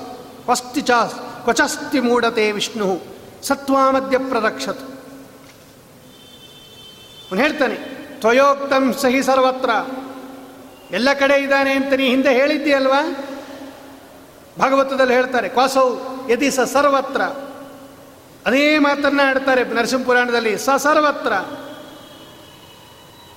ಕ್ವಸ್ತಿ 0.43 0.81
ಚಾ, 0.81 1.07
ಕ್ವಚಸ್ತಿ 1.43 1.99
ಮೂಡತೆ 1.99 2.51
ವಿಷ್ಣು. 2.51 3.01
ಸತ್ವಾಮಧ್ಯ 3.43 4.17
ಪ್ರರಕ್ಷತ. 4.17 4.77
ಅವನು 7.31 7.41
ಹೇಳ್ತಾನೆ, 7.41 7.75
ತ್ವಯೋಕ್ತಂ 8.19 8.93
ಸಹಿ 8.93 9.23
ಸರ್ವತ್ರ. 9.23 9.69
ಎಲ್ಲ 10.93 11.13
ಕಡೆ 11.13 11.43
ಇದ್ದಾನೆ 11.43 11.71
ಅಂತ 11.73 11.93
ನೀ 11.93 12.09
ಹಿಂದೆ 12.09 12.33
ಹೇಳಿದ್ದೀಯಲ್ವಾ? 12.33 13.01
ಭಾಗವತದಲ್ಲಿ 14.59 15.13
ಹೇಳ್ತಾರೆ, 15.13 15.49
ಕ್ವಾಸೌ 15.49 15.97
ಯದಿ 16.29 16.51
ಸ 16.51 16.59
ಸರ್ವತ್ರ. 16.59 17.21
ಅದೇ 18.45 18.77
ಮಾತನ್ನ 18.77 19.21
ಆಡ್ತಾರೆ 19.23 19.63
ನರಸಿಂಹಪುರಾಣದಲ್ಲಿ 19.63 20.57
ಸ 20.57 20.69
ಸರ್ವತ್ರ. 20.77 21.33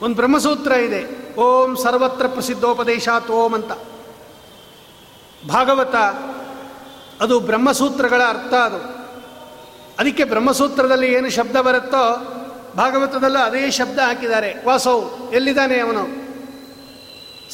ಒಂದು 0.02 0.16
ಬ್ರಹ್ಮಸೂತ್ರ 0.16 0.72
ಇದೆ. 0.72 1.30
ಓಂ 1.36 1.76
ಸರ್ವತ್ರ 1.76 2.26
ಪ್ರಸಿದ್ಧೋಪದೇಶಾತ್ 2.26 3.30
ಓಂ 3.30 3.54
ಅಂತ. 3.54 3.72
ಭಾಗವತ, 5.48 5.94
ಅದು 7.22 7.40
ಬ್ರಹ್ಮಸೂತ್ರಗಳ 7.40 8.22
ಅರ್ಥ 8.28 8.54
ಅದು. 8.54 9.00
ಅದಕ್ಕೆ 9.98 10.24
ಬ್ರಹ್ಮಸೂತ್ರದಲ್ಲಿ 10.24 11.12
ಏನು 11.12 11.30
ಶಬ್ದ 11.30 11.56
ಬರುತ್ತೋ, 11.56 12.36
ಭಾಗವತದಲ್ಲೂ 12.76 13.38
ಅದೇ 13.38 13.70
ಶಬ್ದ 13.70 13.98
ಹಾಕಿದ್ದಾರೆ. 13.98 14.64
ವಾಸವು 14.66 15.32
ಎಲ್ಲಿದ್ದಾನೆ 15.32 15.80
ಅವನು? 15.80 16.06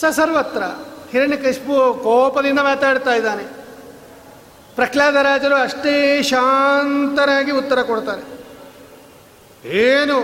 ಸ 0.00 0.04
ಸರ್ವತ್ರ. 0.10 0.62
ಹಿರಣ್ಯಕಶಿಪು 1.10 1.94
ಕೋಪದಿಂದ 1.94 2.58
ಮಾತಾಡ್ತಾ 2.58 3.14
ಇದ್ದಾನೆ. 3.14 3.44
ಪ್ರಹ್ಲಾದರಾಜರು 4.74 5.54
ಅಷ್ಟೇ 5.54 6.22
ಶಾಂತರಾಗಿ 6.22 7.50
ಉತ್ತರ 7.50 7.82
ಕೊಡ್ತಾರೆ. 7.82 8.22
ಏನು? 9.68 10.20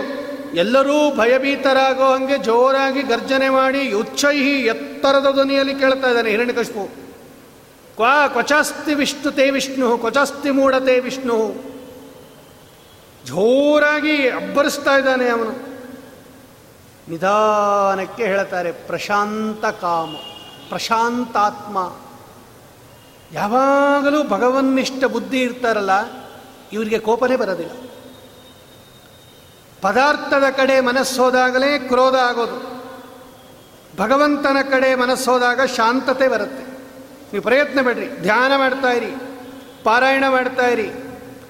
ಎಲ್ಲರೂ 0.53 1.15
ಭಯಭೀತರಾಗೋ 1.15 2.13
ಹಂಗೆ 2.13 2.37
ಜೋರಾಗಿ 2.37 3.01
ಗರ್ಜನೆ 3.01 3.49
ಮಾಡಿ 3.49 3.93
ಉಚ್ಚೈಹಿ 3.93 4.61
ಎತ್ತರದ 4.61 5.31
ಧ್ವನಿಯಲ್ಲಿ 5.31 5.75
ಕೇಳ್ತಾ 5.75 6.07
ಇದ್ದಾನೆ 6.07 6.29
ಹಿರಣ್ಯಕಶಿಪು 6.29 7.03
ಕ್ವಾ 7.95 8.27
ಕ್ವಚಾಸ್ತಿ 8.27 8.93
ವಿಷ್ಣು 8.93 9.31
ತೇ 9.31 9.49
ವಿಷ್ಣು, 9.49 9.97
ಕ್ವಚಾಸ್ತಿ 9.97 10.49
ಮೂಢತೆ 10.49 10.99
ವಿಷ್ಣು. 10.99 11.37
ಜೋರಾಗಿ 13.25 14.29
ಅಬ್ಬರಿಸ್ತಾ 14.29 14.97
ಇದ್ದಾನೆ 14.97 15.29
ಅವನು. 15.29 15.51
ನಿಧಾನಕ್ಕೆ 17.09 18.25
ಹೇಳ್ತಾರೆ, 18.25 18.71
ಪ್ರಶಾಂತ 18.71 19.65
ಕಾಮ, 19.65 20.15
ಪ್ರಶಾಂತಾತ್ಮ. 20.69 21.77
ಯಾವಾಗಲೂ 23.31 24.23
ಭಗವನ್ನಿಷ್ಠ 24.23 25.03
ಬುದ್ಧಿ 25.03 25.41
ಇರ್ತಾರಲ್ಲ, 25.41 25.91
ಇವರಿಗೆ 26.73 26.99
ಕೋಪನೇ 26.99 27.35
ಬರೋದಿಲ್ಲ. 27.35 27.71
ಪದಾರ್ಥದ 29.83 30.43
ಕಡೆ 30.49 30.79
ಮನಸ್ಸೋದಾಗಲೇ 30.79 31.79
ಕ್ರೋಧ 31.79 32.15
ಆಗೋದು. 32.15 32.73
ಭಗವಂತನ 33.97 34.57
ಕಡೆ 34.71 34.95
ಮನಸ್ಸೋದಾಗ 34.95 35.65
ಶಾಂತತೆ 35.65 36.27
ಬರುತ್ತೆ. 36.27 36.63
ನೀವು 37.31 37.43
ಪ್ರಯತ್ನ 37.43 37.81
ಬಿಡ್ರಿ 37.81 38.07
ಧ್ಯಾನ 38.21 38.55
ಮಾಡ್ತಾ 38.57 38.91
ಇರಿ, 38.91 39.11
ಪಾರಾಯಣ 39.83 40.23
ಮಾಡ್ತಾ 40.29 40.67
ಇರಿ, 40.67 40.87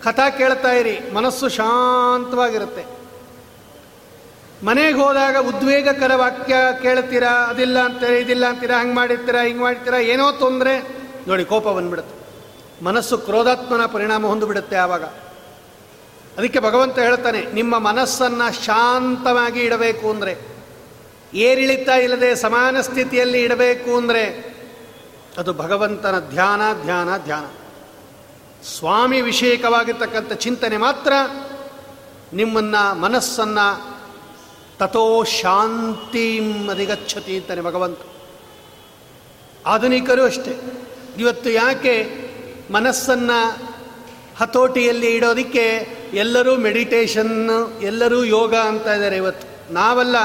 ಕಥಾ 0.03 0.29
ಕೇಳ್ತಾ 0.29 0.71
ಇರಿ, 0.71 1.13
ಮನಸ್ಸು 1.13 1.49
ಶಾಂತವಾಗಿರುತ್ತೆ. 1.49 2.83
ಮನೆಗೆ 4.65 4.97
ಹೋದಾಗ 5.01 5.37
ಉದ್ವೇಗಕರ 5.37 6.15
ವಾಕ್ಯ 6.15 6.55
ಕೇಳ್ತೀರಾ, 6.81 7.29
ಅದಿಲ್ಲ 7.29 7.79
ಅಂತೀರ 7.79 8.09
ಇದಿಲ್ಲ 8.09 8.45
ಅಂತೀರಾ, 8.45 8.79
ಹಂಗೆ 8.79 8.95
ಮಾಡಿರ್ತೀರಾ, 8.95 9.41
ಹಿಂಗೆ 9.41 9.61
ಮಾಡ್ತೀರಾ 9.61 9.97
ಏನೋ 9.97 10.31
ತೊಂದರೆ. 10.31 10.73
ನೋಡಿ, 11.27 11.45
ಕೋಪ 11.45 11.67
ಬಂದ್ಬಿಡುತ್ತೆ. 11.67 12.15
ಮನಸ್ಸು 12.85 13.17
ಕ್ರೋಧಾತ್ಮನ 13.17 13.85
ಪರಿಣಾಮ 13.85 14.25
ಹೊಂದಿಬಿಡುತ್ತೆ 14.25 14.75
ಆವಾಗ. 14.75 15.03
ಅದಕ್ಕೆ 16.37 16.59
ಭಗವಂತ 16.59 16.99
ಹೇಳ್ತಾನೆ, 16.99 17.41
ನಿಮ್ಮ 17.53 17.79
ಮನಸ್ಸನ್ನು 17.79 18.47
ಶಾಂತವಾಗಿ 18.65 19.59
ಇಡಬೇಕು 19.59 20.09
ಅಂದರೆ, 20.09 20.33
ಏರಿಳಿತ 21.33 21.89
ಇಲ್ಲದೆ 21.89 22.35
ಸಮಾನ 22.35 22.81
ಸ್ಥಿತಿಯಲ್ಲಿ 22.81 23.41
ಇಡಬೇಕು 23.41 23.97
ಅಂದರೆ, 23.97 24.23
ಅದು 25.37 25.53
ಭಗವಂತನ 25.53 26.19
ಧ್ಯಾನ 26.19 26.61
ಧ್ಯಾನ 26.83 27.17
ಧ್ಯಾನ. 27.17 27.45
ಸ್ವಾಮಿ 28.63 29.21
ವಿಷಯಕವಾಗಿರ್ತಕ್ಕಂಥ 29.21 30.33
ಚಿಂತನೆ 30.33 30.77
ಮಾತ್ರ 30.77 31.13
ನಿಮ್ಮನ್ನು 32.33 32.83
ಮನಸ್ಸನ್ನು 32.99 33.67
ತಥೋ 34.79 35.23
ಶಾಂತಿಂ 35.23 36.69
ಅಧಿಗಚ್ಚತಿ 36.69 37.37
ಅಂತಾನೆ 37.37 37.61
ಭಗವಂತ. 37.61 37.99
ಆಧುನಿಕರು 39.65 40.23
ಅಷ್ಟೇ. 40.23 40.53
ಇವತ್ತು 41.17 41.49
ಯಾಕೆ 41.49 41.95
ಮನಸ್ಸನ್ನು 42.71 43.39
ಹತೋಟಿಯಲ್ಲಿ 44.39 45.15
ಇಡೋದಕ್ಕೆ 45.15 45.65
ಎಲ್ಲರೂ 46.13 46.55
ಮೆಡಿಟೇಷನ್ 46.55 47.49
ಎಲ್ಲರೂ 47.81 48.23
ಯೋಗ 48.23 48.55
ಅಂತ 48.55 48.87
ಇದ್ದಾರೆ 48.87 49.17
ಇವತ್ತು. 49.17 49.73
ನಾವಲ್ಲ 49.73 50.15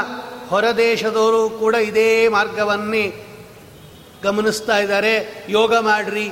ಹೊರದೇಶದವರು 0.48 1.51
ಕೂಡ 1.51 1.74
ಇದೇ 1.74 2.29
ಮಾರ್ಗವನ್ನೇ 2.29 3.24
ಗಮನಿಸ್ತಾ 4.22 4.79
ಇದ್ದಾರೆ. 4.79 5.46
ಯೋಗ 5.48 5.77
ಮಾಡ್ರಿ. 5.77 6.31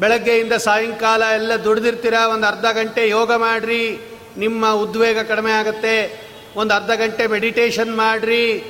ಬೆಳಗ್ಗೆಯಿಂದ 0.00 0.52
ಸಾಯಂಕಾಲ 0.52 1.22
ಎಲ್ಲ 1.34 1.52
ದುಡ್ದಿರ್ತೀರ? 1.64 2.14
ಒಂದು 2.32 2.46
ಅರ್ಧ 2.46 2.64
ಗಂಟೆ 2.72 3.08
ಯೋಗ 3.08 3.32
ಮಾಡ್ರಿ. 3.32 3.98
ನಿಮ್ಮ 4.36 4.72
ಉದ್ವೇಗ 4.72 5.18
ಕಡಿಮೆ 5.18 5.52
ಆಗುತ್ತೆ. 5.52 6.20
ಒಂದು 6.56 6.74
ಅರ್ಧ 6.74 6.90
ಗಂಟೆ 6.90 7.26
ಮೆಡಿಟೇಷನ್ 7.26 7.96
ಮಾಡ್ರಿ. 7.96 8.64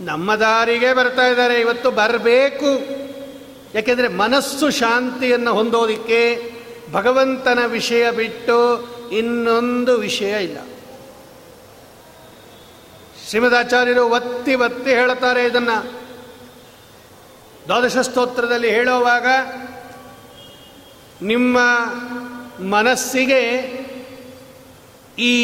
ನಮ್ಮ 0.00 0.34
ದಾರಿಗೆ 0.34 0.92
ಬರ್ತಾ 0.92 1.26
ಇದ್ದಾರೆ. 1.26 1.60
ಇವತ್ತು 1.60 1.90
ಬರಬೇಕು. 1.90 2.98
ಯಾಕೆಂದರೆ 3.74 4.08
ಮನಸ್ಸು 4.08 4.70
ಶಾಂತಿಯನ್ನು 4.70 5.54
ಹೊಂದೋದಿಕ್ಕೆ 5.54 6.57
ಭಗವಂತನ 6.92 7.58
ವಿಷಯ 7.66 8.10
ಬಿಟ್ಟು 8.10 8.88
ಇನ್ನೊಂದು 9.12 9.98
ವಿಷಯ 9.98 10.44
ಇಲ್ಲ. 10.44 10.58
ಶ್ರೀಮದಾಚಾರ್ಯರು 13.28 14.08
ಒತ್ತಿ 14.08 14.54
ಒತ್ತಿ 14.54 14.90
ಹೇಳುತ್ತಾರೆ 14.90 15.44
ಇದನ್ನು. 15.44 16.00
ದ್ವಾದಶ 17.66 17.96
ಸ್ತೋತ್ರದಲ್ಲಿ 17.96 18.70
ಹೇಳುವಾಗ, 18.70 19.26
ನಿಮ್ಮ 21.22 21.58
ಮನಸ್ಸಿಗೆ 22.64 23.42
ಈ 25.18 25.34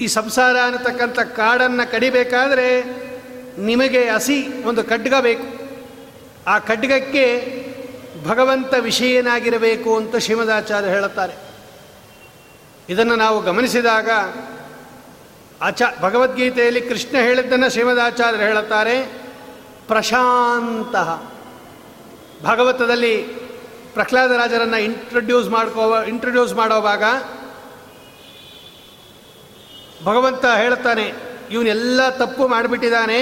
ಈ 0.00 0.06
ಸಂಸಾರ 0.06 0.56
ಅನ್ನತಕ್ಕಂಥ 0.64 1.18
ಕಾಡನ್ನು 1.18 1.90
ಕಡಿಬೇಕಾದರೆ 1.90 2.82
ನಿಮಗೆ 3.60 4.10
ಹಸಿ 4.10 4.62
ಒಂದು 4.62 4.84
ಖಡ್ಗ 4.84 5.14
ಬೇಕು. 5.20 5.66
ಆ 6.46 6.58
ಖಡ್ಗಕ್ಕೆ 6.58 7.65
ಭಗವಂತ 8.24 8.74
ವಿಷಯನಾಗಿರಬೇಕು 8.80 9.96
ಅಂತ 9.96 10.16
ಶ್ರೀಮದಾಚಾರ್ಯ 10.16 10.88
ಹೇಳುತ್ತಾರೆ. 10.88 11.34
ಇದನ್ನು 12.88 13.16
ನಾವು 13.16 13.42
ಗಮನಿಸಿದಾಗ 13.42 14.10
ಆಚ 15.62 15.82
ಭಗವದ್ಗೀತೆಯಲ್ಲಿ 16.00 16.80
ಕೃಷ್ಣ 16.80 17.16
ಹೇಳಿದ್ದನ್ನು 17.18 17.70
ಶ್ರೀಮದಾಚಾರ್ಯರು 17.70 18.44
ಹೇಳುತ್ತಾರೆ, 18.44 19.04
ಪ್ರಶಾಂತ. 19.86 20.96
ಭಾಗವತದಲ್ಲಿ 22.44 23.22
ಪ್ರಹ್ಲಾದರಾಜರನ್ನು 23.92 24.78
ಇಂಟ್ರೊಡ್ಯೂಸ್ 24.78 25.48
ಮಾಡ್ಕೋ 25.48 26.02
ಇಂಟ್ರೊಡ್ಯೂಸ್ 26.02 26.54
ಮಾಡೋವಾಗ 26.54 27.04
ಭಗವಂತ 30.04 30.44
ಹೇಳ್ತಾನೆ 30.44 31.14
ಇವನೆಲ್ಲ 31.50 32.08
ತಪ್ಪು 32.08 32.48
ಮಾಡಿಬಿಟ್ಟಿದ್ದಾನೆ, 32.48 33.20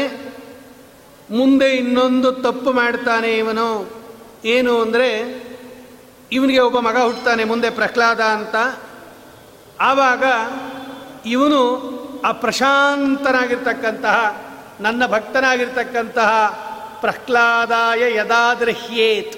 ಮುಂದೆ 1.30 1.70
ಇನ್ನೊಂದು 1.70 2.32
ತಪ್ಪು 2.32 2.72
ಮಾಡ್ತಾನೆ 2.72 3.38
ಇವನು. 3.38 4.03
ಏನು 4.44 4.80
ಅಂದರೆ, 4.80 5.08
ಇವನಿಗೆ 6.32 6.60
ಒಬ್ಬ 6.60 6.78
ಮಗ 6.78 6.96
ಹುಟ್ಟುತ್ತಾನೆ 6.96 7.44
ಮುಂದೆ 7.44 7.70
ಪ್ರಹ್ಲಾದ 7.70 8.20
ಅಂತ. 8.20 8.56
ಆವಾಗ 9.80 10.24
ಇವನು 11.26 11.60
ಆ 12.24 12.32
ಪ್ರಶಾಂತನಾಗಿರ್ತಕ್ಕಂತಹ, 12.32 14.18
ನನ್ನ 14.80 15.06
ಭಕ್ತನಾಗಿರ್ತಕ್ಕಂತಹ 15.06 16.30
ಪ್ರಹ್ಲಾದಾಯ 17.00 18.02
ಯದಾದೃಹ್ಯೇತ್ 18.14 19.36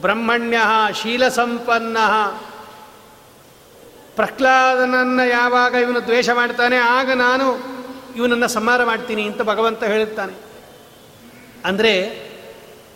ಬ್ರಹ್ಮಣ್ಯ, 0.00 0.58
ಶೀಲಸಂಪನ್ನ. 1.02 1.98
ಪ್ರಹ್ಲಾದನನ್ನು 4.16 5.28
ಯಾವಾಗ 5.28 5.74
ಇವನು 5.74 6.00
ದ್ವೇಷ 6.00 6.28
ಮಾಡ್ತಾನೆ, 6.30 6.76
ಆಗ 6.76 7.10
ನಾನು 7.10 7.46
ಇವನನ್ನು 8.16 8.48
ಸಂಹಾರ 8.48 8.84
ಮಾಡ್ತೀನಿ 8.84 9.22
ಅಂತ 9.22 9.42
ಭಗವಂತ 9.42 9.82
ಹೇಳುತ್ತಾನೆ. 9.84 10.34
ಅಂದರೆ 11.64 11.92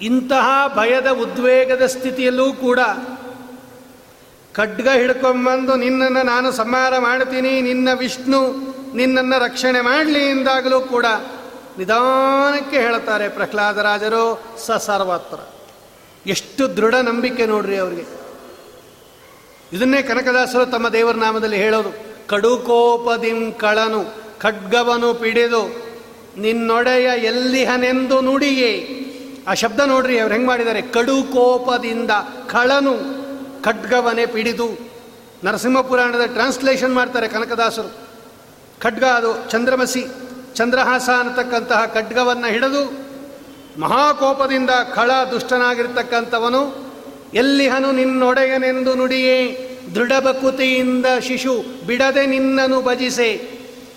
ಇಂತಹ 0.04 0.76
ಭಯದ 0.76 1.06
ಉದ್ವೇಗದ 1.06 1.86
ಸ್ಥಿತಿಯಲ್ಲೂ 1.86 2.52
ಕೂಡ 2.52 2.78
ಖಡ್ಗ 4.54 4.88
ಹಿಡ್ಕೊಂಬಂದು 4.88 5.76
ನಿನ್ನನ್ನು 5.76 6.22
ನಾನು 6.22 6.52
ಸಂಹಾರ 6.52 6.98
ಮಾಡ್ತೀನಿ, 6.98 7.60
ನಿನ್ನ 7.60 7.88
ವಿಷ್ಣು 7.94 8.40
ನಿನ್ನನ್ನು 8.96 9.44
ರಕ್ಷಣೆ 9.44 9.80
ಮಾಡಲಿ 9.80 10.30
ಎಂದಾಗಲೂ 10.30 10.80
ಕೂಡ 10.80 11.06
ನಿಧಾನಕ್ಕೆ 11.78 12.80
ಹೇಳ್ತಾರೆ 12.80 13.28
ಪ್ರಹ್ಲಾದರಾಜರು 13.28 14.42
ಸ 14.66 14.70
ಸರ್ವತ್ರ. 14.70 15.38
ಎಷ್ಟು 16.26 16.76
ದೃಢ 16.76 16.94
ನಂಬಿಕೆ 16.94 17.46
ನೋಡ್ರಿ 17.46 17.76
ಅವರಿಗೆ. 17.76 18.04
ಇದನ್ನೇ 19.72 20.02
ಕನಕದಾಸರು 20.02 20.66
ತಮ್ಮ 20.66 20.88
ದೇವರ 20.88 21.14
ನಾಮದಲ್ಲಿ 21.14 21.56
ಹೇಳೋದು. 21.56 21.92
ಕಡುಕೋಪದಿಂ 22.28 23.52
ಕಳನು 23.52 24.04
ಖಡ್ಗವನು 24.40 25.14
ಪಿಡಿದು 25.14 25.62
ನಿನ್ನೊಡೆಯ 26.38 27.06
ಎಲ್ಲಿಹನೆಂದು 27.24 28.20
ನುಡಿಯೇ. 28.20 29.03
ಆ 29.46 29.54
ಶಬ್ದ 29.54 29.80
ನೋಡ್ರಿ, 29.86 30.18
ಅವ್ರು 30.18 30.34
ಹೆಂಗೆ 30.34 30.48
ಮಾಡಿದ್ದಾರೆ? 30.48 30.82
ಕಡು 30.96 31.16
ಕೋಪದಿಂದ 31.34 32.10
ಖಳನು 32.50 32.94
ಖಡ್ಗವನೇ 33.62 34.26
ಪಿಡಿದು 34.26 34.68
ನರಸಿಂಹ 35.44 35.80
ಪುರಾಣದ 35.80 36.24
ಟ್ರಾನ್ಸ್ಲೇಷನ್ 36.26 36.94
ಮಾಡ್ತಾರೆ 36.94 37.28
ಕನಕದಾಸರು. 37.28 37.90
ಖಡ್ಗ 38.80 39.04
ಅದು 39.04 39.30
ಚಂದ್ರಮಸಿ, 39.50 40.02
ಚಂದ್ರಹಾಸ 40.54 41.08
ಅನ್ನತಕ್ಕಂತಹ 41.18 41.80
ಖಡ್ಗವನ್ನು 41.86 42.48
ಹಿಡಿದು 42.54 42.82
ಮಹಾಕೋಪದಿಂದ 43.80 44.70
ಖಳ 44.94 45.10
ದುಷ್ಟನಾಗಿರ್ತಕ್ಕಂಥವನು 45.30 46.62
ಎಲ್ಲಿಹನು 47.34 47.92
ನಿನ್ನೊಡೆಯನೆಂದು 47.92 48.94
ನುಡಿಯೇ 48.94 49.38
ದೃಢಭಕುತಿಯಿಂದ 49.94 51.06
ಶಿಶು 51.20 51.54
ಬಿಡದೆ 51.86 52.26
ನಿನ್ನನು 52.26 52.82
ಭಜಿಸೆ. 52.82 53.30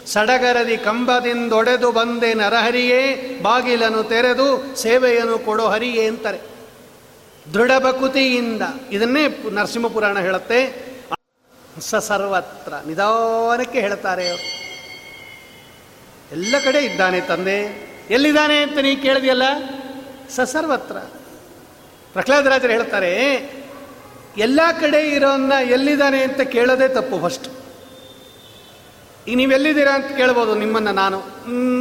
ಸಡಗರದಿ 0.07 0.77
ಕಂಬದಿಂದೊಡೆದು 0.77 1.91
ಬಂದೆ 1.91 2.33
ನರಹರಿಯೇ, 2.33 3.01
ಬಾಗಿಲನ್ನು 3.41 4.03
ತೆರೆದು 4.03 4.75
ಸೇವೆಯನ್ನು 4.75 5.39
ಕೊಡೋ 5.39 5.65
ಹರಿಯೇ 5.65 6.07
ಅಂತಾರೆ. 6.07 6.39
ದೃಢಭಕುತಿಯಿಂದ 7.53 8.61
ಇದನ್ನೇ 8.91 9.23
ನರಸಿಂಹ 9.51 9.87
ಪುರಾಣ 9.87 10.19
ಹೇಳುತ್ತೆ. 10.19 10.59
ಸ 11.81 11.95
ಸರ್ವತ್ರ 11.95 12.73
ನಿಧಾನಕ್ಕೆ 12.87 13.79
ಹೇಳ್ತಾರೆ 13.79 14.27
ಎಲ್ಲ 16.31 16.55
ಕಡೆ 16.65 16.79
ಇದ್ದಾನೆ 16.85 17.21
ತಂದೆ. 17.21 17.59
ಎಲ್ಲಿದ್ದಾನೆ 18.09 18.57
ಅಂತ 18.61 18.77
ನೀ 18.77 18.95
ಕೇಳಿದೆಯಲ್ಲ? 18.95 19.45
ಸ 20.29 20.39
ಸರ್ವತ್ರ. 20.39 20.97
ಪ್ರಹ್ಲಾದರಾಜರು 22.13 22.71
ಹೇಳ್ತಾರೆ, 22.71 23.11
ಎಲ್ಲ 24.37 24.59
ಕಡೆ 24.81 25.01
ಇರೋನ್ನ 25.09 25.53
ಎಲ್ಲಿದ್ದಾನೆ 25.69 26.19
ಅಂತ 26.23 26.41
ಕೇಳೋದೇ 26.41 26.87
ತಪ್ಪು 26.87 27.17
ಫಸ್ಟ್ 27.19 27.47
ಈಗ 29.27 29.37
ನೀವೆಲ್ಲಿದ್ದೀರಾ 29.37 29.91
ಅಂತ 29.91 30.05
ಕೇಳ್ಬೋದು 30.05 30.55
ನಿಮ್ಮನ್ನು 30.55 30.91
ನಾನು. 30.91 31.23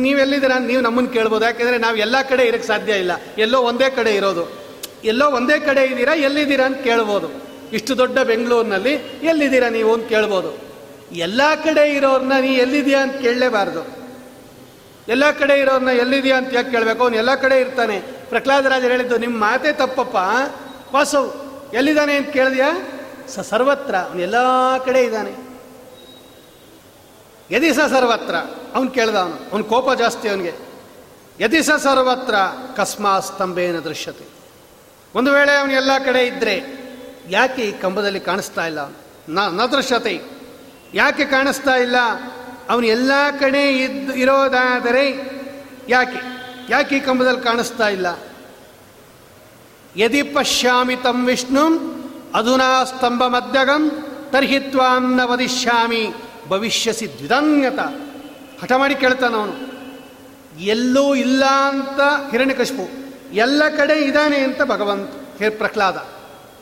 ನೀವೆಲ್ಲಿದ್ದೀರಾ 0.01 0.57
ಅಂತ 0.57 0.67
ನೀವು 0.67 0.83
ನಮ್ಮನ್ನು 0.83 1.11
ಕೇಳ್ಬೋದು. 1.11 1.45
ಯಾಕೆಂದರೆ 1.45 1.79
ನಾವು 1.79 1.97
ಎಲ್ಲ 1.97 2.23
ಕಡೆ 2.23 2.45
ಇರೋಕ್ಕೆ 2.45 2.69
ಸಾಧ್ಯ 2.69 2.93
ಇಲ್ಲ. 2.93 3.13
ಎಲ್ಲೋ 3.39 3.61
ಒಂದೇ 3.63 3.91
ಕಡೆ 3.91 4.15
ಇರೋದು. 4.15 4.67
ಎಲ್ಲೋ 5.05 5.31
ಒಂದೇ 5.31 5.59
ಕಡೆ 5.59 5.85
ಇದ್ದೀರಾ, 5.85 6.15
ಎಲ್ಲಿದ್ದೀರಾ 6.15 6.65
ಅಂತ 6.65 6.79
ಕೇಳ್ಬೋದು. 6.79 7.29
ಇಷ್ಟು 7.73 7.99
ದೊಡ್ಡ 7.99 8.19
ಬೆಂಗಳೂರಿನಲ್ಲಿ 8.19 8.93
ಎಲ್ಲಿದ್ದೀರಾ 9.23 9.69
ನೀವು 9.69 9.95
ಅಂತ 9.95 10.09
ಕೇಳ್ಬೋದು. 10.09 10.59
ಎಲ್ಲ 11.15 11.41
ಕಡೆ 11.55 11.93
ಇರೋರನ್ನ 11.93 12.33
ನೀ 12.41 12.49
ಎಲ್ಲಿದೆಯಾ 12.49 13.03
ಅಂತ 13.03 13.17
ಕೇಳಲೇಬಾರ್ದು. 13.17 14.07
ಎಲ್ಲ 15.09 15.31
ಕಡೆ 15.31 15.61
ಇರೋರನ್ನ 15.61 15.89
ಎಲ್ಲಿದೆಯಾ 15.89 16.37
ಅಂತ 16.37 16.55
ಯಾಕೆ 16.55 16.71
ಕೇಳಬೇಕು? 16.71 17.03
ಅವನು 17.03 17.17
ಎಲ್ಲ 17.17 17.35
ಕಡೆ 17.35 17.61
ಇರ್ತಾನೆ. 17.61 18.01
ಪ್ರಹ್ಲಾದರಾಜರು 18.01 18.91
ಹೇಳಿದ್ದು 18.91 19.19
ನಿಮ್ಮ 19.19 19.41
ಮಾತೇ 19.41 19.73
ತಪ್ಪಪ್ಪ. 19.73 20.17
ವಾಸವ್ 20.95 21.33
ಎಲ್ಲಿದ್ದಾನೆ 21.75 22.17
ಅಂತ 22.17 22.29
ಕೇಳಿದ್ಯಾ? 22.29 22.89
ಸ, 23.29 23.41
ಸರ್ವತ್ರ. 23.41 23.95
ಅವನು 23.95 24.21
ಎಲ್ಲ 24.21 24.35
ಕಡೆ 24.85 25.03
ಇದ್ದಾನೆ. 25.03 25.46
ಯದಿ 27.51 27.75
ಸ 27.75 27.79
ಸರ್ವತ್ರ. 27.79 28.35
ಅವನು 28.75 28.91
ಕೇಳ್ದ 28.91 29.15
ಅವನು. 29.15 29.51
ಅವನ 29.53 29.61
ಕೋಪ 29.61 29.93
ಜಾಸ್ತಿ 29.93 30.29
ಅವನಿಗೆ. 30.29 30.53
ಯದಿ 31.41 31.63
ಸ 31.63 31.71
ಸರ್ವತ್ರ 31.71 32.35
ಕಸ್ಮಾ 32.77 33.21
ಸ್ತಂಭೇನ 33.21 33.79
ದೃಶ್ಯತೆ. 33.79 34.25
ಒಂದು 35.15 35.33
ವೇಳೆ 35.33 35.57
ಅವನು 35.57 35.73
ಎಲ್ಲ 35.73 35.91
ಕಡೆ 36.05 36.27
ಇದ್ದರೆ 36.27 36.87
ಯಾಕೆ 37.29 37.63
ಈ 37.63 37.73
ಕಂಬದಲ್ಲಿ 37.73 38.21
ಕಾಣಿಸ್ತಾ 38.21 38.67
ಇಲ್ಲ? 38.67 38.79
ನ 39.29 39.39
ನ 39.39 39.67
ದೃಶ್ಯತೆ. 39.67 40.21
ಯಾಕೆ 40.95 41.25
ಕಾಣಿಸ್ತಾ 41.25 41.75
ಇಲ್ಲ? 41.75 41.97
ಅವನು 42.69 42.87
ಎಲ್ಲ 42.87 43.11
ಕಡೆ 43.41 43.79
ಇದ್ದು 43.79 44.15
ಇರೋದಾದರೆ 44.15 45.31
ಯಾಕೆ? 45.89 46.21
ಯಾಕೆ 46.69 46.97
ಈ 46.97 47.01
ಕಂಬದಲ್ಲಿ 47.01 47.41
ಕಾಣಿಸ್ತಾ 47.41 47.89
ಇಲ್ಲ? 47.89 48.07
ಯದಿ 49.97 50.23
ಪಶ್ಯಾಮಿ 50.23 50.97
ತಂ 50.97 51.27
ವಿಷ್ಣು 51.27 51.67
ಅಧುನಾ 52.35 52.85
ಸ್ತಂಭ 52.85 53.25
ಮಧ್ಯಗಂ 53.25 53.91
ತರ್ಹಿತ್ವಾಂ 54.31 55.17
ನ 55.17 55.21
ವದಿಷ್ಯಾಮಿ 55.25 56.15
ಭವಿಷ್ಯಸಿ 56.49 57.07
ದ್ವಿಧಾನ್ಯತ. 57.19 57.79
ಹಠ 58.63 58.73
ಮಾಡಿ 58.73 58.95
ಕೇಳ್ತಾನ 58.95 59.35
ಅವನು. 59.35 59.77
ಎಲ್ಲೂ 60.61 61.15
ಇಲ್ಲ 61.15 61.45
ಅಂತ 61.45 62.31
ಹಿರಣ್ಯಕಶಿಪು 62.31 62.89
ಎಲ್ಲ 63.33 63.63
ಕಡೆ 63.77 64.05
ಇದ್ದಾನೆ 64.05 64.39
ಅಂತ 64.39 64.63
ಭಗವಂತ, 64.63 65.11
ಹೇ 65.39 65.51
ಪ್ರಹ್ಲಾದ. 65.51 66.07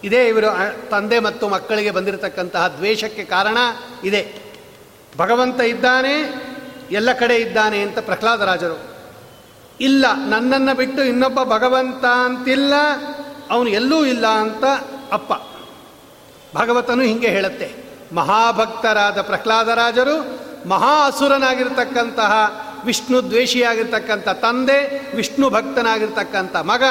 ಇದೇ 0.04 0.28
ಇವರು 0.28 0.46
ತಂದೆ 0.90 1.18
ಮತ್ತು 1.18 1.48
ಮಕ್ಕಳಿಗೆ 1.48 1.90
ಬಂದಿರತಕ್ಕಂತಹ 1.90 2.68
ದ್ವೇಷಕ್ಕೆ 2.68 3.24
ಕಾರಣ 3.24 3.58
ಇದೆ. 4.04 4.44
ಭಗವಂತ 5.16 5.60
ಇದ್ದಾನೆ, 5.60 6.16
ಎಲ್ಲ 6.90 7.12
ಕಡೆ 7.12 7.36
ಇದ್ದಾನೆ 7.36 7.80
ಅಂತ 7.80 7.98
ಪ್ರಹ್ಲಾದರಾಜರು 7.98 8.94
ಇಲ್ಲ, 9.80 10.06
ನನ್ನನ್ನು 10.28 10.76
ಬಿಟ್ಟು 10.76 11.04
ಇನ್ನೊಬ್ಬ 11.04 11.42
ಭಗವಂತ 11.42 12.04
ಅಂತಿಲ್ಲ, 12.04 12.74
ಅವನು 13.50 13.70
ಎಲ್ಲೂ 13.70 14.04
ಇಲ್ಲ 14.04 14.26
ಅಂತ 14.26 14.64
ಅಪ್ಪ. 15.12 15.32
ಭಾಗವತನು 16.56 17.02
ಹಿಂಗೆ 17.02 17.28
ಹೇಳುತ್ತೆ. 17.28 17.83
ಮಹಾಭಕ್ತರಾದ 18.14 19.20
ಪ್ರಹ್ಲಾದರಾಜರು 19.20 20.44
ಮಹಾ 20.68 21.06
ಅಸುರನಾಗಿರ್ತಕ್ಕಂತಹ 21.06 22.32
ವಿಷ್ಣು 22.84 23.22
ದ್ವೇಷಿಯಾಗಿರ್ತಕ್ಕಂಥ 23.22 24.28
ತಂದೆ, 24.28 25.10
ವಿಷ್ಣು 25.16 25.50
ಭಕ್ತನಾಗಿರ್ತಕ್ಕಂಥ 25.50 26.56
ಮಗ, 26.56 26.82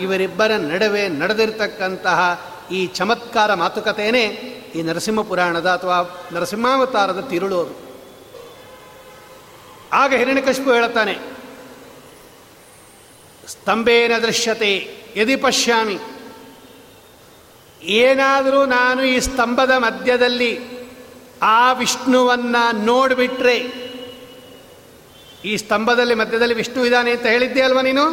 ಇವರಿಬ್ಬರ 0.00 0.50
ನಡುವೆ 0.56 1.08
ನಡೆದಿರ್ತಕ್ಕಂತಹ 1.08 2.40
ಈ 2.70 2.86
ಚಮತ್ಕಾರ 2.86 3.54
ಮಾತುಕತೆಯೇ 3.54 4.24
ಈ 4.74 4.82
ನರಸಿಂಹ 4.82 5.22
ಪುರಾಣದ 5.22 5.66
ಅಥವಾ 5.66 6.28
ನರಸಿಂಹಾವತಾರದ 6.32 7.20
ತಿರುಳೋದು 7.30 7.92
ಆಗ 9.92 10.14
ಹಿರಣ್ಯಕಶಿಪು 10.14 10.72
ಹೇಳುತ್ತಾನೆ, 10.72 11.14
ಸ್ತಂಭೇನ 13.48 14.18
ದೃಶ್ಯತೆ, 14.18 14.88
ಯದಿ 15.16 15.36
ಪಶ್ಯಾಮಿ 15.36 15.98
ಏನಾದರೂ 17.82 18.66
ನಾನು 18.66 19.04
ಈ 19.04 19.20
ಸ್ತಂಭದ 19.20 19.70
ಮಧ್ಯದಲ್ಲಿ 19.70 20.58
ಆ 21.42 21.72
ವಿಷ್ಣುವನ್ನ 21.72 22.56
ನೋಡಿಬಿಟ್ರೆ, 22.72 23.56
ಈ 25.44 25.56
ಸ್ತಂಭದಲ್ಲಿ 25.56 26.14
ಮಧ್ಯದಲ್ಲಿ 26.14 26.54
ವಿಷ್ಣು 26.54 26.84
ಇದ್ದಾನೆ 26.84 27.10
ಅಂತ 27.10 27.26
ಹೇಳಿದ್ದೆ 27.26 27.62
ಅಲ್ವಾ 27.62 27.82
ನೀನು? 27.82 28.04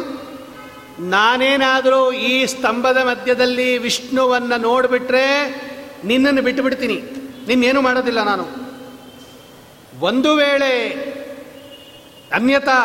ನಾನೇನಾದರೂ 1.00 2.12
ಈ 2.12 2.46
ಸ್ತಂಭದ 2.46 2.96
ಮಧ್ಯದಲ್ಲಿ 2.96 3.78
ವಿಷ್ಣುವನ್ನು 3.78 4.60
ನೋಡಿಬಿಟ್ರೆ 4.60 5.26
ನಿನ್ನನ್ನು 6.04 6.42
ಬಿಟ್ಟು 6.42 6.62
ಬಿಡ್ತೀನಿ 6.62 7.02
ನಿನ್ನೇನು 7.46 7.80
ಮಾಡೋದಿಲ್ಲ 7.80 8.22
ನಾನು. 8.22 8.44
ಒಂದು 10.00 10.34
ವೇಳೆ 10.34 10.90
ಅನ್ಯತಾ 12.32 12.78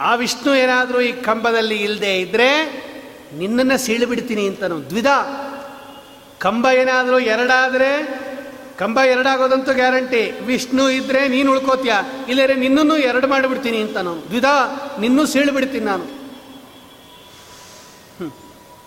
ಆ 0.00 0.14
ವಿಷ್ಣು 0.14 0.54
ಏನಾದರೂ 0.54 1.00
ಈ 1.00 1.12
ಕಂಬದಲ್ಲಿ 1.12 1.76
ಇಲ್ಲದೆ 1.76 2.20
ಇದ್ದರೆ 2.20 2.50
ನಿನ್ನನ್ನು 3.38 3.78
ಸೀಳಿಬಿಡ್ತೀನಿ 3.78 4.46
ಅಂತನೋ. 4.48 4.78
ದ್ವಿಧ! 4.80 5.06
ಕಂಬ 6.40 6.66
ಏನಾದರೂ 6.66 7.18
ಎರಡಾದರೆ, 7.18 8.20
ಕಂಬ 8.78 9.00
ಎರಡಾಗೋದಂತೂ 9.00 9.72
ಗ್ಯಾರಂಟಿ. 9.72 10.40
ವಿಷ್ಣು 10.44 10.90
ಇದ್ದರೆ 10.90 11.28
ನೀನು 11.28 11.52
ಉಳ್ಕೋತೀಯ? 11.52 11.94
ಇಲ್ಲರೆ 12.28 12.54
ನಿನ್ನನ್ನು 12.54 12.96
ಎರಡು 12.96 13.26
ಮಾಡಿಬಿಡ್ತೀನಿ 13.26 13.78
ಅಂತ 13.78 13.96
ನಾನು. 13.96 14.22
ದ್ವಿಧ, 14.28 14.44
ನಿನ್ನೂ 15.00 15.26
ಸೀಳ್ಬಿಡ್ತೀನಿ 15.26 15.84
ನಾನು. 15.84 16.20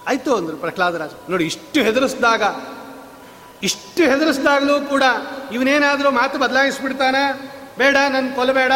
ಆಯಿತು 0.08 0.36
ಅಂದರು 0.36 0.58
ಪ್ರಹ್ಲಾದರಾಜ. 0.58 1.10
ನೋಡಿ, 1.30 1.46
ಇಷ್ಟು 1.46 1.80
ಹೆದರಿಸಿದಾಗ, 1.82 2.44
ಇಷ್ಟು 3.63 4.04
ಹೆದರಿಸಿದಾಗಲೂ 4.04 4.82
ಕೂಡ 4.82 5.04
ಇವನೇನಾದರೂ 5.54 6.12
ಮಾತು 6.12 6.39
ಬದಲಾಯಿಸ್ಬಿಡ್ತಾನ? 6.39 7.16
ಬೇಡ 7.78 7.98
ನನ್ನ 8.10 8.36
ಕೊಲಬೇಡ 8.36 8.72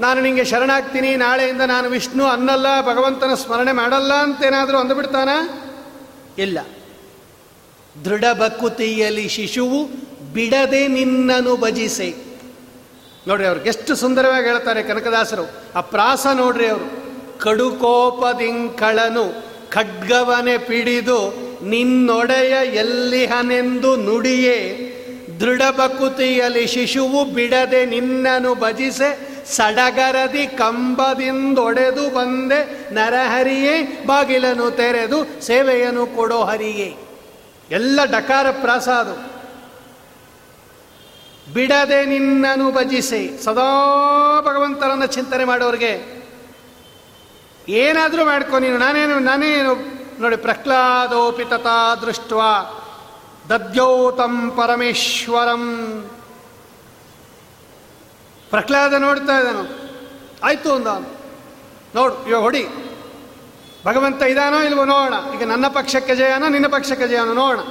ನಾನು 0.00 0.20
ನಿಮಗೆ 0.20 0.44
ಶರಣಾಗ್ತೀನಿ. 0.44 1.16
ನಾಳೆಯಿಂದ 1.16 1.60
ನಾನು 1.60 1.88
ವಿಷ್ಣು 1.88 2.24
ಅನ್ನಲ್ಲ, 2.24 2.80
ಭಗವಂತನ 2.80 3.34
ಸ್ಮರಣೆ 3.34 3.72
ಮಾಡಲ್ಲ 3.72 4.12
ಅಂತೇನಾದರೂ 4.14 4.78
ಅಂದುಬಿಡ್ತಾನ? 4.78 5.28
ಇಲ್ಲ. 6.38 6.58
ದೃಢ 8.04 8.24
ಬಕುತಿಯಲ್ಲಿ 8.32 9.28
ಶಿಶುವು 9.28 9.88
ಬಿಡದೆ 10.32 10.88
ನಿನ್ನನು 10.88 11.56
ಭಜಿಸೆ. 11.56 12.14
ನೋಡ್ರಿ 13.28 13.46
ಅವ್ರಿಗೆ 13.46 13.68
ಎಷ್ಟು 13.68 13.96
ಸುಂದರವಾಗಿ 13.96 14.46
ಹೇಳ್ತಾರೆ 14.46 14.82
ಕನಕದಾಸರು. 14.82 15.50
ಆ 15.74 15.80
ಪ್ರಾಸ 15.80 16.26
ನೋಡ್ರಿ 16.34 16.66
ಅವರು. 16.66 17.04
ಕಡುಕೋಪದಿಂಕಳನು 17.38 19.44
ಖಡ್ಗವನೆ 19.70 20.58
ಪಿಡಿದು 20.58 21.34
ನಿನ್ನೊಡೆಯ 21.68 22.74
ಎಲ್ಲಿಹನೆಂದು 22.74 23.96
ನುಡಿಯೇ. 23.96 24.90
ದೃಢ 25.40 25.62
ಬಕುತಿಯಲ್ಲಿ 25.76 26.66
ಶಿಶುವು 26.66 27.24
ಬಿಡದೆ 27.24 27.86
ನಿನ್ನನು 27.86 28.54
ಭಜಿಸೆ. 28.54 29.34
ಸಡಗರದಿ 29.56 30.46
ಕಂಬದಿಂದೊಡೆದು 30.46 32.14
ಬಂದೆ. 32.14 32.94
ನರಹರಿಯೇ 32.94 34.04
ಬಾಗಿಲನು 34.06 34.70
ತೆರೆದು 34.70 35.42
ಸೇವೆಯನ್ನು 35.42 36.06
ಕೊಡೋ 36.06 36.38
ಹರಿಯೇ. 36.38 36.96
ಎಲ್ಲ 37.70 38.04
ಡಕಾರ 38.04 38.50
ಪ್ರಾಸ 38.50 38.88
ಬಿಡದೆ 41.52 42.04
ನಿನ್ನನು 42.04 42.72
ಭಜಿಸಿ. 42.72 43.44
ಸದಾ 43.44 43.70
ಭಗವಂತರನ್ನು 44.40 45.06
ಚಿಂತನೆ 45.06 45.44
ಮಾಡೋರಿಗೆ 45.44 46.24
ಏನಾದರೂ 47.68 48.24
ಮಾಡ್ಕೊ 48.24 48.58
ನೀನು. 48.58 48.78
ನಾನೇನು 48.78 49.18
ನಾನೇನು? 49.18 49.74
ನೋಡಿ 50.20 50.36
ಪ್ರಹ್ಲಾದೋಪಿ 50.36 51.44
ತಥಾ 51.44 51.94
ದೃಷ್ಟ 51.94 52.32
ದದ್ಯೌತಂ 53.48 54.50
ಪರಮೇಶ್ವರಂ. 54.50 56.04
ಪ್ರಹ್ಲಾದ 58.50 58.94
ನೋಡ್ತಾ 58.94 59.38
ಇದ್ದಾನು. 59.38 59.90
ಆಯ್ತು 60.42 60.74
ಅಂದ. 60.74 60.86
ನೋಡು, 61.94 62.28
ಇವಾಗ 62.28 62.42
ಹೊಡಿ. 62.42 62.66
ಭಗವಂತ 63.84 64.22
ಇದಾನೋ 64.22 64.60
ಇಲ್ವೋ 64.60 64.84
ನೋಡೋಣ. 64.84 65.14
ಈಗ 65.34 65.48
ನನ್ನ 65.48 65.68
ಪಕ್ಷಕ್ಕೆ 65.68 66.16
ಜಯನೋ 66.16 66.48
ನಿನ್ನ 66.48 66.66
ಪಕ್ಷಕ್ಕೆ 66.66 67.08
ಜಯನೋ 67.08 67.34
ನೋಡೋಣ. 67.34 67.64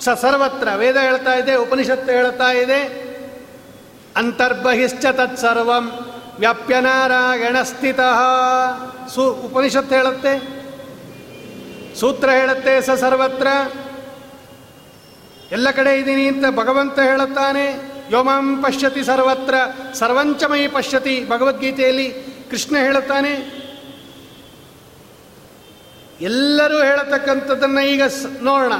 ಸ 0.00 0.08
ಸರ್ವತ್ರ 0.08 0.68
ವೇದ 0.76 0.96
ಹೇಳ್ತಾ 0.96 1.34
ಇದೆ, 1.34 1.54
ಉಪನಿಷತ್ತು 1.54 2.12
ಹೇಳ್ತಾ 2.12 2.52
ಇದೆ. 2.52 3.04
ಅಂತರ್ಬಹಿಶ್ಚ 4.16 5.06
ತತ್ಸರ್ವಂ 5.06 5.90
ವ್ಯಾಪ್ಯನಾರಾಯಣ 6.38 7.62
ಸ್ಥಿತ. 7.62 8.00
ಸು 9.14 9.30
ಉಪನಿಷತ್ತು 9.30 9.94
ಹೇಳುತ್ತೆ? 9.94 10.64
ಸೂತ್ರ 12.00 12.30
ಹೇಳುತ್ತೆ 12.30 12.80
ಸ 12.80 12.90
ಸರ್ವತ್ರ. 12.90 13.46
ಎಲ್ಲ 15.52 15.70
ಕಡೆ 15.70 15.98
ಇದ್ದೀನಿ 15.98 16.28
ಅಂತ 16.28 16.44
ಭಗವಂತ 16.58 16.98
ಹೇಳುತ್ತಾನೆ. 16.98 17.92
ಯೋಮಂ 18.10 18.62
ಪಶ್ಯತಿ 18.62 19.04
ಸರ್ವತ್ರ. 19.04 19.54
ಸರ್ವಂಚಮಯಿ 19.94 20.68
ಪಶ್ಯತಿ 20.68 21.26
ಭಗವದ್ಗೀತೆಯಲ್ಲಿ 21.28 22.10
ಕೃಷ್ಣ 22.50 22.76
ಹೇಳುತ್ತಾನೆ. 22.76 23.63
ಎಲ್ಲರೂ 26.20 26.82
ಹೇಳತಕ್ಕಂಥದ್ದನ್ನು 26.82 27.80
ಈಗ 27.80 28.02
ನೋಡೋಣ. 28.42 28.72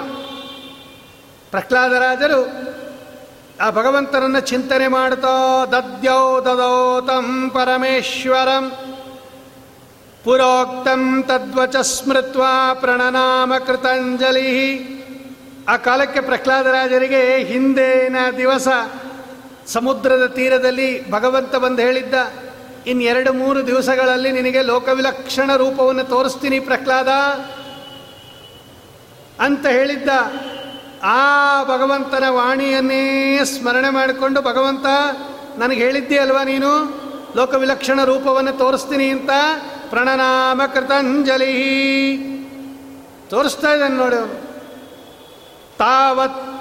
ಪ್ರಹ್ಲಾದರಾಜರು 1.51 2.75
ಆ 3.61 3.71
ಭಗವಂತನನ್ನು 3.71 4.41
ಚಿಂತನೆ 4.41 4.89
ಮಾಡ್ತೋ, 4.89 5.67
ದದ್ಯೋ 5.73 6.41
ದದೋತಂ 6.41 7.51
ಪರಮೇಶ್ವರಂ, 7.51 8.71
ಪುರೋಕ್ತಂ 10.25 11.23
ತದ್ವಚ 11.23 11.77
ಸ್ಮೃತ್ವ 11.77 12.43
ಪ್ರಣನಾಮ 12.75 13.53
ಕೃತಾಂಜಲಿ. 13.67 14.95
ಆ 15.69 15.77
ಕಾಲಕ್ಕೆ 15.77 16.21
ಪ್ರಹ್ಲಾದರಾಜರಿಗೆ 16.21 17.37
ಹಿಂದಿನ 17.37 18.17
ದಿವಸ 18.37 18.69
ಸಮುದ್ರದ 19.67 20.27
ತೀರದಲ್ಲಿ 20.27 21.11
ಭಗವಂತ 21.11 21.57
ಬಂದು 21.57 21.83
ಹೇಳಿದ್ದ 21.83 22.15
ಇನ್ನೆರಡು 22.87 23.33
ಮೂರು 23.33 23.67
ದಿವಸಗಳಲ್ಲಿ 23.67 24.33
ನಿನಗೆ 24.33 24.63
ಲೋಕವಿಲಕ್ಷಣ 24.63 25.57
ರೂಪವನ್ನು 25.57 26.05
ತೋರಿಸ್ತೀನಿ 26.05 26.61
ಪ್ರಹ್ಲಾದ. 26.61 27.09
ಅಂತ 29.41 29.67
ಹೇಳಿದ್ದ 29.67 30.09
ಆ 31.03 31.65
ಭಗವಂತನ 31.65 32.25
ವಾಣಿಯನ್ನೇ 32.29 33.39
ಸ್ಮರಣೆ 33.45 33.91
ಮಾಡಿಕೊಂಡು, 33.91 34.43
ಭಗವಂತ, 34.43 34.87
ನನಗೆ 35.59 35.85
ಹೇಳಿದ್ದೆ 35.85 36.19
ಅಲ್ವಾ 36.19 36.45
ನೀನು? 36.45 37.05
ಲೋಕವಿಲಕ್ಷಣ 37.37 38.05
ರೂಪವನ್ನು 38.05 38.53
ತೋರಿಸ್ತೀನಿ 38.53 39.09
ಅಂತ 39.09 39.31
ಪ್ರಣನಾಮ 39.91 40.63
ಕೃತಂಜಲಿ. 40.75 41.55
ತೋರಿಸ್ತಾ 43.31 43.73
ಇದ್ದಾನೆ 43.73 43.95
ನೋಡು. 43.95 44.45
ತಾವತ್ 45.79 46.55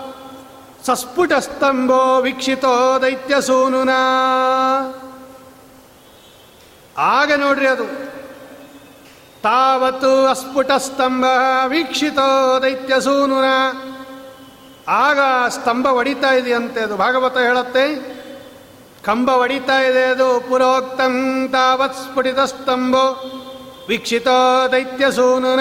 ಸಸ್ಫುಟ 0.86 1.34
ಸ್ತಂಭೋ 1.34 2.21
ವೀಕ್ಷಿತೋ 2.21 3.01
ದೈತ್ಯ 3.01 3.41
ಸೂನುನಾ 3.41 3.99
ಆಗ 6.98 7.34
ನೋಡ್ರಿ 7.34 7.68
ಅದು. 7.68 7.86
ತಾವತ್ತು 9.41 10.28
ಅಸ್ಫುಟ 10.28 10.72
ಸ್ತಂಭ 10.72 11.26
ವೀಕ್ಷಿತೋ 11.66 12.60
ದೈತ್ಯ 12.62 13.00
ಸೂನುನ. 13.00 13.46
ಆಗ 14.88 15.20
ಸ್ತಂಭ 15.50 15.86
ಒಡಿತಾ 15.86 16.34
ಇದೆಯಂತೆ 16.34 16.82
ಅದು. 16.82 16.98
ಭಾಗವತ 16.98 17.38
ಹೇಳತ್ತೆ, 17.38 18.14
ಕಂಬ 19.04 19.30
ಒಡಿತಾ 19.30 19.80
ಇದೆ 19.80 20.04
ಅದು. 20.04 20.39
ಪುರೋಕ್ತಂ 20.50 21.50
ತಾವತ್ 21.52 21.94
ಸ್ಫುಟಿತ 21.94 22.39
ಸ್ತಂಭೋ 22.39 23.32
ವೀಕ್ಷಿತೋ 23.88 24.72
ದೈತ್ಯ 24.72 25.12
ಸೂನುನ. 25.12 25.60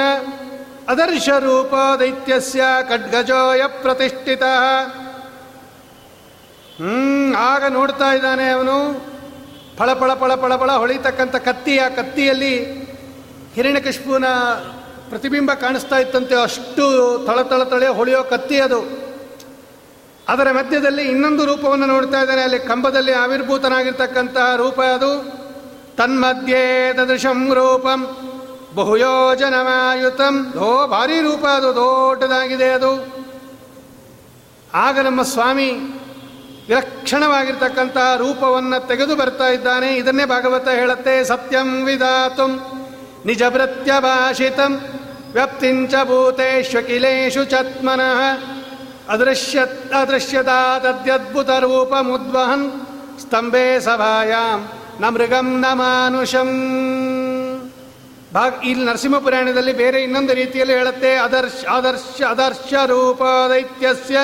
ಅದರ್ಶ 0.88 1.28
ರೂಪ 1.28 1.74
ದೈತ್ಯಸ್ಯ 1.98 2.62
ಖಡ್ಗಜೋಯ 2.88 3.62
ಪ್ರತಿಷ್ಠಿತ. 3.66 4.42
ಹ್ಮ್, 6.76 7.36
ಆಗ 7.36 7.64
ನೋಡ್ತಾ 7.64 8.12
ಇದ್ದಾನೆ 8.12 8.50
ಅವನು. 8.50 9.11
ಫಳ 9.78 9.92
ಫಳ 9.92 10.14
ಫಳ 10.14 10.34
ಫಳ 10.34 10.56
ಫಳ 10.56 10.70
ಹೊಳಿತಕ್ಕಂಥ 10.72 11.36
ಕತ್ತಿ, 11.36 11.78
ಆ 11.78 11.88
ಕತ್ತಿಯಲ್ಲಿ 11.88 12.82
ಹಿರಣ್ಯಕಶಿಪುವಿನ 13.54 14.26
ಪ್ರತಿಬಿಂಬ 15.08 15.52
ಕಾಣಿಸ್ತಾ 15.52 15.98
ಇತ್ತಂತೆ. 15.98 16.42
ಅಷ್ಟು 16.42 17.18
ತಳ 17.26 17.42
ತಳ 17.42 17.62
ತಳೆ 17.62 17.88
ಹೊಳೆಯೋ 17.88 18.22
ಕತ್ತಿ 18.22 18.60
ಅದು. 18.60 19.12
ಅದರ 20.28 20.50
ಮಧ್ಯದಲ್ಲಿ 20.50 21.02
ಇನ್ನೊಂದು 21.02 21.44
ರೂಪವನ್ನು 21.44 21.86
ನೋಡ್ತಾ 21.86 22.20
ಇದ್ದಾನೆ 22.20 22.42
ಅಲ್ಲಿ 22.42 22.58
ಕಂಬದಲ್ಲಿ 22.58 23.12
ಆವಿರ್ಭೂತನಾಗಿರ್ತಕ್ಕಂತಹ 23.12 24.56
ರೂಪ 24.56 24.80
ಅದು. 24.80 25.42
ತನ್ಮಧ್ಯೆ 25.96 26.92
ತದೃಶಂ 26.92 27.54
ರೂಪಂ 27.54 28.16
ಬಹುಯೋಜನಮಾಯುತಂ. 28.74 30.50
ದೋ 30.54 30.86
ಭಾರಿ 30.86 31.20
ರೂಪ 31.20 31.46
ಅದು, 31.46 31.74
ದೊಡ್ಡದಾಗಿದೆ 31.74 32.70
ಅದು. 32.70 33.22
ಆಗ 34.74 34.98
ನಮ್ಮ 34.98 35.22
ಸ್ವಾಮಿ 35.22 35.70
ವಿಲಕ್ಷಣವಾಗಿರ್ತಕ್ಕಂತಹ 36.68 38.14
ರೂಪವನ್ನು 38.16 38.88
ತೆಗೆದು 38.88 39.16
ಬರ್ತಾ 39.16 39.48
ಇದ್ದಾನೆ. 39.48 39.96
ಇದನ್ನೇ 39.96 40.24
ಭಾಗವತ 40.24 40.68
ಹೇಳುತ್ತೆ, 40.68 41.24
ಸತ್ಯಂ 41.24 41.84
ವಿಧಾತು 41.84 42.46
ನಿಜ 43.26 43.42
ವ್ಯಕ್ತಿಂಚ 45.32 45.94
ಭೂತೇಶ್ವ 45.94 46.80
ಕಿಲೇಶು 46.80 47.44
ಚತ್ಮನಃ 47.44 48.20
ಅದೃಶ್ಯ 49.08 49.58
ಅದೃಶ್ಯದಾದ್ಯದ್ಭುತ 50.00 51.50
ರೂಪಮುದ್ವಹನ್ 51.50 52.86
ಸ್ತಂಭೆ 53.20 53.80
ಸಭಾಯಾಂ 53.80 54.68
ನ 55.00 55.04
ಮೃಗಂ 55.04 55.60
ನ 55.60 55.66
ಮಾನುಷಂ. 55.72 56.50
ಭಾಗ, 58.34 58.54
ಇಲ್ಲಿ 58.64 58.84
ನರಸಿಂಹ 58.84 59.18
ಪುರಾಣದಲ್ಲಿ 59.18 59.72
ಬೇರೆ 59.72 60.02
ಇನ್ನೊಂದು 60.02 60.34
ರೀತಿಯಲ್ಲಿ 60.34 60.74
ಹೇಳುತ್ತೆ, 60.74 61.14
ಅದರ್ಶ, 61.14 61.64
ಆದರ್ಶ 61.70 62.22
ಅದರ್ಶ 62.22 62.74
ರೂಪ 62.86 63.22
ದೈತ್ಯಸ್ಯ 63.50 64.16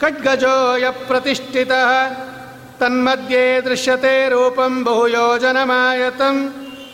ಖಡ್ಗಜೋಯ 0.00 0.90
ಪ್ರತಿಷ್ಠಿತ 0.90 1.70
ತನ್ಮಧ್ಯೆ 2.80 3.60
ದೃಶ್ಯತೆ 3.60 4.28
ರೂಪಂ 4.28 4.84
ಬಹುಯೋಜನಮಾಯತಂ. 4.84 6.48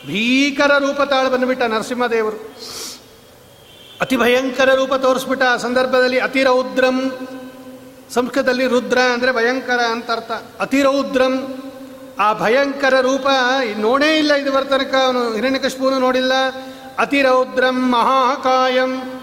ಭೀಕರ 0.07 0.71
ರೂಪ 0.77 1.01
ತಾಳು 1.01 1.29
ಬಂದುಬಿಟ್ಟ 1.29 1.63
ನರಸಿಂಹದೇವರು. 1.63 2.53
ಅತಿ 4.01 4.17
ಭಯಂಕರ 4.17 4.69
ರೂಪ 4.75 4.93
ತೋರಿಸ್ಬಿಟ್ಟ 4.93 5.43
ಆ 5.43 5.57
ಸಂದರ್ಭದಲ್ಲಿ 5.57 6.19
ಅತಿರೌದ್ರಂ. 6.19 7.11
ಸಂಸ್ಕೃತದಲ್ಲಿ 8.13 8.67
ರುದ್ರ 8.67 8.99
ಅಂದರೆ 8.99 9.31
ಭಯಂಕರ 9.31 9.79
ಅಂತ 9.79 10.11
ಅರ್ಥ. 10.11 10.31
ಅತಿರೌದ್ರಂ. 10.59 11.63
ಆ 12.19 12.33
ಭಯಂಕರ 12.33 12.93
ರೂಪ 13.01 13.27
ನೋಡೇ 13.77 14.17
ಇಲ್ಲ 14.17 14.33
ಇದು 14.33 14.51
ತನಕ, 14.51 14.95
ಅವನು 15.05 15.33
ಹಿರಣ್ಯಕಶ್ಪೂನು 15.33 15.99
ನೋಡಿಲ್ಲ. 15.99 16.31
ಅತಿರೌದ್ರಂ 16.97 17.91
ಮಹಾಕಾಯಂ. 17.91 19.21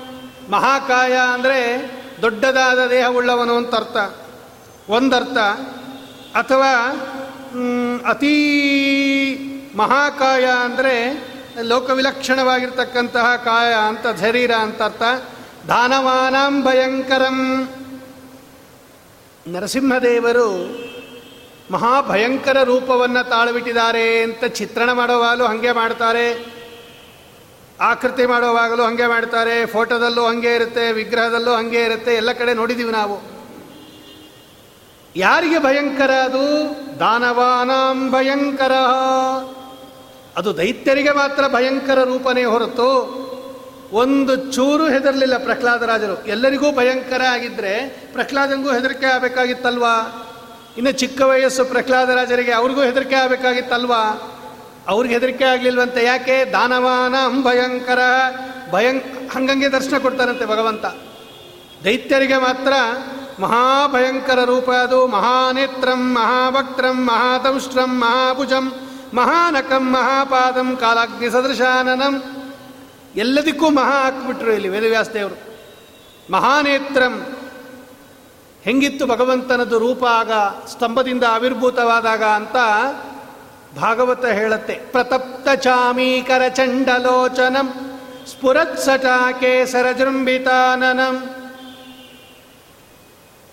ಮಹಾಕಾಯ 0.50 1.12
ಅಂದರೆ 1.32 1.99
ದೊಡ್ಡದಾದ 2.22 2.80
ದೇಹವುಳ್ಳವನು 2.90 3.54
ಅಂತ 3.56 3.74
ಅರ್ಥ 3.74 3.96
ಒಂದರ್ಥ, 4.88 5.38
ಅಥವಾ 6.34 6.72
ಅತೀ 8.06 8.34
ಮಹಾಕಾಯ 9.76 10.44
ಅಂದರೆ 10.64 10.94
ಲೋಕವಿಲಕ್ಷಣವಾಗಿರ್ತಕ್ಕಂತಹ 11.62 13.26
ಕಾಯ 13.44 13.72
ಅಂತ 13.88 14.06
ಶರೀರ 14.20 14.52
ಅಂತ 14.64 14.80
ಅರ್ಥ 14.82 15.02
ದಾನವಾನಾಂ 15.68 16.54
ಭಯಂಕರಂ. 16.64 17.38
ನರಸಿಂಹದೇವರು 19.46 20.48
ಮಹಾಭಯಂಕರ 21.70 22.58
ರೂಪವನ್ನು 22.62 23.22
ತಾಳುಬಿಟ್ಟಿದ್ದಾರೆ 23.28 24.04
ಅಂತ 24.22 24.44
ಚಿತ್ರಣ 24.58 24.88
ಮಾಡುವಾಗಲೂ 24.92 25.44
ಹಾಗೆ 25.44 25.72
ಮಾಡ್ತಾರೆ. 25.72 26.26
ಆಕೃತಿ 27.80 28.26
ಮಾಡುವಾಗಲೂ 28.26 28.82
ಹಾಗೆ 28.82 29.06
ಮಾಡ್ತಾರೆ, 29.06 29.66
ಫೋಟೋದಲ್ಲೂ 29.66 30.26
ಹಾಗೆ 30.26 30.54
ಇರುತ್ತೆ, 30.54 30.92
ವಿಗ್ರಹದಲ್ಲೂ 30.92 31.54
ಹಾಗೆ 31.54 31.84
ಇರುತ್ತೆ, 31.84 32.14
ಎಲ್ಲ 32.14 32.32
ಕಡೆ 32.32 32.54
ನೋಡಿದ್ದೀವಿ 32.54 32.92
ನಾವು. 32.92 33.22
ಯಾರಿಗೆ 35.16 35.58
ಭಯಂಕರ 35.58 36.10
ಅದು? 36.10 36.44
ದಾನವಾನಾಂ 36.98 38.10
ಭಯಂಕರ. 38.10 38.72
ಅದು 40.36 40.56
ದೈತ್ಯರಿಗೆ 40.56 41.10
ಮಾತ್ರ 41.10 41.48
ಭಯಂಕರ 41.48 42.04
ರೂಪನೇ 42.04 42.44
ಹೊರತು 42.44 43.20
ಒಂದು 43.92 44.52
ಚೂರು 44.52 44.88
ಹೆದರಲಿಲ್ಲ 44.88 45.36
ಪ್ರಹ್ಲಾದರಾಜರು 45.38 46.26
ಎಲ್ಲರಿಗೂ 46.26 46.72
ಭಯಂಕರ 46.72 47.22
ಆಗಿದ್ರೆ 47.22 47.88
ಪ್ರಹ್ಲಾದಂಗೂ 48.12 48.72
ಹೆದರಿಕೆ 48.72 49.06
ಆಗಬೇಕಾಗಿತ್ತಲ್ವಾ? 49.06 49.94
ಇನ್ನು 50.76 50.92
ಚಿಕ್ಕ 50.92 51.20
ವಯಸ್ಸು 51.20 51.64
ಪ್ರಹ್ಲಾದರಾಜರಿಗೆ 51.64 52.52
ಅವ್ರಿಗೂ 52.52 52.82
ಹೆದರಿಕೆ 52.82 53.14
ಆಗಬೇಕಾಗಿತ್ತಲ್ವಾ? 53.14 54.02
ಅವ್ರಿಗೆ 54.88 55.14
ಹೆದರಿಕೆ 55.14 55.44
ಆಗಲಿಲ್ವಂತೆ 55.44 56.04
ಯಾಕೆ? 56.04 56.44
ದಾನವಾನ 56.52 57.14
ಭಯಂಕರ. 57.42 57.98
ಭಯಂ, 58.70 58.98
ಹಂಗಂಗೆ 59.32 59.68
ದರ್ಶನ 59.68 59.98
ಕೊಡ್ತಾರಂತೆ 59.98 60.46
ಭಗವಂತ. 60.46 60.84
ದೈತ್ಯರಿಗೆ 61.84 62.36
ಮಾತ್ರ 62.36 62.72
ಮಹಾಭಯಂಕರ 63.40 64.44
ರೂಪ 64.44 64.70
ಅದು. 64.70 65.06
ಮಹಾನೇತ್ರಂ, 65.06 66.14
ಮಹಾಭಕ್ತ್ರಂ, 66.14 67.06
ಮಹಾತಂಷ್ಟ್ರಂ, 67.06 68.00
ಮಹಾಭುಜಂ, 68.00 68.72
ಮಹಾನಕಂ, 69.14 69.92
ಮಹಾಪಾದಂ, 69.92 70.76
ಕಾಲಾಗ್ನಿ 70.76 71.30
ಸದೃಶಾನನಂ. 71.30 72.22
ಎಲ್ಲದಕ್ಕೂ 73.16 73.70
ಮಹಾ 73.70 74.02
ಹಾಕ್ಬಿಟ್ರು 74.02 74.52
ಇಲ್ಲಿ 74.52 74.68
ವೇದವ್ಯಾಸದೇವರು. 74.68 75.58
ಮಹಾನೇತ್ರಂ. 76.32 77.36
ಹೆಂಗಿತ್ತು 78.62 79.06
ಭಗವಂತನದು 79.06 79.78
ರೂಪ 79.78 80.04
ಆಗ? 80.04 80.32
ಸ್ತಂಭದಿಂದ 80.68 81.24
ಆವಿರ್ಭೂತವಾದಾಗ 81.24 82.24
ಅಂತ 82.24 82.56
ಭಾಗವತ 83.76 84.24
ಹೇಳತ್ತೆ. 84.24 84.74
ಪ್ರತಪ್ತ 84.74 85.48
ಚಾಮೀಕರ 85.48 86.42
ಚಂಡಲೋಚನಂ, 86.48 87.68
ಸ್ಫುರತ್ಸಟ 88.26 89.06
ಕೇಸರ 89.40 89.92
ಜೃಂಭಿತಾನನಂ. 89.92 91.16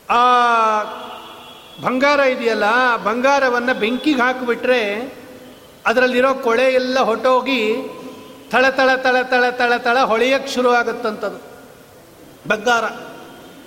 ಆ 0.09 0.21
ಬಂಗಾರ 1.81 2.19
ಇದೆಯಲ್ಲ 2.19 2.95
ಬಂಗಾರವನ್ನು 3.03 3.73
ಬೆಂಕಿಗೆ 3.79 4.21
ಹಾಕಿಬಿಟ್ರೆ 4.21 4.81
ಅದರಲ್ಲಿರೋ 5.85 6.33
ಕೊಳೆ 6.33 6.73
ಎಲ್ಲ 6.73 6.99
ಹೊಟ್ಟೋಗಿ 6.99 7.75
ತಳ 8.51 8.69
ತಳ 8.69 8.89
ತಳ 8.95 9.49
ತಳ 9.51 9.77
ತಳ 9.77 9.97
ಹೊಳೆಯಕ್ಕೆ 9.99 10.53
ಶುರು 10.53 10.69
ಆಗುತ್ತಂಥದ್ದು 10.69 11.39
ಬಂಗಾರ 12.49 12.85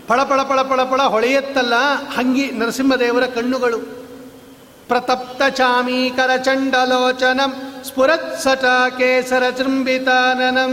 ಪಳ 0.09 0.23
ಪಳ 0.23 0.43
ಪಳ 0.43 0.63
ಪಳ 0.63 0.83
ಪಳ 0.83 1.03
ಹೊಳೆಯತ್ತಲ್ಲ, 1.03 1.75
ಹಂಗಿ 2.17 2.51
ನರಸಿಂಹದೇವರ 2.51 3.27
ಕಣ್ಣುಗಳು. 3.27 4.00
ಪ್ರತಪ್ತ 4.91 5.43
ಚಾಮೀಕರ 5.59 6.31
ಚಂಡಲೋಚನಂ 6.47 7.51
ಸ್ಫುರತ್ 7.89 8.33
ಸಟಾ 8.45 8.79
ಕೇಸರ 8.99 9.45
ಚೃಂಬಿತಾನನಂ 9.59 10.73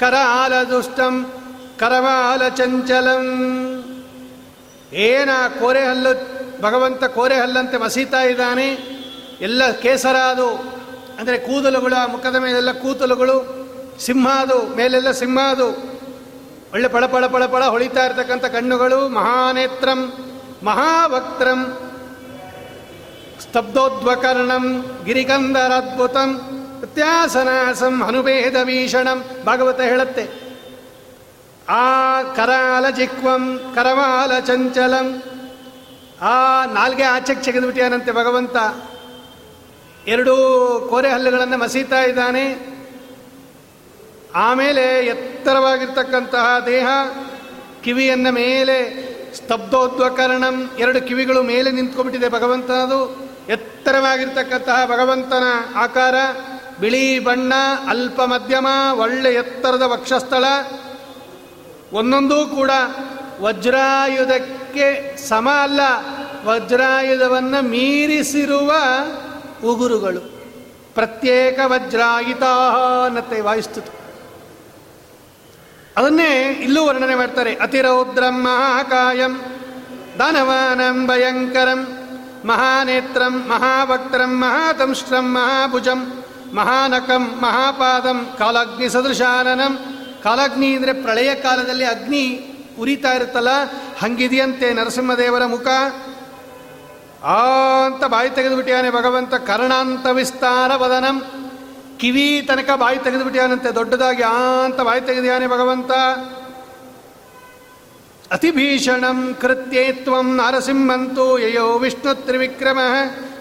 ಕರಾಲ 0.00 0.54
ದುಷ್ಟಂ 0.70 1.14
ಕರವಾಲ 1.80 2.42
ಚಂಚಲಂ 2.58 3.26
ಏನ 5.08 5.30
ಕೋರೆ 5.60 5.82
ಹಲ್ಲು, 5.88 6.12
ಭಗವಂತ 6.64 7.02
ಕೋರೆ 7.16 7.36
ಹಲ್ಲಂತೆ 7.42 7.76
ಮಸೀತಾ 7.84 8.20
ಇದ್ದಾನೆ, 8.30 8.68
ಎಲ್ಲ 9.46 9.70
ಕೇಸರ 9.84 10.16
ಅದು 10.32 10.48
ಅಂದರೆ 11.20 11.36
ಕೂದಲುಗಳ 11.46 11.94
ಮುಖದ 12.14 12.36
ಮೇಲೆಲ್ಲ 12.44 12.72
ಕೂದಲುಗಳು 12.84 13.36
ಸಿಂಹ 14.06 14.26
ಅದು 14.42 14.58
ಮೇಲೆಲ್ಲ 14.78 15.10
ಸಿಂಹ 15.20 15.38
ಅದು 15.54 15.68
ಒಳ್ಳೆ 16.74 16.88
ಪಳಪಳ 16.94 17.22
ಪಳಪಳ 17.26 17.44
ಪಳ 17.44 17.44
ಪಳ 17.54 17.62
ಹೊಳಿತಾ 17.74 18.02
ಇರ್ತಕ್ಕಂಥ 18.08 18.46
ಕಣ್ಣುಗಳು, 18.56 18.98
ಮಹಾನೇತ್ರಂ 19.18 20.00
ಮಹಾಭಕ್ತ್ರಂ 20.68 21.60
ಸ್ತಬ್ಧೋದ್ವಕರ್ಣಂ, 23.40 24.86
ಗಿರಿಗಂಧರದ್ಭುತಂ, 25.04 26.40
ವ್ಯತ್ಯಾಸನಾಸಂ 26.78 28.04
ಅನುಭೇದ 28.04 28.64
ಭೀಷಣಂ 28.64 29.24
ಭಾಗವತ 29.46 29.80
ಹೇಳುತ್ತೆ. 29.80 30.50
ಆ 31.68 32.22
ಕರಾಲ 32.22 32.90
ಜಿಕ್ವಂ 32.90 33.72
ಕರವಾಲ 33.74 34.38
ಚಂಚಲಂ 34.38 35.22
ಆ 36.22 36.64
ನಾಲ್ಗೆ 36.64 37.02
ಆಚೆಗೆ 37.02 37.42
ಚೆಗೆದುಬಿಟ್ಟಿಯಾನಂತೆ 37.42 38.12
ಭಗವಂತ. 38.12 38.56
ಎರಡೂ 40.06 40.36
ಕೋರೆ 40.90 41.10
ಹಲ್ಲುಗಳನ್ನು 41.10 41.58
ಮಸೀತಾ 41.58 42.00
ಇದ್ದಾನೆ. 42.00 42.70
ಆಮೇಲೆ 44.34 45.06
ಎತ್ತರವಾಗಿರ್ತಕ್ಕಂತಹ 45.06 46.58
ದೇಹ 46.66 46.86
ಕಿವಿಯನ್ನ 47.84 48.28
ಮೇಲೆ, 48.30 49.10
ಸ್ತಬ್ಧೋದ್ವಕರಣಂ, 49.36 50.70
ಎರಡು 50.78 51.00
ಕಿವಿಗಳು 51.00 51.42
ಮೇಲೆ 51.42 51.70
ನಿಂತ್ಕೊಂಡ್ಬಿಟ್ಟಿದೆ 51.70 52.32
ಭಗವಂತನದು. 52.32 53.29
ಎತ್ತರವಾಗಿರ್ತಕ್ಕಂತಹ 53.48 54.86
ಭಗವಂತನ 54.86 55.42
ಆಕಾರ, 55.76 56.14
ಬಿಳಿ 56.80 57.18
ಬಣ್ಣ, 57.18 57.52
ಅಲ್ಪ 57.88 58.22
ಮಧ್ಯಮ, 58.22 58.66
ಒಳ್ಳೆ 58.92 59.34
ಎತ್ತರದ 59.34 59.82
ವಕ್ಷಸ್ಥಳ, 59.82 60.44
ಒಂದೊಂದೂ 61.92 62.46
ಕೂಡ 62.46 62.70
ವಜ್ರಾಯುಧಕ್ಕೆ 63.40 65.16
ಸಮ 65.16 65.48
ಅಲ್ಲ. 65.62 65.80
ವಜ್ರಾಯುಧವನ್ನು 66.44 67.64
ಮೀರಿಸಿರುವ 67.64 68.72
ಉಗುರುಗಳು. 69.64 70.20
ಪ್ರತ್ಯೇಕ 70.94 71.60
ವಜ್ರಾಯಿತಾನತೆ 71.64 73.40
ವಾಯಿಸ್ತುತು 73.40 74.00
ಅದನ್ನೇ 75.96 76.58
ಇಲ್ಲೂ 76.62 76.84
ವರ್ಣನೆ 76.84 77.14
ಮಾಡ್ತಾರೆ. 77.14 77.54
ಅತಿರೌದ್ರಂ 77.54 78.42
ಮಹಾಕಾಯಂ 78.42 79.40
ದಾನವಾನಂ 80.18 81.06
ಭಯಂಕರಂ. 81.06 81.99
ಮಹಾನೇತ್ರಂ 82.44 83.48
ಮಹಾಭಕ್ತರಂ 83.48 84.40
ಮಹಾತಂಷ್ಟ್ರಂ 84.40 85.34
ಮಹಾಭುಜಂ 85.34 86.24
ಮಹಾನಕಂ 86.52 87.38
ಮಹಾಪಾದಂ 87.42 88.34
ಕಾಲಾಗ್ನಿ 88.38 88.88
ಸದೃಶಾನನಂ 88.88 89.78
ಕಾಲಾಗ್ನಿ 90.22 90.74
ಅಂದರೆ 90.74 90.92
ಪ್ರಳಯ 90.92 91.34
ಕಾಲದಲ್ಲಿ 91.34 91.84
ಅಗ್ನಿ 91.84 92.46
ಉರಿತಾ 92.78 93.12
ಇರುತ್ತಲ್ಲ, 93.12 93.48
ಹಂಗಿದೆಯಂತೆ 93.98 94.74
ನರಸಿಂಹದೇವರ 94.74 95.46
ಮುಖ. 95.46 95.66
ಆ, 97.24 97.36
ಅಂತ 97.84 98.04
ಬಾಯಿ 98.04 98.30
ತೆಗೆದುಬಿಟ್ಟಿಯಾನೆ 98.30 98.90
ಭಗವಂತ, 98.90 99.34
ಕರ್ಣಾಂತ 99.34 100.06
ವಿಸ್ತಾರ 100.06 100.76
ವದನಂ. 100.76 101.22
ಕಿವಿ 101.98 102.42
ತನಕ 102.48 102.70
ಬಾಯಿ 102.70 102.98
ತೆಗೆದುಬಿಟ್ಟಿಯಾನಂತೆ 102.98 103.74
ದೊಡ್ಡದಾಗಿ 103.74 104.22
ಆ, 104.22 104.64
ಅಂತ 104.64 104.80
ಬಾಯಿ 104.80 105.00
ತೆಗೆದಿಯಾನೆ 105.00 105.46
ಭಗವಂತ. 105.46 105.90
ಅತಿಭೀಷಣಂ 108.30 109.34
ಕೃತ್ಯೇತ್ವಂ 109.40 110.36
ನರಸಿಂಹಂತೂ 110.36 111.38
ಯಯೋ 111.38 111.78
ವಿಷ್ಣು 111.78 112.14
ತ್ರಿವಿಕ್ರಮ. 112.14 112.78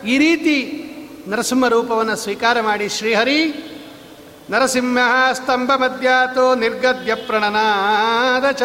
ಈ 0.07 0.17
ರೀತಿ 0.17 0.55
ನರಸಿಂಹ 1.27 1.67
ರೂಪವನ್ನು 1.67 2.15
ಸ್ವೀಕಾರ 2.15 2.61
ಮಾಡಿ 2.61 2.89
ಶ್ರೀಹರಿ, 2.89 3.41
ನರಸಿಂಹ 4.49 4.99
ಸ್ತಂಭ 5.33 5.71
ಮಧ್ಯಾತೋ 5.75 6.55
ನಿರ್ಗದ್ಯ 6.55 7.15
ಚ. 8.51 8.63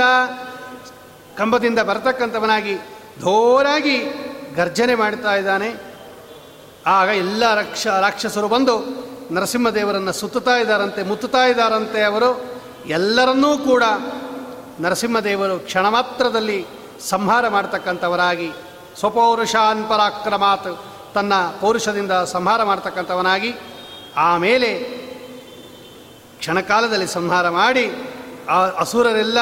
ಕಂಬದಿಂದ 1.37 1.79
ಬರತಕ್ಕಂಥವನಾಗಿ 1.79 2.75
ಧೋರಾಗಿ 3.21 3.97
ಗರ್ಜನೆ 4.57 4.95
ಮಾಡ್ತಾ 4.95 5.35
ಇದ್ದಾನೆ. 5.35 5.71
ಆಗ 6.87 7.09
ಎಲ್ಲ 7.09 7.55
ರಕ್ಷ, 7.55 7.87
ರಾಕ್ಷಸರು 7.87 8.49
ಬಂದು 8.49 8.75
ನರಸಿಂಹದೇವರನ್ನು 9.31 10.13
ಸುತ್ತುತ್ತಾ 10.13 10.57
ಇದ್ದಾರಂತೆ, 10.57 11.03
ಮುತ್ತುತ್ತಾ 11.03 11.45
ಇದ್ದಾರಂತೆ 11.47 12.03
ಅವರು. 12.03 12.31
ಎಲ್ಲರನ್ನೂ 12.87 13.59
ಕೂಡ 13.59 13.83
ನರಸಿಂಹದೇವರು 14.81 15.59
ಕ್ಷಣ 15.59 15.89
ಮಾತ್ರದಲ್ಲಿ 15.89 16.67
ಸಂಹಾರ 17.09 17.49
ಮಾಡ್ತಕ್ಕಂಥವರಾಗಿ, 17.49 18.53
ಸ್ವಪೌರುಷಾನ್ 18.99 19.89
ಪರಾಕ್ರಮಾತ್ 19.89 20.85
ತನ್ನ 21.15 21.33
ಪೌರುಷದಿಂದ 21.61 22.13
ಸಂಹಾರ 22.13 22.63
ಮಾಡ್ತಕ್ಕಂಥವನಾಗಿ, 22.63 23.55
ಆಮೇಲೆ 24.17 24.75
ಕ್ಷಣಕಾಲದಲ್ಲಿ 26.39 27.07
ಸಂಹಾರ 27.07 27.49
ಮಾಡಿ, 27.49 27.93
ಆ 28.51 28.67
ಅಸುರರೆಲ್ಲ 28.67 29.39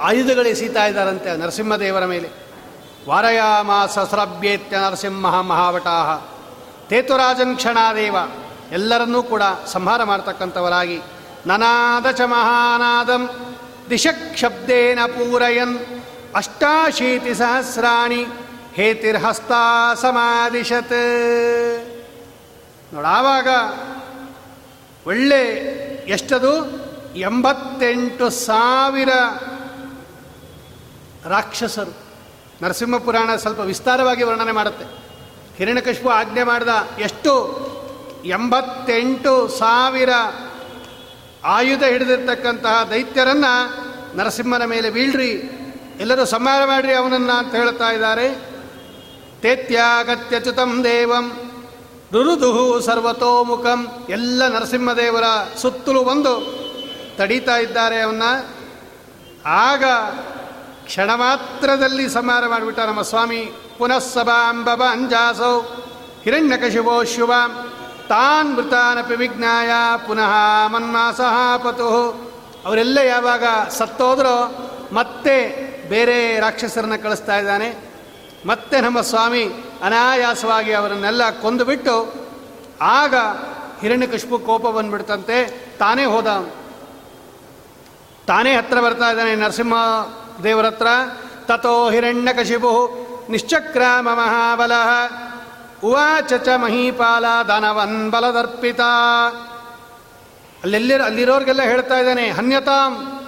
ಆಯುಧಗಳೆಸೀತಾ 0.00 0.86
ಇದ್ದಾರಂತೆ 0.86 1.36
ನರಸಿಂಹದೇವರ 1.36 2.04
ಮೇಲೆ. 2.04 2.30
ವಾರಯಾಮ 3.08 3.70
ಸಸ್ರಭ್ಯೇತ್ಯ 3.86 4.76
ನರಸಿಂಹ 4.76 5.40
ಮಹಾವಟಾಹ. 5.40 6.22
ತೇತುರಾಜನ್ 6.88 7.56
ಕ್ಷಣಾದೇವ, 7.56 8.16
ಎಲ್ಲರನ್ನೂ 8.72 9.22
ಕೂಡ 9.22 9.42
ಸಂಹಾರ 9.66 10.04
ಮಾಡ್ತಕ್ಕಂಥವರಾಗಿ 10.04 11.02
ನನಾದ 11.46 12.10
ಚ 12.10 12.20
ಮಹಾನಾದಂ 12.20 13.51
ದಿಶಕ್ಷಬ್ದೇನ 13.92 14.98
ಪೂರಯನ್ 15.06 15.78
ಅಷ್ಟಾಶೀತಿ 16.34 17.34
ಸಹಸ್ರಾಣಿ 17.34 18.26
ಹೇತಿರ್ಹಸ್ತಾ 18.72 19.94
ಸಮಾದಿಶತ್ 19.94 20.92
ನೋಡಾವಾಗ 22.94 23.48
ಒಳ್ಳೆ 25.06 25.42
ಎಷ್ಟದು? 26.08 26.54
ಎಂಬತ್ತೆಂಟು 27.16 28.30
ಸಾವಿರ 28.30 29.08
ರಾಕ್ಷಸರು. 31.26 31.96
ನರಸಿಂಹ 32.62 32.98
ಪುರಾಣ 32.98 33.36
ಸ್ವಲ್ಪ 33.36 33.60
ವಿಸ್ತಾರವಾಗಿ 33.60 34.22
ವರ್ಣನೆ 34.22 34.52
ಮಾಡುತ್ತೆ. 34.52 34.84
ಹಿರಣ್ಯಕಶಿಪು 35.56 36.08
ಆಜ್ಞೆ 36.08 36.42
ಮಾಡಿದ 36.42 36.68
ಎಷ್ಟು? 36.98 37.62
ಎಂಬತ್ತೆಂಟು 38.24 39.48
ಸಾವಿರ 39.48 40.08
ಆಯುಧ 41.44 41.82
ಹಿಡಿದಿರ್ತಕ್ಕಂತಹ 41.82 42.88
ದೈತ್ಯರನ್ನು 42.90 43.92
ನರಸಿಂಹನ 44.16 44.64
ಮೇಲೆ 44.64 44.90
ಬೀಳ್ರಿ. 44.90 45.30
ಎಲ್ಲರೂ 46.00 46.24
ಸಂಹಾರ 46.24 46.64
ಮಾಡ್ರಿ 46.64 46.94
ಅವನನ್ನು 46.94 47.32
ಅಂತ 47.32 47.54
ಹೇಳ್ತಾ 47.54 47.90
ಇದ್ದಾರೆ. 47.90 48.28
ತೇತ್ಯಾಗತ್ಯಚ್ಯುತಂ 49.40 50.84
ದೇವಂ, 50.84 51.32
ರುರುದುಹು 52.12 52.80
ಸರ್ವತೋಮುಖಂ. 52.80 54.06
ಎಲ್ಲ 54.08 54.48
ನರಸಿಂಹದೇವರ 54.48 55.24
ಸುತ್ತಲೂ 55.62 56.04
ಬಂದು 56.04 56.62
ತಡೀತಾ 57.16 57.56
ಇದ್ದಾರೆ 57.56 58.00
ಅವನ್ನ. 58.00 58.22
ಆಗ 59.46 59.84
ಕ್ಷಣ 60.84 61.14
ಮಾತ್ರದಲ್ಲಿ 61.14 62.08
ಸಂಹಾರ 62.08 62.46
ಮಾಡಿಬಿಟ್ಟ 62.46 62.80
ನಮ್ಮ 62.80 63.02
ಸ್ವಾಮಿ. 63.02 63.52
ಪುನಃ 63.78 63.98
ಸಭಾಂಬಬ 63.98 64.82
ಅಂಜಾಸೌ 64.84 65.60
ಹಿರಣ್ಯಕಶಿವೋ 66.24 67.04
ಶುಭಾಂ. 67.04 67.72
ತಾನ್ 68.08 68.56
ಮೃತಾನಪಿ 68.56 69.14
ವಿಜ್ಞಾಯ 69.14 69.70
ಪುನಃ 70.06 70.32
ಮನ್ಮಾಸಹ 70.66 71.56
ಪತು. 71.56 71.88
ಅವರೆಲ್ಲ 72.64 72.98
ಯಾವಾಗ 72.98 73.44
ಸತ್ತೋದ್ರೋ 73.70 74.36
ಮತ್ತೆ 74.92 75.34
ಬೇರೆ 75.88 76.40
ರಾಕ್ಷಸರನ್ನ 76.40 76.96
ಕಳಿಸ್ತಾ 76.96 77.36
ಇದ್ದಾನೆ. 77.38 77.68
ಮತ್ತೆ 78.46 78.80
ನಮ್ಮ 78.80 79.00
ಸ್ವಾಮಿ 79.00 79.44
ಅನಾಯಾಸವಾಗಿ 79.82 80.72
ಅವರನ್ನೆಲ್ಲ 80.72 81.30
ಕೊಂದುಬಿಟ್ಟು 81.30 82.14
ಆಗ 82.80 83.14
ಹಿರಣ್ಯಕಶ್ಪು 83.80 84.38
ಕೋಪ 84.38 84.66
ಬಂದ್ಬಿಡ್ತಂತೆ, 84.66 85.38
ತಾನೇ 85.78 86.04
ಹೋದ. 86.04 86.26
ತಾನೇ 88.26 88.56
ಹತ್ರ 88.56 88.80
ಬರ್ತಾ 88.80 89.10
ಇದ್ದಾನೆ 89.10 89.34
ನರಸಿಂಹ 89.34 89.74
ದೇವರ 90.44 90.66
ಹತ್ರ 90.66 90.86
ತಥೋ 91.46 91.90
ಹಿರಣ್ಯಕಶಿಪು 91.90 92.72
ನಿಶ್ಚಕ್ರಾಮ 93.30 94.08
ಮಹಾಬಲ 94.14 94.72
ಉವಾಚ 95.84 96.32
ಚ 96.32 96.48
ಮಹೀಪಾಲ 96.56 97.24
ದಾನವನ್ 97.48 98.10
ಬಲದರ್ಪಿತ. 98.10 98.80
ಅಲ್ಲೆಲ್ಲಿ 100.62 100.94
ಅಲ್ಲಿರೋರಿಗೆಲ್ಲ 100.94 101.62
ಹೇಳ್ತಾ 101.62 101.98
ಇದ್ದಾನೆ, 101.98 102.30
ಹನ್ಯತಾಂ, 102.30 103.20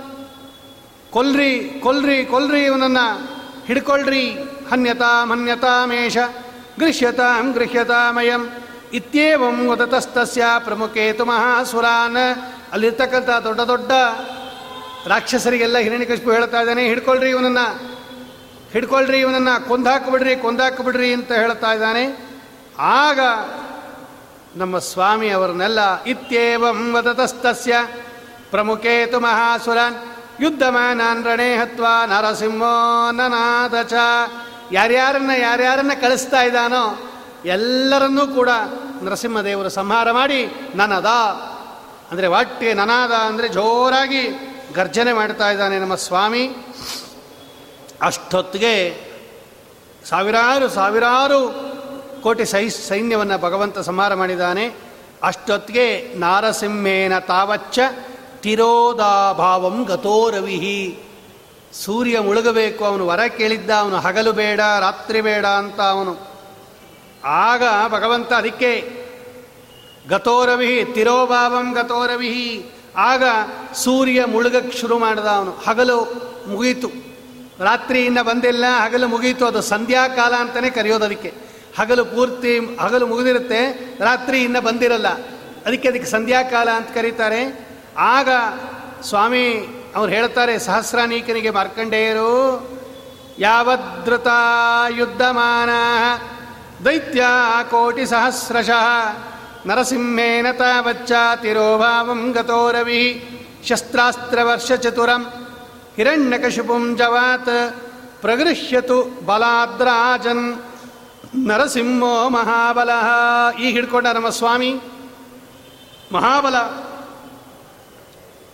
ಕೊಲ್ರಿ 1.10 1.80
ಕೊಲ್ರಿ 1.82 2.24
ಕೊಲ್ರಿ 2.24 2.64
ಇವನನ್ನ, 2.64 2.98
ಹಿಡ್ಕೊಳ್ರಿ. 3.66 4.30
ಹನ್ಯತಾಂ, 4.70 5.30
ಹನ್ಯತಾಮೇಷ, 5.30 6.16
ಗೃಹ್ಯತಾಂ, 6.80 7.52
ಗೃಹ್ಯತಾಮಯಂ. 7.52 8.50
ಇತ್ಯೇವಂ 8.92 9.68
ವದತಸ್ತಸ್ಯ 9.68 10.44
ಪ್ರಮುಖೇತು 10.58 11.24
ಮಹಾಸುರಾನ್. 11.24 12.42
ಅಲ್ಲಿರ್ತಕ್ಕಂಥ 12.72 13.28
ದೊಡ್ಡ 13.28 13.60
ದೊಡ್ಡ 13.60 13.92
ರಾಕ್ಷಸರಿಗೆಲ್ಲ 15.06 15.78
ಹಿರಣ್ಯಕಶಿಪು 15.78 16.32
ಹೇಳ್ತಾ 16.32 16.60
ಇದ್ದಾನೆ, 16.60 16.86
ಹಿಡ್ಕೊಳ್ರಿ 16.86 17.30
ಇವನನ್ನ 17.30 17.58
ಹಿಡ್ಕೊಳ್ರಿ 18.72 19.20
ಇವನನ್ನ, 19.20 19.48
ಕೊಂದಾಕ್ಬಿಡ್ರಿ 19.68 20.36
ಕೊಂದಾಕ್ಬಿಡ್ರಿ 20.36 21.12
ಅಂತ 21.12 21.32
ಹೇಳ್ತಾ 21.32 21.72
ಇದ್ದಾನೆ. 21.72 22.33
ಆಗ 22.78 23.20
ನಮ್ಮ 24.56 24.78
ಸ್ವಾಮಿ 24.78 25.30
ಅವರನ್ನೆಲ್ಲ 25.30 26.04
ಇತ್ಯೇವಂ 26.04 26.92
ವದತಸ್ತಸ್ಯ. 26.92 27.74
ಪ್ರಮುಖೇತು 28.50 29.20
ಮಹಾಸುರನ್. 29.20 30.14
ಯುದ್ಧಮಾನಾನ್ 30.40 31.24
ರಣೇ 31.24 31.56
ಹತ್ವ 31.56 31.86
ನರಸಿಂಹೋ 32.06 33.10
ನನಾದ 33.10 33.82
ಚ 33.82 33.92
ಯಾರ್ಯಾರನ್ನ 34.72 35.30
ಯಾರ್ಯಾರನ್ನ 35.38 35.90
ಕಳಿಸ್ತಾ 36.00 36.42
ಇದ್ದಾನೋ 36.42 37.12
ಎಲ್ಲರನ್ನೂ 37.44 38.26
ಕೂಡ 38.26 38.48
ನರಸಿಂಹದೇವರು 39.02 39.68
ಸಂಹಾರ 39.68 40.12
ಮಾಡಿ 40.12 40.46
ನನದ. 40.74 41.06
ಅಂದರೆ 42.10 42.26
ವಾಟ್ಯ 42.26 42.74
ನನಾದ 42.74 43.12
ಅಂದರೆ 43.12 43.48
ಜೋರಾಗಿ 43.48 44.28
ಗರ್ಜನೆ 44.74 45.12
ಮಾಡ್ತಾ 45.12 45.50
ಇದ್ದಾನೆ 45.50 45.78
ನಮ್ಮ 45.78 45.94
ಸ್ವಾಮಿ. 45.94 46.48
ಅಷ್ಟೊತ್ತಿಗೆ 48.02 49.04
ಸಾವಿರಾರು 50.04 50.68
ಸಾವಿರಾರು 50.68 51.73
ಕೋಟಿ 52.24 52.44
ಸೈ 52.44 52.68
ಸೈನ್ಯವನ್ನು 52.68 53.38
ಭಗವಂತ 53.38 53.78
ಸಂಹಾರ 53.78 54.14
ಮಾಡಿದ್ದಾನೆ. 54.14 54.74
ಅಷ್ಟೊತ್ತಿಗೆ 55.22 56.14
ನಾರಸಿಂಹೇನ 56.14 57.18
ತಾವಚ್ಚ 57.18 57.78
ತಿರೋದಾಭಾವಂ 58.40 59.82
ಗತೋರವಿಹಿ 59.82 61.02
ಸೂರ್ಯ 61.72 62.20
ಮುಳುಗಬೇಕು, 62.20 62.84
ಅವನು 62.84 63.06
ವರ 63.06 63.20
ಕೇಳಿದ್ದ, 63.38 63.70
ಅವನು 63.70 63.96
ಹಗಲು 63.96 64.32
ಬೇಡ, 64.32 64.60
ರಾತ್ರಿ 64.80 65.20
ಬೇಡ 65.20 65.46
ಅಂತ 65.46 65.80
ಅವನು. 65.80 66.18
ಆಗ 67.24 67.62
ಭಗವಂತ 67.88 68.32
ಅದಕ್ಕೆ 68.32 68.72
ಗತೋರವಿಹಿ 70.08 70.84
ತಿರೋಭಾವಂ 70.84 71.72
ಗತೋರವಿಹಿ 71.72 72.74
ಆಗ 72.96 73.22
ಸೂರ್ಯ 73.74 74.24
ಮುಳುಗಕ್ಕೆ 74.24 74.78
ಶುರು 74.78 74.98
ಮಾಡಿದ 74.98 75.26
ಅವನು. 75.26 75.50
ಹಗಲು 75.50 75.98
ಮುಗೀತು. 76.48 76.88
ರಾತ್ರಿ 77.64 78.08
ಬಂದಿಲ್ಲ, 78.08 78.64
ಹಗಲು 78.84 79.08
ಮುಗೀತು. 79.08 79.46
ಅದು 79.46 79.62
ಸಂಧ್ಯಾಕಾಲ 79.62 80.34
ಅಂತಲೇ 80.34 80.70
ಕರೆಯೋದು 80.70 81.04
ಅದಕ್ಕೆ. 81.04 81.43
ಹಗಲು 81.78 82.04
ಪೂರ್ತಿ, 82.04 82.58
ಹಗಲು 82.58 83.06
ಮುಗಿದಿರುತ್ತೆ, 83.06 83.60
ರಾತ್ರಿ 84.00 84.42
ಇನ್ನು 84.42 84.60
ಬಂದಿರಲ್ಲ. 84.60 85.08
ಅದಕ್ಕೆ 85.66 85.88
ಅದಕ್ಕೆ 85.88 86.10
ಸಂಧ್ಯಾಕಾಲ 86.10 86.68
ಅಂತ 86.70 86.90
ಕರೀತಾರೆ. 86.94 87.68
ಆಗ 87.98 88.28
ಸ್ವಾಮಿ 89.02 89.46
ಅವ್ರು 89.96 90.12
ಹೇಳ್ತಾರೆ, 90.12 90.58
ಸಹಸ್ರಾನೀಕನಿಗೆ 90.58 91.50
ಮಾರ್ಕಂಡೇಯರು, 91.50 92.30
ಯಾವದ್ರತಾ 93.38 94.40
ಯುದ್ಧಮಾನ 94.96 95.70
ದೈತ್ಯ 96.84 97.24
ಕೋಟಿ 97.70 98.06
ಸಹಸ್ರಶಃ 98.06 98.86
ನರಸಿಂಹೇನ 99.66 100.46
ತಾವಚ್ಚಾತಿರೋಭಾವಂ 100.52 102.32
ಗತೋ 102.32 102.70
ರವಿ 102.70 103.02
ಶಸ್ತ್ರಾಸ್ತ್ರವರ್ಷಚತುರಂ 103.68 105.22
ಹಿರಣ್ಯಕಶಿಪುಂ 105.96 106.96
ಜವಾತ್ 106.96 107.70
ಪ್ರಗೃಹ್ಯತು 108.20 109.26
ಬಲಾದ್ರಾಜನ್. 109.26 110.73
ನರಸಿಂಹೋ 111.36 112.28
ಮಹಾಬಲ. 112.28 112.90
ಈ 113.60 113.72
ಹಿಡ್ಕೊಂಡ 113.72 114.06
ನಮ್ಮ 114.06 114.28
ಸ್ವಾಮಿ. 114.28 114.74
ಮಹಾಬಲ. 116.12 116.54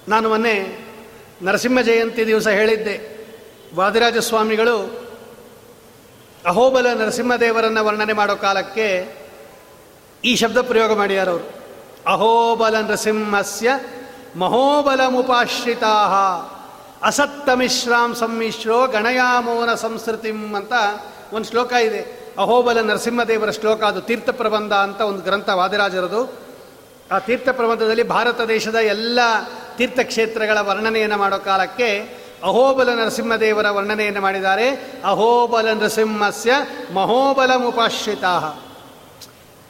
ನಾನು 0.08 0.28
ಮೊನ್ನೆ 0.28 0.86
ನರಸಿಂಹ 1.42 1.80
ಜಯಂತಿ 1.80 2.26
ದಿವಸ 2.26 2.48
ಹೇಳಿದ್ದೆ. 2.48 3.20
ವಾದಿರಾಜ 3.74 4.18
ಸ್ವಾಮಿಗಳು 4.18 5.10
ಅಹೋಬಲ 6.46 6.86
ನರಸಿಂಹದೇವರನ್ನು 6.92 7.84
ವರ್ಣನೆ 7.84 8.12
ಮಾಡೋ 8.12 8.36
ಕಾಲಕ್ಕೆ 8.36 9.16
ಈ 10.24 10.36
ಶಬ್ದ 10.36 10.58
ಪ್ರಯೋಗ 10.58 10.96
ಮಾಡ್ಯಾರ 10.96 11.28
ಅವರು. 11.28 11.44
ಅಹೋಬಲ 12.06 12.80
ನರಸಿಂಹಸ್ಯ 12.80 13.70
ಮಹೋಬಲ 14.36 15.00
ಮುಪಾಶ್ರಿತಾ 15.08 16.04
ಅಸತ್ತಮಿಶ್ರಾಂ 17.02 18.14
ಸಮ್ಮಿಶ್ರೋ 18.14 18.86
ಗಣಯಾಮೋನ 18.86 19.74
ಸಂಸ್ಕೃತಿಂ 19.74 20.54
ಅಂತ 20.54 20.72
ಒಂದು 21.32 21.50
ಶ್ಲೋಕ 21.50 21.72
ಇದೆ. 21.72 22.19
ಅಹೋಬಲ 22.43 22.80
ನರಸಿಂಹದೇವರ 22.80 23.51
ಶ್ಲೋಕ 23.51 23.82
ಅದು 23.82 24.01
ತೀರ್ಥ 24.01 24.30
ಪ್ರಬಂಧ 24.30 24.72
ಅಂತ 24.72 25.01
ಒಂದು 25.01 25.22
ಗ್ರಂಥ 25.22 25.49
ವಾದಿರಾಜರದು. 25.61 26.20
ಆ 27.12 27.18
ತೀರ್ಥ 27.18 27.49
ಪ್ರಬಂಧದಲ್ಲಿ 27.49 28.03
ಭಾರತ 28.03 28.41
ದೇಶದ 28.41 28.74
ಎಲ್ಲ 28.74 29.20
ತೀರ್ಥಕ್ಷೇತ್ರಗಳ 29.76 30.59
ವರ್ಣನೆಯನ್ನು 30.61 31.18
ಮಾಡೋ 31.18 31.38
ಕಾಲಕ್ಕೆ 31.38 31.91
ಅಹೋಬಲ 32.43 32.88
ನರಸಿಂಹದೇವರ 32.88 33.66
ವರ್ಣನೆಯನ್ನು 33.70 34.20
ಮಾಡಿದ್ದಾರೆ. 34.20 34.66
ಅಹೋಬಲ 35.05 35.72
ನರಸಿಂಹಸ್ಯ 35.72 36.53
ಮಹೋಬಲ 36.95 37.51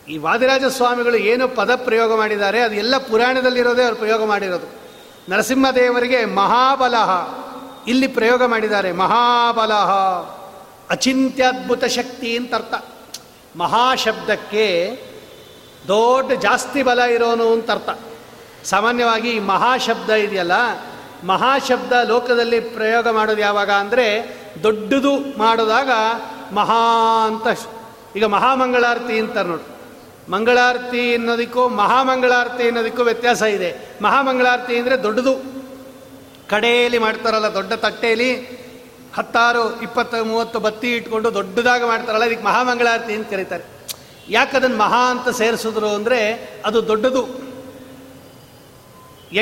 ಈ 0.08 0.16
ವಾದಿರಾಜ 0.18 0.64
ಸ್ವಾಮಿಗಳು 0.64 1.16
ಏನು 1.32 1.48
ಪದ 1.48 1.70
ಪ್ರಯೋಗ 1.74 2.10
ಮಾಡಿದ್ದಾರೆ, 2.16 2.60
ಅದು 2.60 2.74
ಎಲ್ಲ 2.74 2.94
ಪುರಾಣದಲ್ಲಿರೋದೇ 2.98 3.82
ಅವರು 3.84 3.96
ಪ್ರಯೋಗ 3.96 4.22
ಮಾಡಿರೋದು. 4.24 4.68
ನರಸಿಂಹದೇವರಿಗೆ 5.28 6.20
ಮಹಾಬಲಹ, 6.24 7.10
ಇಲ್ಲಿ 7.88 8.06
ಪ್ರಯೋಗ 8.06 8.42
ಮಾಡಿದ್ದಾರೆ 8.44 8.92
ಮಹಾಬಲ 8.92 9.72
ಅಚಿಂತ್ಯದ್ಭುತ 10.90 11.84
ಶಕ್ತಿ 11.84 12.36
ಅಂತ 12.36 12.54
ಅರ್ಥ 12.54 12.74
ಮಹಾಶಬ್ದಕ್ಕೆ 13.56 14.66
ದೊಡ್ಡ 15.88 16.32
ಜಾಸ್ತಿ 16.32 16.82
ಬಲ 16.82 16.98
ಇರೋನು 16.98 17.52
ಅಂತ 17.52 17.70
ಅರ್ಥ 17.70 17.90
ಸಾಮಾನ್ಯವಾಗಿ 18.64 19.30
ಈ 19.30 19.38
ಮಹಾಶಬ್ದ 19.38 20.10
ಇದೆಯಲ್ಲ, 20.10 20.52
ಮಹಾಶಬ್ದ 21.24 21.92
ಲೋಕದಲ್ಲಿ 22.08 22.60
ಪ್ರಯೋಗ 22.60 23.08
ಮಾಡೋದು 23.08 23.40
ಯಾವಾಗ 23.40 23.70
ಅಂದರೆ 23.70 24.06
ದೊಡ್ಡದು 24.62 25.38
ಮಾಡಿದಾಗ 25.38 25.90
ಮಹಾ 26.52 26.82
ಅಂತ 27.26 27.46
ಈಗ 28.16 28.24
ಮಹಾಮಂಗಳಾರತಿ 28.24 29.18
ಅಂತ 29.18 29.38
ನೋಡಿ. 29.38 29.66
ಮಂಗಳಾರತಿ 30.30 31.14
ಅನ್ನೋದಕ್ಕೂ 31.14 31.68
ಮಹಾಮಂಗಳಾರತಿ 31.68 32.64
ಅನ್ನೋದಕ್ಕೂ 32.66 33.02
ವ್ಯತ್ಯಾಸ 33.02 33.42
ಇದೆ. 33.42 33.70
ಮಹಾಮಂಗಳಾರತಿ 34.02 34.76
ಅಂದರೆ 34.76 34.96
ದೊಡ್ಡದು. 35.02 35.34
ಕಡೆಯಲ್ಲಿ 36.48 36.98
ಮಾಡ್ತಾರಲ್ಲ, 36.98 37.48
ದೊಡ್ಡ 37.54 37.72
ತಟ್ಟೆಯಲ್ಲಿ 37.72 38.59
ಹತ್ತಾರು, 39.16 39.62
ಇಪ್ಪತ್ತು, 39.82 40.18
ಮೂವತ್ತು 40.24 40.58
ಬತ್ತಿ 40.66 40.88
ಇಟ್ಕೊಂಡು 40.96 41.28
ದೊಡ್ಡದಾಗಿ 41.34 41.84
ಮಾಡ್ತಾರಲ್ಲ, 41.84 42.26
ಇದಕ್ಕೆ 42.30 42.44
ಮಹಾಮಂಗಳಾರತಿ 42.44 43.12
ಅಂತ 43.14 43.28
ಕರೀತಾರೆ. 43.30 43.64
ಯಾಕೆ 44.28 44.54
ಅದನ್ನು 44.56 44.76
ಮಹಾ 44.76 45.02
ಅಂತ 45.10 45.28
ಸೇರಿಸಿದ್ರು 45.40 45.88
ಅಂದರೆ 45.88 46.20
ಅದು 46.66 46.78
ದೊಡ್ಡದು. 46.88 47.22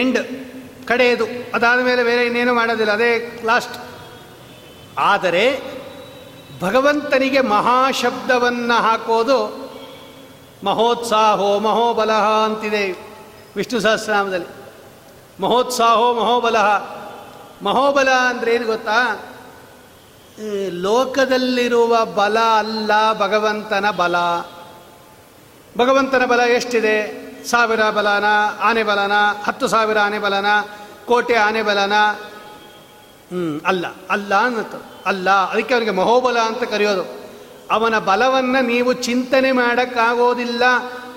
ಎಂಡ್, 0.01 0.21
ಕಡೆಯದು. 0.87 1.27
ಅದಾದ 1.55 1.81
ಮೇಲೆ 1.81 2.03
ಬೇರೆ 2.05 2.23
ಇನ್ನೇನು 2.27 2.55
ಮಾಡೋದಿಲ್ಲ, 2.55 2.93
ಅದೇ 2.93 3.11
ಲಾಸ್ಟ್ 3.47 3.77
ಆದರೆ 5.13 5.45
ಭಗವಂತನಿಗೆ 6.61 7.41
ಮಹಾಶಬ್ದವನ್ನು 7.41 8.77
ಹಾಕೋದು 8.83 9.39
ಮಹೋತ್ಸಾಹೋ 10.65 11.51
ಮಹೋಬಲಹ 11.59 12.25
ಅಂತಿದೆ 12.47 12.85
ವಿಷ್ಣು 13.57 13.79
ಸಹಸ್ರನಾಮದಲ್ಲಿ. 13.81 14.49
ಮಹೋತ್ಸಾಹೋ 15.41 16.07
ಮಹೋಬಲಹ 16.15 16.69
ಮಹೋಬಲ 17.63 18.09
ಅಂದರೆ 18.31 18.51
ಏನು 18.55 18.67
ಗೊತ್ತಾ? 18.67 18.99
ಲೋಕದಲ್ಲಿರುವ 20.71 22.05
ಬಲ 22.05 22.39
ಅಲ್ಲ, 22.39 23.13
ಭಗವಂತನ 23.19 23.91
ಬಲ. 23.91 24.17
ಭಗವಂತನ 25.79 26.25
ಬಲ 26.25 26.41
ಎಷ್ಟಿದೆ? 26.41 27.29
ಸಾವಿರ 27.45 27.91
ಬಲನ, 27.91 28.25
ಆನೆ 28.61 28.83
ಬಲನ, 28.83 29.13
ಹತ್ತು 29.45 29.69
ಸಾವಿರ 29.69 29.99
ಆನೆ 29.99 30.19
ಬಲನ, 30.19 30.47
ಕೋಟೆ 31.07 31.35
ಆನೆ 31.35 31.63
ಬಲನ. 31.63 31.93
ಹ್ಞೂ 31.93 33.61
ಅಲ್ಲ 33.67 33.87
ಅಲ್ಲ 34.11 34.45
ಅನ್ನತ್ತು. 34.45 35.03
ಅಲ್ಲ, 35.07 35.31
ಅದಕ್ಕೆ 35.31 35.75
ಅವನಿಗೆ 35.75 35.91
ಮಹೋಬಲ 35.91 36.39
ಅಂತ 36.39 36.63
ಕರೆಯೋದು. 36.63 37.19
ಅವನ 37.71 37.99
ಬಲವನ್ನು 37.99 38.67
ನೀವು 38.67 38.93
ಚಿಂತನೆ 38.93 39.53
ಮಾಡೋಕ್ಕಾಗೋದಿಲ್ಲ, 39.53 40.63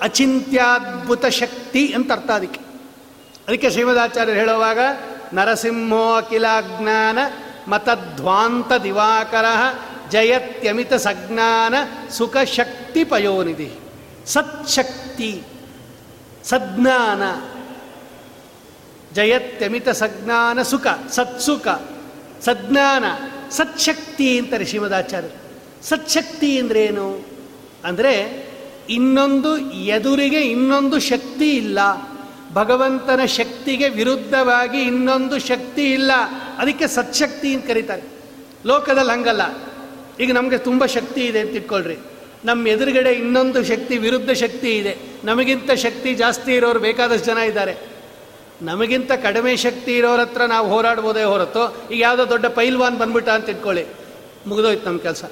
ಅಚಿಂತ್ಯದ್ಭುತ 0.01 1.26
ಶಕ್ತಿ 1.26 1.93
ಅಂತ 1.93 2.11
ಅರ್ಥ 2.11 2.32
ಅದಕ್ಕೆ. 2.32 2.59
ಅದಕ್ಕೆ 3.47 3.69
ಶ್ರೀಮದಾಚಾರ್ಯರು 3.69 4.39
ಹೇಳುವಾಗ, 4.39 4.80
ನರಸಿಂಹೋ 5.34 6.13
ಅಖಿಲಾಜ್ಞಾನ 6.13 7.17
ಮತಧ್ವಾಂತ 7.68 8.74
ದಿವಾಕರ 8.74 9.45
ಜಯತ್ಯಮಿತ 10.12 10.93
ಸಜ್ಞಾನ 10.93 11.74
ಸುಖ 12.09 12.38
ಶಕ್ತಿ 12.38 13.03
ಪಯೋನಿಧಿ 13.03 13.72
ಸತ್ಶಕ್ತಿ, 14.26 15.43
ಸಜ್ಞಾನ, 16.43 17.22
ಜಯತ್ಯಮಿತ 19.14 19.89
ಸಜ್ಞಾನ 19.89 20.62
ಸುಖ, 20.62 20.88
ಸತ್ಸುಖ, 21.09 21.68
ಸಜ್ಞಾನ, 22.41 23.05
ಸತ್ಶಕ್ತಿ 23.49 24.39
ಅಂತಾರೆ 24.39 24.66
ಶ್ರೀಮದಾಚಾರ್ಯರು. 24.66 25.41
ಸತ್ಶಕ್ತಿ 25.86 26.59
ಅಂದ್ರೇನು? 26.59 27.26
ಅಂದರೆ 27.84 28.45
ಇನ್ನೊಂದು 28.89 29.72
ಎದುರಿಗೆ 29.72 30.41
ಇನ್ನೊಂದು 30.41 30.99
ಶಕ್ತಿ 30.99 31.49
ಇಲ್ಲ. 31.49 31.80
ಭಗವಂತನ 32.53 33.25
ಶಕ್ತಿಗೆ 33.25 33.89
ವಿರುದ್ಧವಾಗಿ 33.89 34.81
ಇನ್ನೊಂದು 34.81 35.39
ಶಕ್ತಿ 35.39 35.93
ಇಲ್ಲ. 35.93 36.11
ಅದಕ್ಕೆ 36.57 36.87
ಸತ್ಶಕ್ತಿ 36.87 37.53
ಅಂತ 37.55 37.67
ಕರೀತಾರೆ. 37.67 38.01
ಲೋಕದಲ್ಲಿ 38.65 39.11
ಹಂಗಲ್ಲ. 39.11 39.41
ಈಗ 40.19 40.33
ನಮಗೆ 40.33 40.57
ತುಂಬ 40.57 40.85
ಶಕ್ತಿ 40.85 41.25
ಇದೆ 41.25 41.39
ಅಂತ 41.39 41.51
ಇಟ್ಕೊಳ್ರಿ 41.51 41.97
ನಮ್ಮ 42.45 42.67
ಎದುರುಗಡೆ 42.67 43.11
ಇನ್ನೊಂದು 43.11 43.63
ಶಕ್ತಿ, 43.63 43.97
ವಿರುದ್ಧ 43.97 44.31
ಶಕ್ತಿ 44.31 44.77
ಇದೆ. 44.77 44.97
ನಮಗಿಂತ 45.23 45.71
ಶಕ್ತಿ 45.71 46.13
ಜಾಸ್ತಿ 46.13 46.53
ಇರೋರು 46.53 46.79
ಬೇಕಾದಷ್ಟು 46.79 47.25
ಜನ 47.25 47.37
ಇದ್ದಾರೆ. 47.37 47.77
ನಮಗಿಂತ 48.61 49.11
ಕಡಿಮೆ 49.11 49.57
ಶಕ್ತಿ 49.57 49.97
ಇರೋರ 49.97 50.19
ಹತ್ರ 50.19 50.45
ನಾವು 50.45 50.69
ಹೋರಾಡ್ಬೋದೇ 50.69 51.23
ಹೊರತು, 51.23 51.89
ಈಗ 51.91 52.01
ಯಾವುದೋ 52.01 52.29
ದೊಡ್ಡ 52.29 52.45
ಪೈಲ್ವಾನ್ 52.45 52.97
ಬಂದ್ಬಿಟ್ಟ 52.97 53.29
ಅಂತ 53.29 53.49
ಇಟ್ಕೊಳ್ಳಿ 53.49 53.85
ಮುಗಿದೋಯ್ತು 54.47 54.85
ನಮ್ಮ 54.85 54.99
ಕೆಲಸ. 54.99 55.23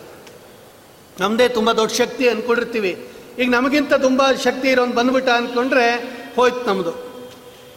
ನಮ್ಮದೇ 1.19 1.47
ತುಂಬ 1.47 1.71
ದೊಡ್ಡ 1.71 1.93
ಶಕ್ತಿ 1.93 2.29
ಅಂದ್ಕೊಂಡಿರ್ತೀವಿ 2.29 3.07
ಈಗ 3.39 3.49
ನಮಗಿಂತ 3.49 3.93
ತುಂಬ 3.93 4.31
ಶಕ್ತಿ 4.43 4.67
ಇರೋನು 4.67 4.93
ಬಂದ್ಬಿಟ್ಟ 4.93 5.29
ಅಂದ್ಕೊಂಡ್ರೆ 5.29 6.19
ಹೋಯ್ತು 6.35 6.65
ನಮ್ಮದು 6.65 7.08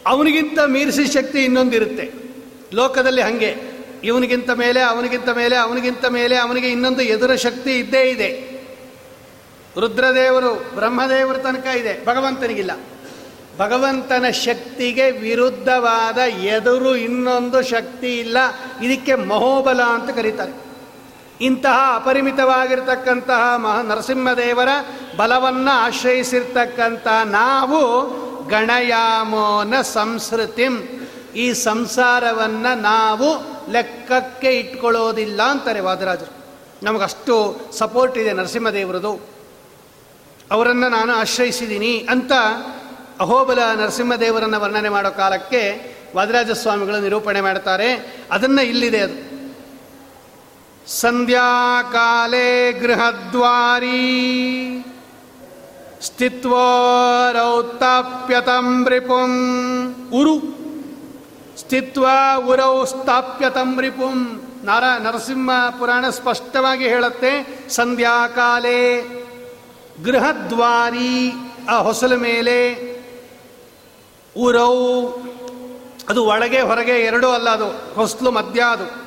ಅವನಿಗಿಂತ 0.05 0.59
ಮೀರಿಸಿ 0.59 1.13
ಶಕ್ತಿ 1.13 1.43
ಇನ್ನೊಂದಿರುತ್ತೆ. 1.43 2.11
ಲೋಕದಲ್ಲಿ 2.73 3.21
ಹಾಗೆ. 3.21 3.73
ಇವನಿಗಿಂತ 4.03 4.49
ಮೇಲೆ, 4.49 4.81
ಅವನಿಗಿಂತ 4.81 5.29
ಮೇಲೆ 5.29 5.55
ಅವನಿಗಿಂತ 5.55 6.05
ಮೇಲೆ, 6.05 6.37
ಅವನಿಗೆ 6.37 6.71
ಇನ್ನೊಂದು 6.71 7.01
ಎದುರ 7.01 7.35
ಶಕ್ತಿ 7.35 7.79
ಇದ್ದೇ 7.79 8.01
ಇದೆ. 8.01 8.53
ರುದ್ರದೇವರು, 9.79 10.75
ಬ್ರಹ್ಮದೇವರ 10.75 11.37
ತನಕ 11.37 11.65
ಇದೆ. 11.65 12.05
ಭಗವಂತನಿಗಿಲ್ಲ. 12.05 12.71
ಭಗವಂತನ 13.57 14.29
ಶಕ್ತಿಗೆ 14.29 15.11
ವಿರುದ್ಧವಾದ 15.11 16.17
ಎದುರು 16.17 16.95
ಇನ್ನೊಂದು 16.95 17.63
ಶಕ್ತಿ 17.63 18.19
ಇಲ್ಲ. 18.19 18.37
ಇದಕ್ಕೆ 18.83 19.15
ಮಹೋಬಲ 19.15 19.81
ಅಂತ 19.81 20.09
ಕರೀತಾರೆ. 20.09 20.63
ಇಂತಹ 21.41 21.91
ಅಪರಿಮಿತವಾಗಿರ್ತಕ್ಕಂತಹ 21.95 23.55
ಮಹ 23.55 23.81
ನರಸಿಂಹದೇವರ 23.81 24.67
ಬಲವನ್ನು 25.17 25.71
ಆಶ್ರಯಿಸಿರ್ತಕ್ಕಂಥ 25.71 27.07
ನಾವು 27.25 28.23
ಗಣಯಾಮೋನ 28.49 29.81
ಸಂಸ್ಕೃತಿಂ 29.81 30.77
ಈ 31.35 31.53
ಸಂಸಾರವನ್ನು 31.53 32.81
ನಾವು 32.81 33.53
ಲೆಕ್ಕಕ್ಕೆ 33.71 34.59
ಇಟ್ಕೊಳ್ಳೋದಿಲ್ಲ 34.59 35.41
ಅಂತಾರೆ 35.41 35.79
ವಾದರಾಜರು. 35.79 36.45
ನಮಗಷ್ಟು 36.83 37.61
ಸಪೋರ್ಟ್ 37.71 38.17
ಇದೆ 38.17 38.33
ನರಸಿಂಹದೇವರದು. 38.33 39.29
ಅವರನ್ನು 40.51 40.89
ನಾನು 40.89 41.13
ಆಶ್ರಯಿಸಿದ್ದೀನಿ 41.13 42.07
ಅಂತ 42.09 42.31
ಅಹೋಬಲ 43.19 43.59
ನರಸಿಂಹದೇವರನ್ನು 43.79 44.61
ವರ್ಣನೆ 44.61 44.89
ಮಾಡೋ 44.89 45.11
ಕಾಲಕ್ಕೆ 45.11 45.93
ವಾದರಾಜ 46.15 46.51
ಸ್ವಾಮಿಗಳು 46.51 47.01
ನಿರೂಪಣೆ 47.01 47.41
ಮಾಡ್ತಾರೆ. 47.41 48.19
ಅದನ್ನು 48.31 48.61
ಇಲ್ಲಿದೆ 48.61 48.99
ಅದು. 48.99 49.33
ಸಂಧ್ಯಾಕಾಲೇ 50.91 52.71
ಗೃಹದ್ವಾರೀ. 52.71 53.89
ಸ್ಥಿತ್ವರೌತ್ತಾಪ್ಯತಂ 56.03 58.89
ರಿಪುಂ 58.89 59.31
ಉರು 60.13 60.53
ಸ್ಥಿತ್ವ 61.57 62.05
ಉರೌ 62.47 62.85
ಸ್ಥಾಪ್ಯತಂ 62.85 63.81
ರಿಪುಂ 63.81 64.41
ನಾರ 64.63 64.83
ನರಸಿಂಹ 65.01 65.79
ಪುರಾಣ 65.79 66.09
ಸ್ಪಷ್ಟವಾಗಿ 66.09 66.87
ಹೇಳುತ್ತೆ 66.87 67.61
ಸಂಧ್ಯಾಕಾಲೇ 67.69 69.03
ಗೃಹದ್ವಾರಿ 70.03 71.33
ಆ 71.69 71.77
ಹೊಸಲ 71.77 72.15
ಮೇಲೆ 72.15 72.73
ಉರೌ 74.37 75.05
ಅದು 76.09 76.25
ಒಳಗೆ 76.25 76.61
ಹೊರಗೆ 76.61 76.91
ಎರಡೂ 76.91 77.29
ಅಲ್ಲ 77.29 77.49
ಅದು 77.49 77.95
ಹೊಸಲು 77.95 78.31
ಮಧ್ಯ 78.31 78.61
ಅದು. 78.61 79.03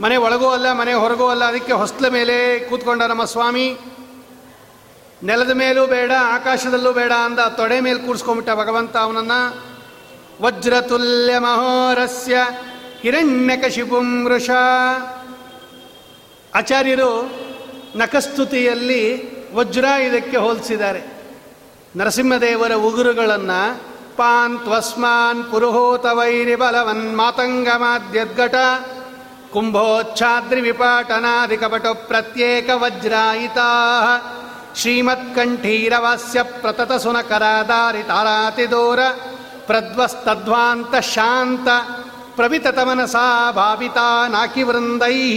ಮನೆ 0.00 0.16
ಒಳಗೂ 0.16 0.48
ಅಲ್ಲ 0.48 0.72
ಮನೆ 0.72 0.92
ಹೊರಗೂ 0.92 1.28
ಅಲ್ಲ 1.28 1.44
ಅದಕ್ಕೆ 1.44 1.72
ಹೊಸಲ 1.72 2.08
ಮೇಲೆ 2.08 2.58
ಕೂತ್ಕೊಂಡ 2.58 3.02
ನಮ್ಮ 3.02 3.24
ಸ್ವಾಮಿ. 3.24 3.76
ನೆಲದ 5.24 5.50
ಮೇಲೂ 5.50 5.86
ಬೇಡ, 5.86 6.12
ಆಕಾಶದಲ್ಲೂ 6.34 6.92
ಬೇಡ 6.92 7.12
ಅಂದ 7.12 7.38
ತೊಡೆ 7.38 7.80
ಮೇಲೆ 7.80 7.98
ಕೂರಿಸ್ಕೊಂಬಿಟ್ಟ 7.98 8.50
ಭಗವಂತ 8.50 8.96
ಅವನನ್ನ. 8.96 9.32
ವಜ್ರತುಲ್ಯ 10.40 11.38
ಮಹೋರಸ್ಯ 11.38 12.36
ಹಿರಣ್ಯಕಶಿಪುಂ 13.00 14.24
ವೃಷ 14.24 14.50
ಆಚಾರ್ಯರು 16.54 17.10
ನಕಸ್ತುತಿಯಲ್ಲಿ 17.96 19.02
ವಜ್ರ 19.54 19.84
ಇದಕ್ಕೆ 19.84 20.36
ಹೋಲಿಸಿದ್ದಾರೆ. 20.36 21.02
ನರಸಿಂಹದೇವರ 21.96 22.72
ಉಗುರುಗಳನ್ನು 22.74 23.60
ಪಾನ್ 24.16 24.58
ತ್ವಸ್ಮಾನ್ 24.58 25.44
ಪುರುಹೋತ 25.50 26.06
ವೈರಿ 26.06 26.54
ಬಲವನ್ 26.54 27.16
ಮಾತಂಗಮಾದ್ಯದ್ಘಟ 27.16 28.54
ಕುಂಭೋಚ್ಛಾದ್ರಿ 29.52 30.60
ವಿಪಾಟನಾಧಿಕಪಟು 30.60 32.08
ಪ್ರತ್ಯೇಕ 32.08 32.70
ವಜ್ರಾಯಿತಾ 32.74 33.68
ಶ್ರೀಮತ್ಕಂಠೀರವಾಸ್ಯ 34.74 36.42
ಪ್ರತತ 36.42 36.92
ಸುನಕರಾದಾರಿ 36.92 38.02
ತಾರಾತಿದೋರ 38.02 38.98
ಪ್ರದ್ವಸ್ತಧ್ವಾಂತ 39.66 40.96
ಶಾಂತ 40.96 41.68
ಪ್ರವಿತತಮನಸಾ 42.36 43.52
ಭಾವಿತಾ 43.52 44.28
ನಾಕಿವೃಂದೈ. 44.28 45.34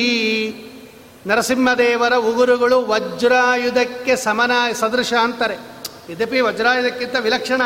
ನರಸಿಂಹದೇವರ 1.28 2.16
ಉಗುರುಗಳು 2.16 2.86
ವಜ್ರಾಯುಧಕ್ಕೆ 2.86 4.16
ಸಮನ 4.16 4.52
ಸದೃಶ 4.74 5.14
ಅಂತಾರೆ. 5.14 5.58
ಯದ್ಯಪಿ 6.10 6.42
ವಜ್ರಾಯುಧಕ್ಕಿಂತ 6.42 7.16
ವಿಲಕ್ಷಣ 7.22 7.62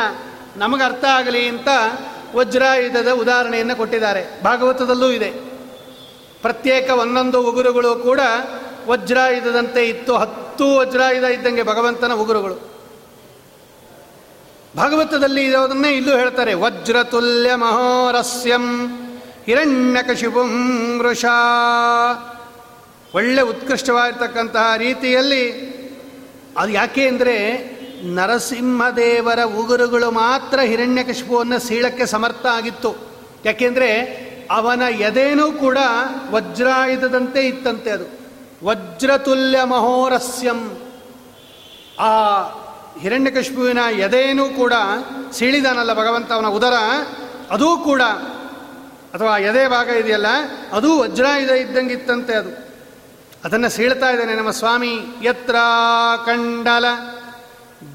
ನಮಗೆ 0.56 0.84
ಅರ್ಥ 0.84 1.04
ಆಗಲಿ 1.04 1.48
ಅಂತ 1.48 1.68
ವಜ್ರಾಯುಧದ 2.36 3.08
ಉದಾಹರಣೆಯನ್ನು 3.10 3.76
ಕೊಟ್ಟಿದ್ದಾರೆ. 3.76 4.42
ಭಾಗವತದಲ್ಲೂ 4.44 5.10
ಇದೆ. 5.10 5.30
ಪ್ರತ್ಯೇಕ 6.42 6.90
ಒಂದೊಂದು 6.90 7.48
ಉಗುರುಗಳು 7.48 7.96
ಕೂಡ 7.96 8.20
ವಜ್ರಾಯುಧದಂತೆ 8.86 9.88
ಇತ್ತು. 9.88 10.16
ಹತ್ತು 10.16 10.41
ವಜ್ರಾಯುಧ 10.60 11.24
ಇದ್ದಂಗೆ 11.24 11.62
ಭಗವಂತನ 11.62 12.12
ಉಗುರುಗಳು. 12.12 12.72
ಭಾಗವತದಲ್ಲಿ 14.76 15.44
ಇರೋದನ್ನೇ 15.44 15.90
ಇಲ್ಲೂ 15.90 16.16
ಹೇಳ್ತಾರೆ 16.16 16.54
ವಜ್ರತುಲ್ಯ 16.54 17.54
ಮಹೋರಸ್ಯಂ 17.54 18.88
ಹಿರಣ್ಯಕಶಿಪುಂ 19.46 20.50
ವೃಷಾ. 20.98 21.36
ಒಳ್ಳೆ 23.14 23.42
ಉತ್ಕೃಷ್ಟವಾಗಿರ್ತಕ್ಕಂತಹ 23.42 24.76
ರೀತಿಯಲ್ಲಿ 24.76 25.72
ಅದು 26.58 26.68
ಯಾಕೆ 26.68 27.08
ಅಂದರೆ 27.08 27.72
ನರಸಿಂಹದೇವರ 28.04 29.42
ಉಗುರುಗಳು 29.42 30.10
ಮಾತ್ರ 30.10 30.60
ಹಿರಣ್ಯಕಶಿಪುವನ್ನು 30.60 31.58
ಸೀಳಕ್ಕೆ 31.58 32.06
ಸಮರ್ಥ 32.06 32.46
ಆಗಿತ್ತು. 32.46 32.96
ಯಾಕೆಂದರೆ 33.44 34.22
ಅವನ 34.50 34.82
ಎದೇನೂ 35.00 35.52
ಕೂಡ 35.52 35.78
ವಜ್ರಾಯುಧದಂತೆ 36.30 37.46
ಇತ್ತಂತೆ 37.46 37.90
ಅದು. 37.90 38.21
ವಜ್ರತುಲ್ಯ 38.62 39.64
ಮಹೋರಸ್ಯಂ 39.64 40.78
ಆ 42.00 42.42
ಹಿರಣ್ಯಕಶ್ಮುವಿನ 42.98 43.78
ಎದೆಯನ್ನು 43.78 44.48
ಕೂಡ 44.48 44.72
ಸೀಳಿದಾನಲ್ಲ 45.32 45.92
ಭಗವಂತ 45.92 46.32
ಅವನ 46.32 46.46
ಉದರ, 46.46 46.72
ಅದೂ 47.50 47.76
ಕೂಡ. 47.76 48.02
ಅಥವಾ 49.14 49.38
ಎದೆ 49.38 49.68
ಭಾಗ 49.68 49.88
ಇದೆಯಲ್ಲ, 49.88 50.26
ಅದು 50.72 51.06
ಇದೆ 51.06 51.60
ಇದ್ದಂಗಿತ್ತಂತೆ 51.60 52.34
ಅದು. 52.34 52.72
ಅದನ್ನು 53.44 53.68
ಸೀಳ್ತಾ 53.68 54.10
ಇದ್ದಾನೆ 54.10 54.34
ನಮ್ಮ 54.34 54.50
ಸ್ವಾಮಿ. 54.50 54.98
ಯತ್ರ 55.22 55.56
ಕಂಡಲ 56.26 56.84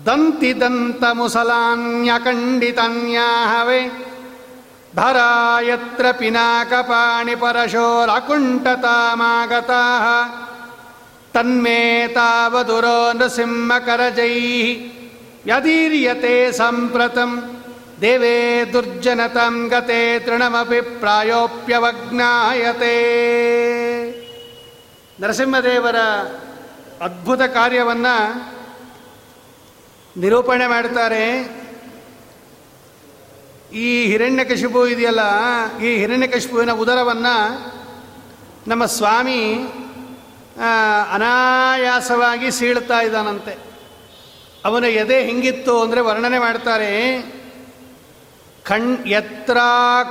ದಂತಿ 0.06 0.62
ದಂತ 0.62 1.04
ಮುಸಲಾನ್ಯ 1.14 2.12
ಖಂಡಿತನ್ಯಾಹವೇ. 2.24 4.04
ಭರ 4.96 5.18
ಯತ್ರ 5.62 6.06
ಪಿನಾಕಪಾಣಿ 6.12 7.36
ಪರಶೋರಾಕುಂಠತಾಮಾಗತಾ 7.36 8.44
ತನ್ಮೇ 11.38 12.08
ತಾವದುರೋ 12.08 13.14
ನೃಸಿಂಹಕರಜೈ 13.14 14.76
ವ್ಯದೀರ್ಯತೆ 15.46 16.52
ಸಂಪ್ರತಂ 16.52 17.62
ದೇವೇ 18.02 18.66
ದುರ್ಜನತಂ 18.74 19.68
ಗತೆ 19.68 20.20
ತೃಣಮಪಿ 20.20 20.82
ಪ್ರಾಯೋಪ್ಯವಜ್ಞಾಯತೆ. 20.82 22.98
ನರಸಿಂಹದೇವರ 25.22 25.96
ಅದ್ಭುತ 27.02 27.42
ಕಾರ್ಯವನ್ನು 27.42 28.50
ನಿರೂಪಣೆ 30.20 30.68
ಮಾಡ್ತಾರೆ 30.68 31.58
ಈ 33.74 34.06
ಹಿರಣ್ಯಕಶಿಪು 34.06 34.88
ಇದೆಯಲ್ಲ, 34.88 35.20
ಈ 35.80 35.98
ಹಿರಣ್ಯಕಶಿಪುವಿನ 35.98 36.72
ಉದರವನ್ನು 36.72 37.68
ನಮ್ಮ 38.68 38.86
ಸ್ವಾಮಿ 38.86 39.56
ಅನಾಯಾಸವಾಗಿ 41.14 42.52
ಸೀಳ್ತಾ 42.52 43.02
ಇದ್ದಾನಂತೆ. 43.02 43.58
ಅವನ 44.66 44.84
ಎದೆ 44.84 45.24
ಹಿಂಗಿತ್ತು 45.24 45.82
ಅಂದರೆ 45.82 46.02
ವರ್ಣನೆ 46.02 46.40
ಮಾಡ್ತಾರೆ 46.40 46.92
ಖಂಡ್ 48.66 49.08
ಯತ್ರ 49.08 49.58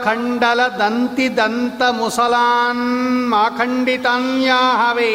ಖಂಡಲ 0.05 0.66
ದಂತಿ 0.66 1.36
ದಂತ 1.36 1.82
ಮುಸಲಾನ್ 1.90 3.28
ಮಾಖಂಡಿತಾನ್ಯಾಹವೇ 3.28 5.11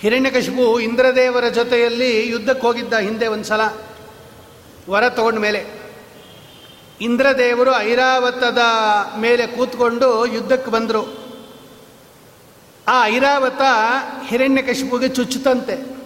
ಹಿರಣ್ಯಕಶಿಪು 0.00 0.80
ಇಂದ್ರದೇವರ 0.80 1.48
ಜೊತೆಯಲ್ಲಿ 1.48 2.28
ಯುದ್ಧಕ್ಕೆ 2.28 2.66
ಹೋಗಿದ್ದ 2.66 2.94
ಹಿಂದೆ 2.94 3.26
ಒಂದ್ಸಲ, 3.26 3.60
ವರ 4.88 5.08
ತಗೊಂಡ 5.08 5.38
ಮೇಲೆ. 5.38 5.80
ಇಂದ್ರದೇವರು 7.00 7.78
ಐರಾವತದ 7.78 8.58
ಮೇಲೆ 9.18 9.46
ಕೂತ್ಕೊಂಡು 9.46 10.26
ಯುದ್ಧಕ್ಕೆ 10.26 10.70
ಬಂದರು. 10.70 11.19
ಆ 12.88 13.06
ಐರಾವತ 13.06 13.60
ಹಿರಣ್ಯಕಶಿಪುಗೆ 14.26 15.08
ಚುಚ್ಚುತ್ತಂತೆ. 15.08 16.00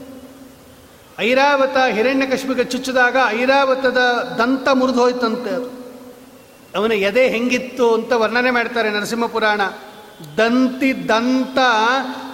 ಐರಾವತ 1.18 1.76
ಹಿರಣ್ಯಕಶಿಪುಗೆ 1.92 2.64
ಚುಚ್ಚಿದಾಗ 2.64 3.16
ಐರಾವತದ 3.28 3.98
ದಂತ 4.38 4.68
ಮುರಿದು 4.72 5.00
ಹೋಯ್ತಂತೆ 5.00 5.50
ಅದು. 5.50 5.84
ಅವನ 6.76 6.92
ಎದೆ 6.92 7.28
ಹೆಂಗಿತ್ತು 7.28 7.94
ಅಂತ 7.94 8.12
ವರ್ಣನೆ 8.12 8.50
ಮಾಡ್ತಾರೆ 8.50 8.90
ನರಸಿಂಹ 8.90 9.26
ಪುರಾಣ. 9.26 9.60
ದಂತಿ 10.36 11.08
ದಂತ 11.08 11.58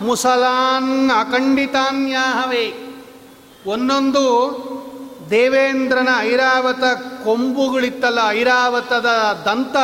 ಮುಸಲಾನ್ 0.02 1.10
ಅಖಂಡಿತಾನ್ಯಾಹವೇ. 1.10 2.96
ಒಂದೊಂದು 3.66 4.24
ದೇವೇಂದ್ರನ 5.30 6.08
ಐರಾವತ 6.20 6.84
ಕೊಂಬುಗಳಿತ್ತಲ್ಲ, 7.24 8.18
ಐರಾವತದ 8.28 9.06
ದಂತ 9.44 9.76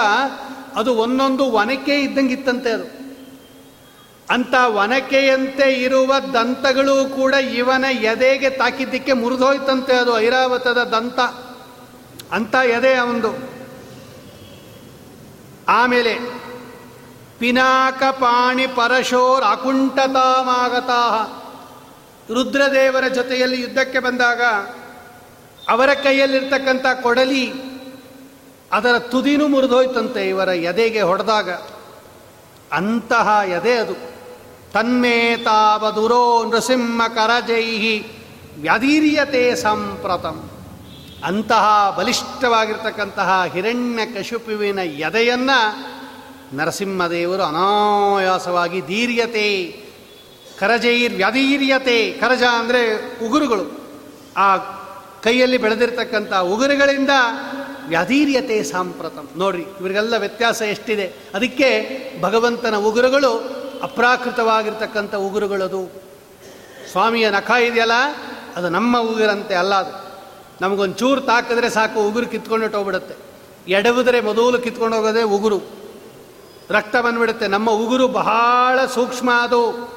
ಅದು 0.76 0.94
ಒಂದೊಂದು 0.94 1.44
ಒನಕೆ 1.44 2.00
ಇದ್ದಂಗಿತ್ತಂತೆ 2.00 2.70
ಅದು. 2.70 2.95
ಅಂತ 4.30 4.54
ಒನಕೆಯಂತೆ 4.54 5.72
ಇರುವ 5.72 6.14
ದಂತಗಳು 6.18 7.16
ಕೂಡ 7.16 7.34
ಇವನ 7.34 7.84
ಎದೆಗೆ 7.84 8.50
ತಾಕಿದ್ದಕ್ಕೆ 8.50 9.12
ಮುರಿದೋಯ್ತಂತೆ 9.12 9.96
ಅದು 9.96 10.20
ಐರಾವತದ 10.20 10.78
ದಂತ. 10.78 11.20
ಅಂತ 12.32 12.54
ಎದೆ 12.54 12.94
ಅವಂದು. 12.94 13.56
ಆಮೇಲೆ, 15.68 16.18
ಪಿನಾಕ 17.38 18.02
ಪಾಣಿ 18.10 18.66
ಪರಶೋರ್ 18.66 19.44
ಅಕುಂಠತಾಮಾಗತಾ 19.44 21.26
ರುದ್ರದೇವರ 22.34 23.08
ಜೊತೆಯಲ್ಲಿ 23.08 23.60
ಯುದ್ಧಕ್ಕೆ 23.60 23.98
ಬಂದಾಗ 23.98 24.42
ಅವರ 25.68 25.94
ಕೈಯಲ್ಲಿರ್ತಕ್ಕಂಥ 25.94 26.86
ಕೊಡಲಿ 27.02 27.52
ಅದರ 28.72 28.98
ತುದಿನೂ 28.98 29.48
ಮುರಿದೋಯ್ತಂತೆ 29.48 30.28
ಇವರ 30.28 30.48
ಎದೆಗೆ 30.48 31.02
ಹೊಡೆದಾಗ. 31.02 31.50
ಅಂತಹ 32.72 33.40
ಎದೆ 33.48 33.72
ಅದು. 33.72 34.15
ತನ್ಮೇ 34.76 35.36
ತಾವದುರೋ 35.36 36.44
ನೃಸಿಂಹ 36.44 37.06
ಕರಜೈಹಿ 37.06 38.08
ವ್ಯಧೀರ್ಯತೆ 38.60 39.54
ಸಂಪ್ರತಂ. 39.54 40.50
ಅಂತಹ 41.24 41.94
ಬಲಿಷ್ಠವಾಗಿರ್ತಕ್ಕಂತಹ 41.98 43.44
ಹಿರಣ್ಯ 43.52 44.06
ಕಶುಪುವಿನ 44.06 44.78
ಎದೆಯನ್ನು 44.78 45.58
ನರಸಿಂಹದೇವರು 46.56 47.42
ಅನಾಯಾಸವಾಗಿ 47.42 48.86
ದೀರ್ಯತೆ, 48.88 49.48
ಕರಜೈರ್ 50.58 51.14
ವ್ಯಧೀರ್ಯತೆ, 51.14 52.12
ಕರಜ 52.12 52.42
ಅಂದರೆ 52.42 52.82
ಉಗುರುಗಳು. 53.26 53.80
ಆ 54.36 54.56
ಕೈಯಲ್ಲಿ 55.22 55.58
ಬೆಳೆದಿರ್ತಕ್ಕಂಥ 55.58 56.32
ಉಗುರುಗಳಿಂದ 56.32 57.10
ವ್ಯಧೀರ್ಯತೆ 57.88 58.62
ಸಾಂಪ್ರತಂ. 58.62 59.28
ನೋಡ್ರಿ, 59.36 59.62
ಇವರಿಗೆಲ್ಲ 59.62 60.14
ವ್ಯತ್ಯಾಸ 60.16 60.62
ಎಷ್ಟಿದೆ? 60.62 61.06
ಅದಕ್ಕೆ 61.34 61.70
ಭಗವಂತನ 62.20 62.76
ಉಗುರುಗಳು 62.76 63.65
ಅಪ್ರಾಕೃತವಾಗಿರ್ತಕ್ಕಂಥ 63.82 65.14
ಉಗುರುಗಳದು. 65.14 66.02
ಸ್ವಾಮಿಯ 66.90 67.30
ನಖ 67.30 67.50
ಇದೆಯಲ್ಲ, 67.50 67.92
ಅದು 68.56 68.68
ನಮ್ಮ 68.68 68.98
ಉಗುರಂತೆ 68.98 69.54
ಅಲ್ಲ 69.54 69.74
ಅದು. 69.74 70.06
ನಮಗೊಂದು 70.60 70.94
ಚೂರು 70.94 71.20
ತಾಕಿದ್ರೆ 71.20 71.70
ಸಾಕು, 71.70 72.08
ಉಗುರು 72.08 72.26
ಕಿತ್ಕೊಂಡು 72.26 72.68
ಹೋಗ್ಬಿಡುತ್ತೆ. 72.68 73.14
ಎಡವಿದ್ರೆ 73.72 74.20
ಮೊದಲು 74.20 74.58
ಕಿತ್ಕೊಂಡು 74.58 74.96
ಹೋಗೋದೇ 74.96 75.22
ಉಗುರು. 75.22 75.60
ರಕ್ತ 76.70 76.96
ಬಂದ್ಬಿಡುತ್ತೆ. 76.96 77.46
ನಮ್ಮ 77.46 77.70
ಉಗುರು 77.70 78.08
ಬಹಳ 78.08 78.86
ಸೂಕ್ಷ್ಮ 78.86 79.30
ಅದು. 79.42 79.96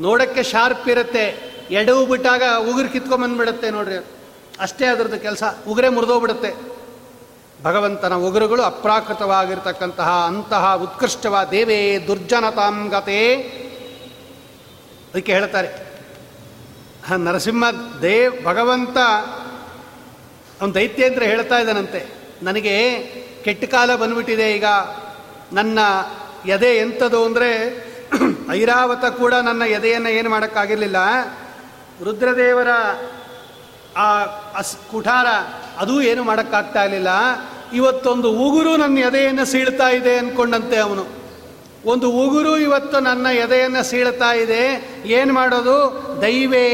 ನೋಡೋಕ್ಕೆ 0.00 0.42
ಶಾರ್ಪ್ 0.42 0.88
ಇರುತ್ತೆ. 0.88 1.50
ಎಡವು 1.70 2.06
ಬಿಟ್ಟಾಗ 2.06 2.42
ಉಗುರು 2.70 2.88
ಕಿತ್ಕೊಂಡ್ಬಂದ್ಬಿಡುತ್ತೆ 2.88 3.70
ನೋಡ್ರಿ. 3.70 4.04
ಅಷ್ಟೇ 4.60 4.86
ಅದರದ್ದು 4.86 5.18
ಕೆಲಸ. 5.18 5.42
ಉಗುರೇ 5.68 5.88
ಮುರಿದೋಗ್ಬಿಡುತ್ತೆ. 5.88 6.69
ಭಗವಂತನ 7.62 8.14
ಉಗುರುಗಳು 8.14 8.62
ಅಪ್ರಾಕೃತವಾಗಿರ್ತಕ್ಕಂತಹ 8.62 10.24
ಅಂತಹ 10.26 10.74
ಉತ್ಕೃಷ್ಟವಾದ 10.74 11.48
ದೇವೇ 11.48 11.98
ದುರ್ಜನತಾಂಗತೆ 12.06 13.34
ಅದಕ್ಕೆ 15.14 15.32
ಹೇಳ್ತಾರೆ 15.32 15.90
ನರಸಿಂಹ 17.16 17.64
ದೇವ್ 18.02 18.44
ಭಗವಂತ 18.44 18.98
ಅವನು 20.60 20.74
ದೈತ್ಯೇಂದ್ರ 20.74 21.22
ಹೇಳ್ತಾ 21.22 21.58
ಇದ್ದಾನಂತೆ. 21.58 22.06
ನನಗೆ 22.42 22.92
ಕೆಟ್ಟ 23.44 23.64
ಕಾಲ 23.64 23.96
ಬಂದ್ಬಿಟ್ಟಿದೆ 23.96 24.56
ಈಗ. 24.56 24.64
ನನ್ನ 25.52 25.78
ಎದೆ 26.46 26.66
ಎಂಥದ್ದು 26.66 27.24
ಅಂದರೆ 27.24 27.50
ಐರಾವತ 28.50 29.04
ಕೂಡ 29.04 29.34
ನನ್ನ 29.34 29.62
ಎದೆಯನ್ನು 29.62 30.08
ಏನು 30.08 30.30
ಮಾಡೋಕ್ಕಾಗಿರಲಿಲ್ಲ. 30.30 30.96
ರುದ್ರದೇವರ 32.04 32.68
ಆ 34.00 34.18
ಅಸ್ 34.58 34.76
ಕುಠಾರ 34.90 35.26
ಅದೂ 35.78 36.00
ಏನು 36.00 36.22
ಮಾಡೋಕ್ಕಾಗ್ತಾ 36.22 36.84
ಇರಲಿಲ್ಲ. 36.84 37.08
ಇವತ್ತೊಂದು 37.72 38.30
ಉಗುರು 38.30 38.76
ನನ್ನ 38.76 38.98
ಎದೆಯನ್ನು 38.98 39.44
ಸೀಳ್ತಾ 39.44 39.88
ಇದೆ 39.88 40.18
ಅಂದ್ಕೊಂಡಂತೆ 40.18 40.76
ಅವನು. 40.76 41.06
ಒಂದು 41.84 42.10
ಉಗುರು 42.10 42.58
ಇವತ್ತು 42.58 43.00
ನನ್ನ 43.00 43.26
ಎದೆಯನ್ನು 43.26 43.82
ಸೀಳ್ತಾ 43.82 44.32
ಇದೆ. 44.32 44.88
ಏನು 45.06 45.34
ಮಾಡೋದು? 45.34 45.78
ದೈವೇ, 46.22 46.66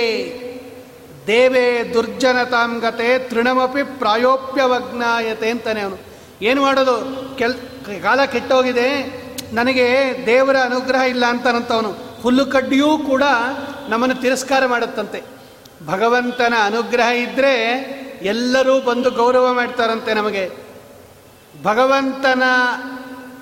ದೇವೇ 1.26 1.90
ದುರ್ಜನತಾಂಗತೆ 1.94 3.18
ತೃಣಮಪಿ 3.18 3.98
ಪ್ರಾಯೋಪ್ಯವಜ್ಞಾಯತೆ 3.98 5.50
ಅಂತಾನೆ 5.50 5.80
ಅವನು. 5.80 5.98
ಏನು 6.42 6.62
ಮಾಡೋದು? 6.62 6.96
ಕೆಲ್ 7.38 7.54
ಕಾಲ 8.02 8.24
ಕೆಟ್ಟೋಗಿದೆ. 8.24 8.88
ನನಗೆ 9.52 10.16
ದೇವರ 10.26 10.56
ಅನುಗ್ರಹ 10.56 11.00
ಇಲ್ಲ 11.00 11.26
ಅಂತಾನಂತವನು 11.26 12.20
ಹುಲ್ಲು 12.22 12.46
ಕಡ್ಡಿಯೂ 12.46 12.98
ಕೂಡ 12.98 13.22
ನಮ್ಮನ್ನು 13.88 14.14
ತಿರಸ್ಕಾರ 14.22 14.66
ಮಾಡುತ್ತಂತೆ. 14.66 15.35
ಭಗವಂತನ 15.84 16.54
ಅನುಗ್ರಹ 16.64 17.08
ಇದ್ದರೆ 17.08 17.54
ಎಲ್ಲರೂ 18.22 18.80
ಬಂದು 18.80 19.10
ಗೌರವ 19.10 19.52
ಮಾಡ್ತಾರಂತೆ 19.52 20.14
ನಮಗೆ. 20.14 20.50
ಭಗವಂತನ 21.62 22.42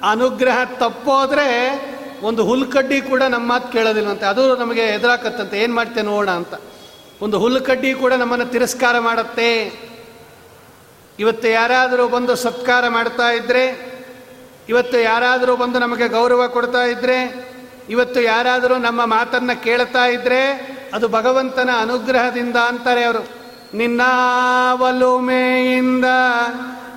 ಅನುಗ್ರಹ 0.02 0.64
ತಪ್ಪೋದ್ರೆ 0.64 1.48
ಒಂದು 2.22 2.44
ಹುಲ್ಕಡ್ಡಿ 2.44 3.00
ಕೂಡ 3.00 3.22
ನಮ್ಮ 3.22 3.48
ಮಾತು 3.48 3.72
ಕೇಳೋದಿಲ್ಲಂತೆ 3.72 4.26
ಅದು 4.26 4.56
ನಮಗೆ 4.56 4.80
ಎದುರಾಕತ್ತಂತೆ 4.80 5.58
ಏನು 5.58 5.74
ಮಾಡ್ತೇನೆ 5.74 6.06
ನೋಡೋಣ 6.06 6.30
ಅಂತ. 6.30 6.54
ಒಂದು 7.22 7.38
ಹುಲ್ಕಡ್ಡಿ 7.38 7.94
ಕೂಡ 7.94 8.12
ನಮ್ಮನ್ನು 8.12 8.46
ತಿರಸ್ಕಾರ 8.46 8.98
ಮಾಡುತ್ತೆ. 8.98 9.84
ಇವತ್ತು 11.18 11.48
ಯಾರಾದರೂ 11.48 12.08
ಬಂದು 12.08 12.34
ಸತ್ಕಾರ 12.34 12.88
ಮಾಡ್ತಾ 12.88 13.30
ಇದ್ದರೆ 13.30 13.94
ಇವತ್ತು 14.68 14.98
ಯಾರಾದರೂ 14.98 15.56
ಬಂದು 15.56 15.78
ನಮಗೆ 15.78 16.08
ಗೌರವ 16.08 16.48
ಕೊಡ್ತಾ 16.48 16.84
ಇದ್ರೆ 16.84 17.53
ಇವತ್ತು 17.88 18.20
ಯಾರಾದರೂ 18.20 18.76
ನಮ್ಮ 18.76 19.06
ಮಾತನ್ನು 19.06 19.62
ಕೇಳ್ತಾ 19.62 20.06
ಇದ್ರೆ 20.06 20.74
ಅದು 20.94 21.08
ಭಗವಂತನ 21.08 21.70
ಅನುಗ್ರಹದಿಂದ 21.80 22.56
ಅಂತಾರೆ 22.56 23.04
ಅವರು 23.04 23.44
ನಿನ್ನ 23.74 24.00
ಒಲುಮೆಯಿಂದ 24.80 26.04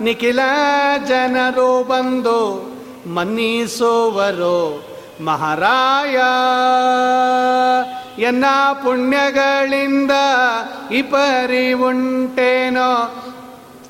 ನಿಖಿಲ 0.02 0.40
ಜನರು 1.08 1.84
ಬಂದು 1.84 2.78
ಮನ್ನಿಸುವರು, 3.10 4.88
ಮಹಾರಾಯ. 5.26 6.16
ಎನ್ನ 8.22 8.46
ಪುಣ್ಯಗಳಿಂದ 8.84 10.12
ಇಪರಿ 10.92 11.74
ಉಂಟೇನೋ, 11.74 13.24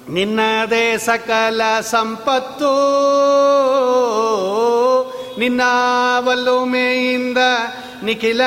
ನಿನ್ನದೇ 0.09 0.97
ಸಕಲ 0.97 1.61
ಸಂಪತ್ತು. 1.81 2.73
ನಿನ್ನ 5.37 5.61
ಒಲುಮೆಯಿಂದ 6.27 7.37
ನಿಖಿಲ 8.03 8.41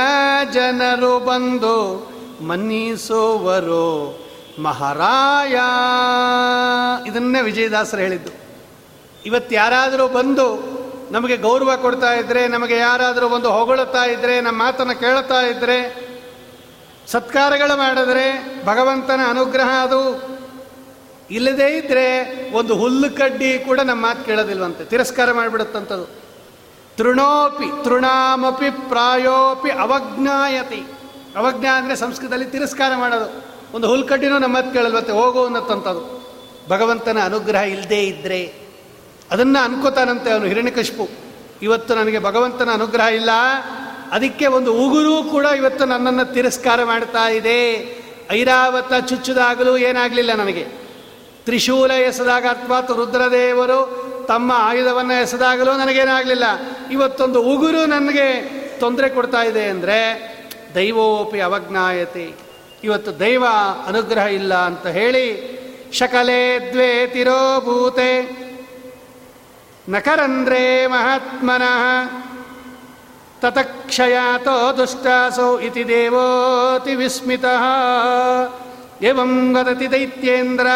ಜನರು 0.52 1.18
ಬಂದು 1.18 2.10
ಮನ್ನಿಸುವರು. 2.40 4.20
ಮಹಾರಾಯ. 4.62 5.54
ಇದನ್ನೇ 7.10 7.42
ವಿಜಯದಾಸರು 7.42 8.00
ಹೇಳಿದ್ದು. 8.00 8.30
ಇವತ್ತು 9.26 9.54
ಯಾರಾದರೂ 9.54 10.08
ಬಂದು 10.08 10.80
ನಮಗೆ 11.10 11.36
ಗೌರವ 11.36 11.76
ಕೊಡ್ತಾ 11.76 12.14
ಇದ್ರೆ, 12.14 12.48
ನಮಗೆ 12.48 12.76
ಯಾರಾದರೂ 12.76 13.28
ಬಂದು 13.28 13.50
ಹೊಗಳುತ್ತಾ 13.50 14.04
ಇದ್ರೆ, 14.04 14.40
ನಮ್ಮ 14.40 14.62
ಮಾತನ್ನು 14.62 15.00
ಕೇಳ್ತಾ 15.00 15.40
ಇದ್ರೆ, 15.40 16.10
ಸತ್ಕಾರಗಳು 17.06 17.76
ಮಾಡಿದ್ರೆ, 17.76 18.44
ಭಗವಂತನ 18.64 19.20
ಅನುಗ್ರಹ 19.28 19.68
ಅದು 19.82 20.30
ಇಲ್ಲದೇ 21.30 21.68
ಇದ್ರೆ 21.68 22.50
ಒಂದು 22.52 22.76
ಹುಲ್ಲು 22.76 23.16
ಕಡ್ಡಿ 23.16 23.58
ಕೂಡ 23.58 23.80
ನಮ್ಮ 23.80 24.02
ಮಾತು 24.02 24.24
ಕೇಳೋದಿಲ್ವಂತೆ, 24.24 24.84
ತಿರಸ್ಕಾರ 24.84 25.32
ಮಾಡಿಬಿಡುತ್ತಂಥದ್ದು. 25.32 26.19
ತೃಣೋಪಿ 27.00 27.84
ತೃಣಾಮಪಿ 27.84 28.70
ಪ್ರಾಯೋಪಿ 28.70 29.70
ಅವಜ್ಞಾಯತಿ. 29.70 30.86
ಅವಜ್ಞ 31.36 31.66
ಅಂದರೆ 31.66 31.96
ಸಂಸ್ಕೃತದಲ್ಲಿ 31.96 32.44
ತಿರಸ್ಕಾರ 32.44 32.96
ಮಾಡೋದು. 32.96 33.44
ಒಂದು 33.76 33.88
ಹುಲ್ಕಡ್ಡಿನೂ 33.88 34.38
ನಮ್ಮ 34.38 34.56
ಹತ್ತು 34.56 34.72
ಕೇಳಲ್ವಂತೆ 34.72 35.12
ಹೋಗು 35.12 35.44
ಅನ್ನತ್ತಂಥದ್ದು. 35.44 36.20
ಭಗವಂತನ 36.68 37.18
ಅನುಗ್ರಹ 37.24 37.60
ಇಲ್ಲದೇ 37.60 38.02
ಇದ್ದರೆ 38.02 38.54
ಅದನ್ನು 39.30 39.64
ಅನ್ಕೋತಾನಂತೆ 39.64 40.30
ಅವನು 40.30 40.44
ಹಿರಣ್ಯಕಶಿಪು 40.44 41.08
ಇವತ್ತು 41.62 41.94
ನನಗೆ 41.94 42.18
ಭಗವಂತನ 42.18 42.70
ಅನುಗ್ರಹ 42.70 43.04
ಇಲ್ಲ. 43.04 43.30
ಅದಕ್ಕೆ 44.10 44.46
ಒಂದು 44.46 44.74
ಉಗುರು 44.74 45.22
ಕೂಡ 45.22 45.44
ಇವತ್ತು 45.44 45.84
ನನ್ನನ್ನು 45.84 46.34
ತಿರಸ್ಕಾರ 46.34 46.84
ಮಾಡ್ತಾ 46.84 47.30
ಇದೆ. 47.30 47.62
ಐರಾವತ 48.30 48.92
ಚುಚ್ಚುದಾಗಲೂ 49.08 49.76
ಏನಾಗಲಿಲ್ಲ 49.76 50.34
ನನಗೆ. 50.34 50.64
ತ್ರಿಶೂಲ 51.44 51.90
ಎಸೆದಾಗ 51.90 52.46
ಅಥವಾ 52.46 52.80
ರುದ್ರದೇವರು 52.80 54.09
ತಮ್ಮ 54.30 54.52
ಆಯುಧವನ್ನು 54.54 55.22
ಎಸೆದಾಗಲೂ 55.22 55.76
ನನಗೇನಾಗಲಿಲ್ಲ. 55.76 56.44
ಇವತ್ತೊಂದು 56.90 57.42
ಉಗುರು 57.42 57.86
ನನಗೆ 57.86 58.42
ತೊಂದರೆ 58.80 59.08
ಕೊಡ್ತಾ 59.08 59.42
ಇದೆ 59.42 59.64
ಅಂದರೆ 59.64 60.00
ದೈವೋಪಿ 60.74 61.40
ಅವಜ್ಞಾಯತಿ. 61.40 62.34
ಇವತ್ತು 62.84 63.20
ದೈವ 63.20 63.44
ಅನುಗ್ರಹ 63.86 64.22
ಇಲ್ಲ 64.22 64.54
ಅಂತ 64.54 64.86
ಹೇಳಿ 64.86 65.26
ಶಕಲೆ 65.92 66.70
ದ್ವೇ 66.72 67.06
ತಿರೋಭೂತೆ. 67.06 68.22
ನಕರಂದ್ರೇ 69.88 70.86
ಮಹಾತ್ಮನಃ. 70.86 72.06
ತತಕ್ಷಯಾತೋ 73.40 74.76
ದುಷ್ಟಾಸೋ 74.76 75.60
ಇತಿ 75.60 75.88
ದೇವೋತಿ 75.88 76.94
ವಿಸ್ಮಿತ. 76.94 77.44
ಏವಂ 79.02 79.56
ವದತಿ 79.56 79.90
ದೈತ್ಯೇಂದ್ರ. 79.90 80.66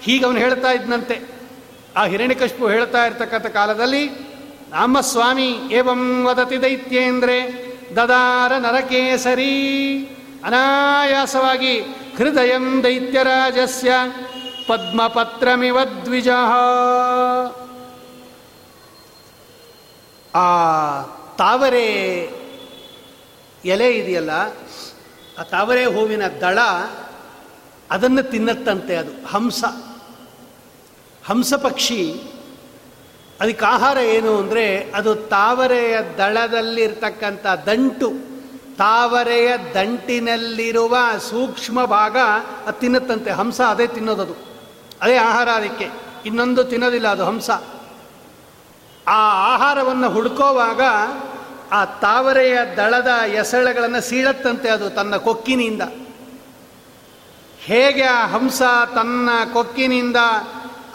ಹೀಗೆ 0.00 0.24
ಅವನು 0.26 0.38
ಹೇಳ್ತಾ 0.38 0.70
ಇದ್ನಂತೆ. 0.70 1.35
ಆ 1.96 2.04
ಹಿರಣ್ಯಕಶ್ಪು 2.04 2.68
ಹೇಳ್ತಾ 2.68 3.06
ಇರ್ತಕ್ಕಂಥ 3.06 3.46
ಕಾಲದಲ್ಲಿ 3.46 4.08
ನಮ್ಮ 4.70 5.00
ಸ್ವಾಮಿ 5.00 5.52
ಏವಂ 5.70 6.24
ವದತಿ 6.24 6.62
ದೈತ್ಯೇಂದ್ರೆ, 6.62 7.66
ದದಾರ 7.96 8.56
ನರಕೇಸರಿ. 8.56 9.52
ಅನಾಯಾಸವಾಗಿ 10.44 11.80
ಹೃದಯಂ 12.16 12.84
ದೈತ್ಯರಾಜಸ್ಯ, 12.84 13.92
ಪದ್ಮಪತ್ರಮಿವ 14.66 15.84
ದ್ವಿಜ. 15.84 16.28
ಆ 20.34 20.46
ತಾವರೆ 21.38 21.86
ಎಲೆ 23.64 23.90
ಇದೆಯಲ್ಲ, 23.90 24.30
ಆ 25.38 25.42
ತಾವರೆ 25.42 25.84
ಹೂವಿನ 25.84 26.26
ದಳ 26.26 26.58
ಅದನ್ನು 27.90 28.22
ತಿನ್ನತ್ತಂತೆ 28.22 28.96
ಅದು, 28.96 29.26
ಹಂಸ. 29.26 29.64
ಹಂಸ 31.26 31.54
ಪಕ್ಷಿ 31.54 32.22
ಅದಕ್ಕೆ 33.40 33.64
ಆಹಾರ 33.64 33.98
ಏನು 33.98 34.38
ಅಂದರೆ 34.38 34.92
ಅದು 34.94 35.14
ತಾವರೆಯ 35.14 35.98
ದಳದಲ್ಲಿರ್ತಕ್ಕಂಥ 36.18 37.46
ದಂಟು. 37.46 38.12
ತಾವರೆಯ 38.78 39.56
ದಂಟಿನಲ್ಲಿರುವ 39.74 40.96
ಸೂಕ್ಷ್ಮ 41.30 41.84
ಭಾಗ 41.84 42.16
ಅದು 42.66 42.80
ತಿನ್ನುತ್ತಂತೆ, 42.80 43.30
ಹಂಸ 43.30 43.60
ಅದೇ 43.60 43.86
ತಿನ್ನೋದದು. 43.86 44.34
ಅದೇ 45.02 45.16
ಆಹಾರ 45.16 45.48
ಅದಕ್ಕೆ. 45.48 45.88
ಇನ್ನೊಂದು 46.26 46.64
ತಿನ್ನೋದಿಲ್ಲ 46.64 47.08
ಅದು 47.08 47.24
ಹಂಸ. 47.24 47.50
ಆ 49.08 49.54
ಆಹಾರವನ್ನು 49.54 50.10
ಹುಡ್ಕೋವಾಗ 50.10 50.80
ಆ 51.72 51.84
ತಾವರೆಯ 51.84 52.58
ದಳದ 52.76 53.08
ಎಸಳೆಗಳನ್ನು 53.34 54.00
ಸೀಳತ್ತಂತೆ 54.00 54.68
ಅದು 54.68 54.90
ತನ್ನ 54.90 55.16
ಕೊಕ್ಕಿನಿಂದ. 55.16 55.82
ಹೇಗೆ 57.58 58.02
ಆ 58.02 58.26
ಹಂಸ 58.26 58.62
ತನ್ನ 58.94 59.28
ಕೊಕ್ಕಿನಿಂದ 59.52 60.16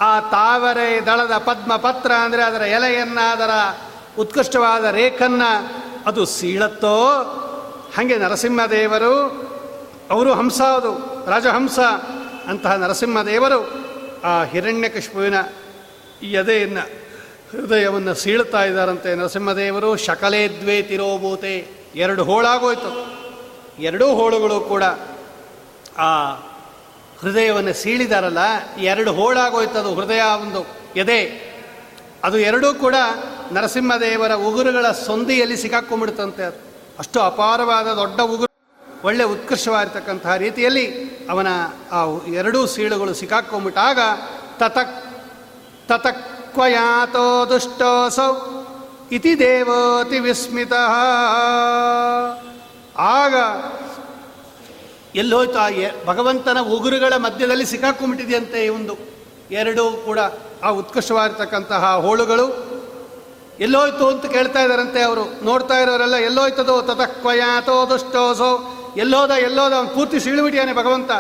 ಆ 0.02 0.20
ತಾವರೆ 0.20 1.06
ದಳದ 1.06 1.38
ಪದ್ಮ 1.38 1.76
ಪತ್ರ 1.76 2.12
ಅಂದರೆ 2.12 2.44
ಅದರ 2.44 2.62
ಎಲೆಯನ್ನ 2.62 3.20
ಅದರ 3.32 3.50
ಉತ್ಕೃಷ್ಟವಾದ 4.18 4.86
ರೇಖನ್ನ 4.86 5.42
ಅದು 6.06 6.26
ಸೀಳತ್ತೋ? 6.26 7.08
ಹಾಗೆ 7.98 8.18
ನರಸಿಂಹದೇವರು, 8.18 9.24
ಅವರು 10.12 10.34
ಹಂಸ 10.34 10.62
ಅದು, 10.62 11.22
ರಾಜಹಂಸ 11.30 11.80
ಅಂತಹ 12.48 12.76
ನರಸಿಂಹದೇವರು 12.76 13.72
ಆ 14.24 14.44
ಹಿರಣ್ಯಕಶ್ಮುವಿನ 14.44 15.34
ಎದೆಯನ್ನು, 16.24 16.82
ಹೃದಯವನ್ನು 17.52 18.14
ಸೀಳ್ತಾ 18.14 18.64
ಇದ್ದಾರಂತೆ 18.64 19.16
ನರಸಿಂಹದೇವರು. 19.16 19.96
ಶಕಲೇ 19.96 20.48
ದ್ವೇ 20.48 20.82
ತಿರೋಭೂತೆ. 20.82 21.68
ಎರಡು 21.96 22.24
ಹೋಳಾಗೋಯ್ತು. 22.24 23.22
ಎರಡೂ 23.82 24.08
ಹೋಳುಗಳು 24.08 24.60
ಕೂಡ 24.60 24.84
ಆ 25.98 26.34
ಹೃದಯವನ್ನು 27.22 27.74
ಸೀಳಿದಾರಲ್ಲ 27.74 28.38
ಎರಡು 28.78 29.14
ಹೋಳಾಗೋಯ್ತದು 29.14 29.96
ಹೃದಯ 29.96 30.22
ಒಂದು 30.42 30.62
ಎದೆ. 30.96 31.52
ಅದು 32.24 32.38
ಎರಡೂ 32.40 32.74
ಕೂಡ 32.74 32.96
ನರಸಿಂಹದೇವರ 33.52 34.34
ಉಗುರುಗಳ 34.34 34.92
ಸೊಂದಿಯಲ್ಲಿ 34.92 35.58
ಸಿಕ್ಕಾಕೊಂಡ್ಬಿಡ್ತಂತೆ 35.58 36.44
ಅದು. 36.44 36.60
ಅಷ್ಟು 37.00 37.20
ಅಪಾರವಾದ 37.22 37.88
ದೊಡ್ಡ 37.88 38.22
ಉಗುರು, 38.22 38.52
ಒಳ್ಳೆ 39.04 39.24
ಉತ್ಕೃಷ್ಟವಾಗಿರ್ತಕ್ಕಂತಹ 39.24 40.36
ರೀತಿಯಲ್ಲಿ 40.36 40.86
ಅವನ 41.30 41.48
ಆ 41.92 42.00
ಎರಡೂ 42.28 42.66
ಸೀಳುಗಳು 42.66 43.14
ಸಿಕ್ಕಾಕೊಂಡ್ಬಿಟ್ಟಾಗ 43.14 44.00
ತತಕ್ 44.58 44.96
ತತಕ್ವಯಾತೋ 45.88 47.46
ದುಷ್ಟೋಸೌ 47.50 48.34
ಇತಿ 49.12 49.40
ದೇವೋತಿ 49.40 50.20
ವಿಸ್ಮಿತ. 50.20 50.74
ಆಗ 52.98 53.36
ಎಲ್ಲೋಯ್ತು 55.16 55.60
ಆ 55.60 55.70
ಭಗವಂತನ 56.06 56.60
ಉಗುರುಗಳ 56.60 57.14
ಮಧ್ಯದಲ್ಲಿ 57.18 57.66
ಸಿಕ್ಕಾಕೊಂಡ್ಬಿಟ್ಟಿದೆಯಂತೆ 57.66 58.66
ಈ 58.66 58.70
ಒಂದು 58.70 58.98
ಎರಡು 59.52 60.02
ಕೂಡ 60.06 60.20
ಆ 60.64 60.70
ಉತ್ಕೃಷ್ಟವಾಗಿರ್ತಕ್ಕಂತಹ 60.70 61.96
ಹೋಳುಗಳು. 61.96 62.72
ಎಲ್ಲೋಯ್ತು 63.60 64.08
ಅಂತ 64.08 64.26
ಕೇಳ್ತಾ 64.26 64.62
ಇದ್ದಾರಂತೆ 64.62 65.02
ಅವರು. 65.02 65.46
ನೋಡ್ತಾ 65.46 65.74
ಇರೋರೆಲ್ಲ, 65.74 66.16
ಎಲ್ಲೋಯ್ತದೋ, 66.16 66.82
ತತಕ್ವಯಾತೋ 66.82 67.90
ದುಷ್ಟೋಸೋ, 67.90 68.78
ಎಲ್ಲೋದ 68.98 69.32
ಎಲ್ಲೋದ, 69.32 69.74
ಅವ್ನು 69.74 69.90
ಪೂರ್ತಿ 69.90 70.20
ಸೀಳುಬಿಟ್ಟಿಯಾನೆ 70.20 70.74
ಭಗವಂತ. 70.74 71.12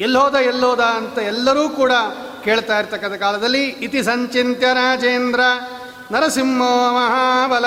ಎಲ್ಲೋದ 0.00 0.34
ಎಲ್ಲೋದ 0.34 0.80
ಅಂತ 0.80 1.18
ಎಲ್ಲರೂ 1.18 1.68
ಕೂಡ 1.68 1.92
ಕೇಳ್ತಾ 2.44 2.78
ಇರ್ತಕ್ಕಂಥ 2.78 3.14
ಕಾಲದಲ್ಲಿ, 3.14 3.64
ಇತಿ 3.64 4.02
ಸಂಚಿಂತ್ಯ 4.02 4.66
ರಾಜೇಂದ್ರ 4.74 5.40
ನರಸಿಂಹ 6.12 6.62
ಮಹಾಬಲ. 6.92 7.64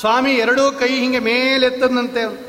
ಸ್ವಾಮಿ 0.00 0.32
ಎರಡೂ 0.32 0.72
ಕೈ 0.72 0.88
ಹಿಂಗೆ 0.88 1.18
ಮೇಲೆತ್ತದಂತೆ 1.18 2.47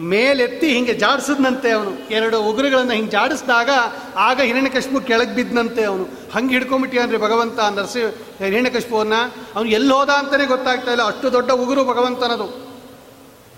ಮೇಲೆತ್ತಿ 0.00 0.68
ಹಿಂಗೆ 0.68 0.94
ಜಾಡಿಸಿದ್ನಂತೆ 0.94 1.70
ಅವನು. 1.70 2.10
ಎರಡು 2.10 2.42
ಉಗುರುಗಳನ್ನು 2.42 2.92
ಹಿಂಗೆ 2.92 3.10
ಜಾಡಿಸಿದಾಗ 3.10 3.70
ಆಗ 4.16 4.40
ಹಿರಣ್ಯಕಶ್ಮು 4.40 5.00
ಕೆಳಗೆ 5.00 5.34
ಬಿದ್ದನಂತೆ 5.34 5.84
ಅವನು. 5.84 6.08
ಹಂಗೆ 6.34 6.54
ಹಿಡ್ಕೊಂಬಿಟ್ಟಿಯನ್ರಿ 6.54 7.16
ಭಗವಂತ 7.16 7.60
ನರಸಿಂಹ 7.60 8.44
ಹಿರಣ್ಯಕಶ್ಮುವನ್ನು 8.44 9.34
ಅವನು 9.56 9.68
ಎಲ್ಲಿ 9.68 9.92
ಹೋದ 9.92 10.08
ಅಂತಲೇ 10.08 10.46
ಗೊತ್ತಾಗ್ತಾ 10.46 10.90
ಇಲ್ಲ. 10.90 11.02
ಅಷ್ಟು 11.02 11.32
ದೊಡ್ಡ 11.32 11.50
ಉಗುರು 11.50 11.84
ಭಗವಂತನದು. 11.84 12.70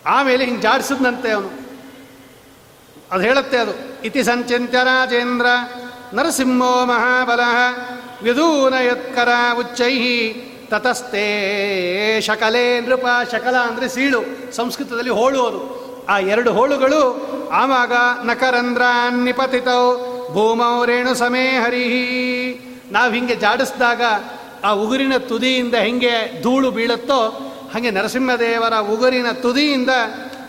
ಆಮೇಲೆ 0.07 0.45
ಹಿಂಗೆ 0.45 0.61
ಜಾಡಿಸಿದ್ನಂತೆ 0.61 1.31
ಅವನು. 1.31 1.51
ಅದು 3.13 3.23
ಹೇಳುತ್ತೆ 3.23 3.57
ಅದು. 3.57 4.03
ಇತಿ 4.05 4.25
ಸಂಚಿತ್ಯ 4.25 4.79
ರಾಜೇಂದ್ರ 4.85 5.47
ನರಸಿಂಹೋ 6.15 6.85
ಮಹಾಬಲ 6.85 7.41
ಯತ್ಕರ 8.87 9.29
ಉಚ್ಚೈ 9.59 10.33
ತತಸ್ತೆ 10.69 12.21
ಶಕಲೇ 12.21 12.81
ನೃಪ 12.81 13.07
ಶಕಲ 13.33 13.57
ಅಂದರೆ 13.57 13.89
ಸೀಳು. 13.89 14.53
ಸಂಸ್ಕೃತದಲ್ಲಿ 14.53 15.11
ಹೋಳು 15.11 15.47
ಅದು. 15.47 15.82
ಆ 16.09 16.19
ಎರಡು 16.19 16.53
ಹೋಳುಗಳು 16.53 17.33
ಆವಾಗ 17.53 17.93
ನಕರಂದ್ರ 18.25 18.83
ನಿಪತಿತೌ, 19.11 19.97
ಭೂಮೌ 20.33 20.85
ರೇಣು 20.85 21.15
ಸಮೇ 21.15 21.49
ಹರಿಹಿ. 21.49 22.59
ನಾವು 22.93 23.13
ಹಿಂಗೆ 23.13 23.37
ಜಾಡಿಸಿದಾಗ 23.37 24.03
ಆ 24.65 24.71
ಉಗುರಿನ 24.71 25.17
ತುದಿಯಿಂದ 25.17 25.75
ಹೆಂಗೆ 25.75 26.43
ಧೂಳು 26.43 26.71
ಬೀಳುತ್ತೋ, 26.71 27.29
ಹಾಗೆ 27.75 27.91
ನರಸಿಂಹದೇವರ 27.91 28.75
ಉಗುರಿನ 28.75 29.31
ತುದಿಯಿಂದ 29.31 29.91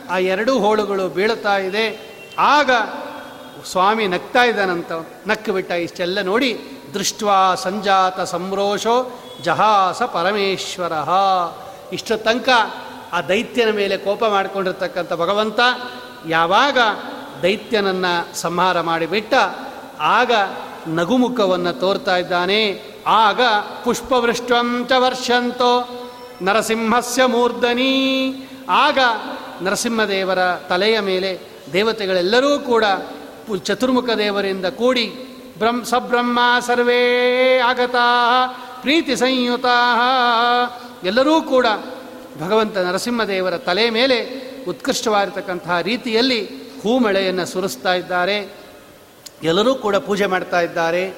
ಆ 0.09 0.17
ಎರಡೂ 0.17 0.59
ಹೋಳುಗಳು 0.59 1.07
ಬೀಳುತ್ತಾ 1.07 1.57
ಇದೆ. 1.57 2.13
ಆಗ 2.39 2.71
ಸ್ವಾಮಿ 3.71 4.07
ನಗ್ತಾ 4.07 4.43
ಇದ್ದಾನಂತ 4.43 4.91
ನಕ್ಕು 5.27 5.51
ಬಿಟ್ಟ 5.51 5.71
ಇಷ್ಟೆಲ್ಲ 5.71 6.21
ನೋಡಿ 6.21 6.59
ದೃಷ್ಟ್ವಾ 6.93 7.55
ಸಂಜಾತ 7.55 8.21
ಸಂರೋಷೋ 8.21 9.23
ಜಹಾಸ 9.43 10.03
ಪರಮೇಶ್ವರ. 10.03 10.93
ಇಷ್ಟು 11.93 12.17
ತನಕ 12.17 12.49
ಆ 13.13 13.21
ದೈತ್ಯನ 13.21 13.69
ಮೇಲೆ 13.69 13.97
ಕೋಪ 13.97 14.25
ಮಾಡಿಕೊಂಡಿರ್ತಕ್ಕಂಥ 14.25 15.13
ಭಗವಂತ 15.13 15.59
ಯಾವಾಗ 16.27 16.77
ದೈತ್ಯನನ್ನು 17.41 18.37
ಸಂಹಾರ 18.37 18.81
ಮಾಡಿಬಿಟ್ಟ, 18.81 19.33
ಆಗ 19.99 20.31
ನಗುಮುಖವನ್ನು 20.87 21.73
ತೋರ್ತಾ 21.73 22.17
ಇದ್ದಾನೆ. 22.17 22.83
ಆಗ 23.07 23.41
ಪುಷ್ಪವೃಷ್ಟಂಚ 23.83 24.91
ವರ್ಷಂತೋ, 24.97 25.71
ನರಸಿಂಹಸ್ಯ 26.41 27.25
ಮೂರ್ಧನಿ. 27.25 27.93
ಆಗ 28.69 28.99
ನರಸಿಂಹದೇವರ 29.61 30.55
ತಲೆಯ 30.69 30.99
ಮೇಲೆ 30.99 31.39
ದೇವತೆಗಳೆಲ್ಲರೂ 31.73 32.59
ಕೂಡ 32.59 32.83
ಚತುರ್ಮುಖ 33.63 34.09
ದೇವರಿಂದ 34.09 34.65
ಕೂಡಿ 34.65 35.05
ಬ್ರಹ್ಮ, 35.57 35.83
ಸಬ್ರಹ್ಮ 35.83 36.39
ಸರ್ವೇ 36.59 37.03
ಆಗತಾ, 37.57 38.07
ಪ್ರೀತಿ 38.81 39.15
ಸಂಯುತಾ. 39.15 39.77
ಎಲ್ಲರೂ 41.03 41.41
ಕೂಡ 41.41 41.65
ಭಗವಂತ 42.39 42.77
ನರಸಿಂಹದೇವರ 42.77 43.57
ತಲೆ 43.57 43.89
ಮೇಲೆ 43.89 44.43
ಉತ್ಕೃಷ್ಟವಾಗಿರ್ತಕ್ಕಂತಹ 44.67 45.79
ರೀತಿಯಲ್ಲಿ 45.79 46.45
ಹೂಮಳೆಯನ್ನು 46.83 47.45
ಸುರಿಸ್ತಾ 47.45 47.93
ಇದ್ದಾರೆ. 47.93 48.53
ಎಲ್ಲರೂ 49.43 49.75
ಕೂಡ 49.75 49.95
ಪೂಜೆ 49.95 50.25
ಮಾಡ್ತಾ 50.25 50.61
ಇದ್ದಾರೆ. 50.61 51.13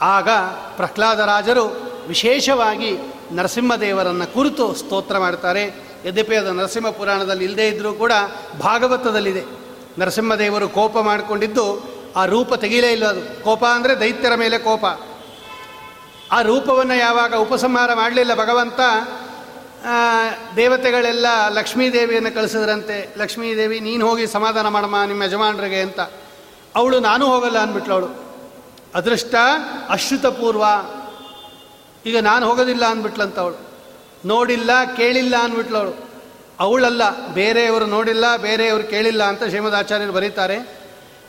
ಆಗ 0.00 0.28
ಪ್ರಹ್ಲಾದರಾಜರು 0.76 1.92
ವಿಶೇಷವಾಗಿ 2.08 2.96
ನರಸಿಂಹದೇವರನ್ನು 3.32 4.34
ಕುರಿತು 4.34 4.74
ಸ್ತೋತ್ರ 4.74 5.18
ಮಾಡ್ತಾರೆ. 5.18 5.62
ಯದ್ಯಪಿ 6.04 6.36
ಅದು 6.36 6.52
ನರಸಿಂಹ 6.52 6.90
ಪುರಾಣದಲ್ಲಿ 6.90 7.44
ಇಲ್ಲದೇ 7.44 7.68
ಇದ್ದರೂ 7.68 7.92
ಕೂಡ 7.92 8.12
ಭಾಗವತದಲ್ಲಿದೆ. 8.60 9.44
ನರಸಿಂಹದೇವರು 9.98 10.68
ಕೋಪ 10.68 10.98
ಮಾಡಿಕೊಂಡಿದ್ದು 10.98 11.98
ಆ 12.16 12.24
ರೂಪ 12.24 12.54
ತೆಗೀಲೇ 12.54 12.92
ಇಲ್ಲ 12.92 13.06
ಅದು. 13.06 13.44
ಕೋಪ 13.44 13.64
ಅಂದರೆ 13.64 14.00
ದೈತ್ಯರ 14.00 14.34
ಮೇಲೆ 14.34 14.58
ಕೋಪ. 14.58 14.84
ಆ 16.32 16.42
ರೂಪವನ್ನು 16.42 16.94
ಯಾವಾಗ 16.94 17.34
ಉಪಸಂಹಾರ 17.34 17.94
ಮಾಡಲಿಲ್ಲ 17.94 18.34
ಭಗವಂತ 18.34 18.80
ದೇವತೆಗಳೆಲ್ಲ 20.56 21.26
ಲಕ್ಷ್ಮೀದೇವಿಯನ್ನು 21.48 22.34
ಕಳಿಸಿದ್ರಂತೆ, 22.34 23.14
ಲಕ್ಷ್ಮೀದೇವಿ, 23.18 23.80
ನೀನು 23.80 24.08
ಹೋಗಿ 24.08 24.26
ಸಮಾಧಾನ 24.26 24.68
ಮಾಡಮ್ಮ 24.68 25.04
ನಿಮ್ಮ 25.06 25.22
ಯಜಮಾನರಿಗೆ 25.22 25.80
ಅಂತ. 25.80 26.00
ಅವಳು, 26.76 27.00
ನಾನು 27.00 27.26
ಹೋಗಲ್ಲ 27.26 27.58
ಅಂದ್ಬಿಟ್ಲು 27.58 27.94
ಅವಳು. 27.94 28.28
ಅದೃಷ್ಟ 28.94 29.34
ಅಶ್ರುತಪೂರ್ವ. 29.88 30.64
ಈಗ 32.06 32.18
ನಾನು 32.18 32.46
ಹೋಗೋದಿಲ್ಲ 32.46 32.84
ಅಂದ್ಬಿಟ್ಲಂತ 32.86 33.38
ಅವಳು. 33.38 33.68
ನೋಡಿಲ್ಲ, 34.24 34.70
ಕೇಳಿಲ್ಲ 34.96 35.36
ಅಂದ್ಬಿಟ್ಲು 35.36 35.78
ಅವಳು. 35.78 36.10
ಅವಳಲ್ಲ, 36.60 37.26
ಬೇರೆಯವರು 37.26 37.86
ನೋಡಿಲ್ಲ, 37.86 38.36
ಬೇರೆಯವರು 38.36 38.84
ಕೇಳಿಲ್ಲ 38.84 39.24
ಅಂತ 39.24 39.44
ಶ್ರೀಮದ್ 39.44 39.74
ಆಚಾರ್ಯರು 39.74 40.12
ಬರೀತಾರೆ. 40.12 40.78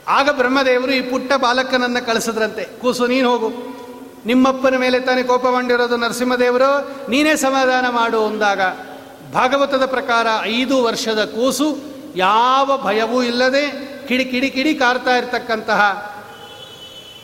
ಆಗ 0.08 0.30
ಬ್ರಹ್ಮದೇವರು 0.30 0.92
ಈ 0.92 1.00
ಪುಟ್ಟ 1.00 1.32
ಬಾಲಕನನ್ನು 1.32 2.06
ಕಳಿಸಿದ್ರಂತೆ. 2.06 2.64
ಕೂಸು, 2.64 3.06
ನೀನು 3.06 3.30
ಹೋಗು. 3.30 3.79
ನಿಮ್ಮಪ್ಪನ 4.26 4.76
ಮೇಲೆ 4.76 5.00
ತಾನೇ 5.00 5.22
ಕೋಪ 5.22 5.46
ಮಾಡಿರೋದು 5.46 5.96
ನರಸಿಂಹದೇವರು, 5.96 6.88
ನೀನೇ 7.10 7.36
ಸಮಾಧಾನ 7.36 7.88
ಮಾಡು 7.88 8.26
ಅಂದಾಗ 8.26 8.60
ಭಾಗವತದ 9.32 9.86
ಪ್ರಕಾರ 9.86 10.26
ಐದು 10.42 10.84
ವರ್ಷದ 10.84 11.24
ಕೂಸು, 11.24 11.78
ಯಾವ 12.16 12.80
ಭಯವೂ 12.84 13.22
ಇಲ್ಲದೆ 13.22 13.90
ಕಿಡಿ 14.08 14.24
ಕಿಡಿ 14.24 14.50
ಕಿಡಿ 14.50 14.74
ಕಾರ್ತಾ 14.74 15.16
ಇರತಕ್ಕಂತಹ 15.16 16.10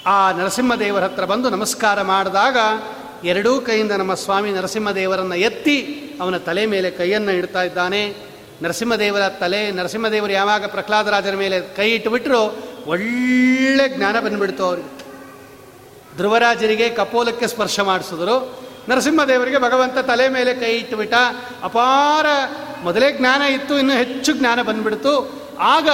ಆ 0.07 0.32
ನರಸಿಂಹದೇವರ 0.32 1.05
ಹತ್ರ 1.05 1.24
ಬಂದು 1.24 1.51
ನಮಸ್ಕಾರ 1.51 2.03
ಮಾಡಿದಾಗ 2.03 2.57
ಎರಡೂ 3.24 3.61
ಕೈಯಿಂದ 3.61 3.92
ನಮ್ಮ 3.92 4.14
ಸ್ವಾಮಿ 4.14 4.51
ನರಸಿಂಹದೇವರನ್ನು 4.53 5.34
ಎತ್ತಿ 5.34 5.78
ಅವನ 6.20 6.36
ತಲೆ 6.36 6.66
ಮೇಲೆ 6.66 6.90
ಕೈಯನ್ನು 6.90 7.32
ಇಡ್ತಾ 7.32 7.62
ಇದ್ದಾನೆ. 7.62 8.14
ನರಸಿಂಹದೇವರ 8.62 9.28
ತಲೆ, 9.28 9.70
ನರಸಿಂಹದೇವರು 9.70 10.32
ಯಾವಾಗ 10.32 10.66
ಪ್ರಹ್ಲಾದರಾಜರ 10.66 11.34
ಮೇಲೆ 11.34 11.61
ಕೈ 11.61 11.90
ಇಟ್ಟುಬಿಟ್ರು 11.90 12.57
ಒಳ್ಳೆ 12.86 13.97
ಜ್ಞಾನ 13.97 14.20
ಬಂದುಬಿಡ್ತು 14.20 14.64
ಅವ್ರಿಗೆ. 14.64 14.95
ಧ್ರುವರಾಜರಿಗೆ 16.16 16.88
ಕಪೋಲಕ್ಕೆ 16.88 17.46
ಸ್ಪರ್ಶ 17.46 17.80
ಮಾಡಿಸಿದ್ರು. 17.80 18.66
ನರಸಿಂಹದೇವರಿಗೆ 18.88 19.58
ಭಗವಂತ 19.58 19.98
ತಲೆ 19.98 20.28
ಮೇಲೆ 20.28 20.54
ಕೈ 20.54 20.72
ಇಟ್ಟುಬಿಟ್ಟ. 20.72 21.14
ಅಪಾರ 21.62 22.26
ಮೊದಲೇ 22.82 23.12
ಜ್ಞಾನ 23.12 23.42
ಇತ್ತು, 23.42 23.78
ಇನ್ನೂ 23.78 23.94
ಹೆಚ್ಚು 23.94 24.32
ಜ್ಞಾನ 24.32 24.62
ಬಂದ್ಬಿಡ್ತು. 24.62 25.14
ಆಗ 25.58 25.88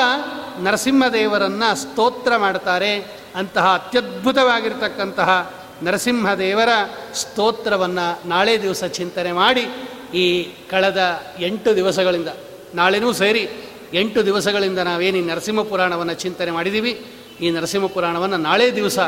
ನರಸಿಂಹದೇವರನ್ನು 0.61 1.77
ಸ್ತೋತ್ರ 1.77 2.37
ಮಾಡ್ತಾರೆ. 2.37 3.23
ಅಂತಹ 3.37 3.67
ಅತ್ಯದ್ಭುತವಾಗಿರ್ತಕ್ಕಂತಹ 3.75 5.53
ನರಸಿಂಹದೇವರ 5.83 6.69
ಸ್ತೋತ್ರವನ್ನು 7.15 8.29
ನಾಳೆ 8.29 8.63
ದಿವಸ 8.63 8.85
ಚಿಂತನೆ 8.85 9.33
ಮಾಡಿ 9.33 9.67
ಈ 10.15 10.55
ಕಳೆದ 10.71 11.23
ಎಂಟು 11.39 11.77
ದಿವಸಗಳಿಂದ, 11.77 12.29
ನಾಳೆನೂ 12.75 13.13
ಸೇರಿ 13.13 13.49
ಎಂಟು 13.95 14.27
ದಿವಸಗಳಿಂದ 14.27 14.79
ನಾವೇನು 14.79 15.19
ಈ 15.19 15.21
ನರಸಿಂಹ 15.21 15.63
ಪುರಾಣವನ್ನು 15.63 16.15
ಚಿಂತನೆ 16.15 16.51
ಮಾಡಿದ್ದೀವಿ 16.51 17.07
ಈ 17.41 17.51
ನರಸಿಂಹ 17.51 17.87
ಪುರಾಣವನ್ನು 17.87 18.37
ನಾಳೆ 18.37 18.77
ದಿವಸ 18.77 18.99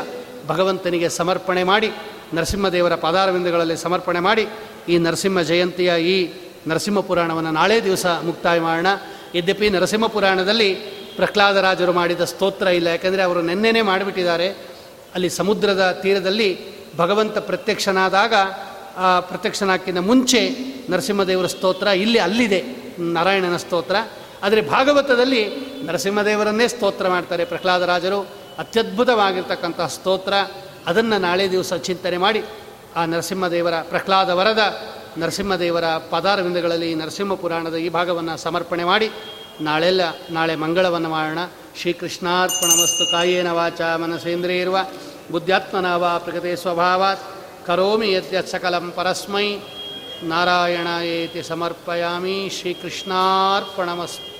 ಭಗವಂತನಿಗೆ 0.47 1.09
ಸಮರ್ಪಣೆ 1.09 1.63
ಮಾಡಿ, 1.63 1.89
ನರಸಿಂಹದೇವರ 2.33 2.95
ಪಾದಾರವಿಂದಗಳಲ್ಲಿ 2.95 3.77
ಸಮರ್ಪಣೆ 3.77 4.19
ಮಾಡಿ, 4.19 4.45
ಈ 4.89 4.97
ನರಸಿಂಹ 4.97 5.41
ಜಯಂತಿಯ 5.41 5.91
ಈ 6.13 6.17
ನರಸಿಂಹ 6.67 6.99
ಪುರಾಣವನ್ನು 6.99 7.51
ನಾಳೆ 7.51 7.83
ದಿವಸ 7.83 8.05
ಮುಕ್ತಾಯ 8.05 8.59
ಮಾಡೋಣ. 8.59 8.87
ಯದ್ಯಪಿ 9.35 9.69
ನರಸಿಂಹ 9.69 10.07
ಪುರಾಣದಲ್ಲಿ 10.07 10.69
ಪ್ರಹ್ಲಾದರಾಜರು 11.15 11.93
ಮಾಡಿದ 11.93 12.23
ಸ್ತೋತ್ರ 12.23 12.67
ಇಲ್ಲ, 12.67 12.87
ಯಾಕೆಂದರೆ 12.87 13.23
ಅವರು 13.23 13.41
ನೆನ್ನೆನೇ 13.41 13.81
ಮಾಡಿಬಿಟ್ಟಿದ್ದಾರೆ. 13.81 14.47
ಅಲ್ಲಿ 15.15 15.29
ಸಮುದ್ರದ 15.29 15.83
ತೀರದಲ್ಲಿ 16.03 16.49
ಭಗವಂತ 16.97 17.37
ಪ್ರತ್ಯಕ್ಷನಾದಾಗ 17.37 18.33
ಪ್ರತ್ಯಕ್ಷನಾಕಿನ 19.19 19.99
ಮುಂಚೆ 19.99 20.41
ನರಸಿಂಹದೇವರ 20.89 21.47
ಸ್ತೋತ್ರ 21.47 21.87
ಇಲ್ಲಿ 21.87 22.19
ಅಲ್ಲಿದೆ, 22.19 22.61
ನಾರಾಯಣನ 22.99 23.57
ಸ್ತೋತ್ರ. 23.57 23.95
ಆದರೆ 24.43 24.61
ಭಾಗವತದಲ್ಲಿ 24.61 25.41
ನರಸಿಂಹದೇವರನ್ನೇ 25.85 26.67
ಸ್ತೋತ್ರ 26.67 27.05
ಮಾಡ್ತಾರೆ 27.09 27.45
ಪ್ರಹ್ಲಾದರಾಜರು 27.45 28.19
ಅತ್ಯದ್ಭುತವಾಗಿರ್ತಕ್ಕಂಥ 28.59 29.81
ಸ್ತೋತ್ರ. 29.81 30.33
ಅದನ್ನು 30.87 31.17
ನಾಳೆ 31.17 31.51
ದಿವಸ 31.51 31.73
ಚಿಂತನೆ 31.73 32.17
ಮಾಡಿ, 32.17 32.43
ಆ 32.95 33.05
ನರಸಿಂಹದೇವರ 33.05 33.73
ಪ್ರಹ್ಲಾದ 33.81 34.29
ವರದ, 34.29 34.81
ನರಸಿಂಹದೇವರ 35.17 35.83
ಪದಾರವಿಂದಗಳಲ್ಲಿ 36.09 36.95
ನರಸಿಂಹ 36.95 37.33
ಪುರಾಣದ 37.33 37.75
ಈ 37.75 37.89
ಭಾಗವನ್ನು 37.89 38.37
ಸಮರ್ಪಣೆ 38.37 38.83
ಮಾಡಿ, 38.83 39.11
ನಾಳೆಲ್ಲ, 39.61 40.01
ನಾಳೆ 40.29 40.55
ಮಂಗಳವನ್ನು 40.55 41.09
ಮಾಡೋಣ. 41.09 41.37
ಶ್ರೀಕೃಷ್ಣಾರ್ಪಣಮಸ್ತು 41.81 43.11
ಕಾಯೇನ 43.11 43.51
ವಾಚ 43.51 43.81
ಮನಸೇಂದ್ರಿಯಿರುವ 43.81 44.77
ವಾ 45.95 46.17
ಪ್ರಕೃತಿ 46.17 46.61
ಸ್ವಭಾವಾತ್. 46.61 47.21
ಕರೋಮಿ 47.67 48.11
ಯದ್ಯ 48.11 48.41
ಸಕಲಂ 48.41 48.93
ಪರಸ್ಮೈ. 48.95 49.57
ಏತಿ 51.03 51.43
ಸಮರ್ಪಯಾಮಿ. 51.43 52.49
ಶ್ರೀಕೃಷ್ಣಾರ್ಪಣಮಸ್ತು. 52.49 54.34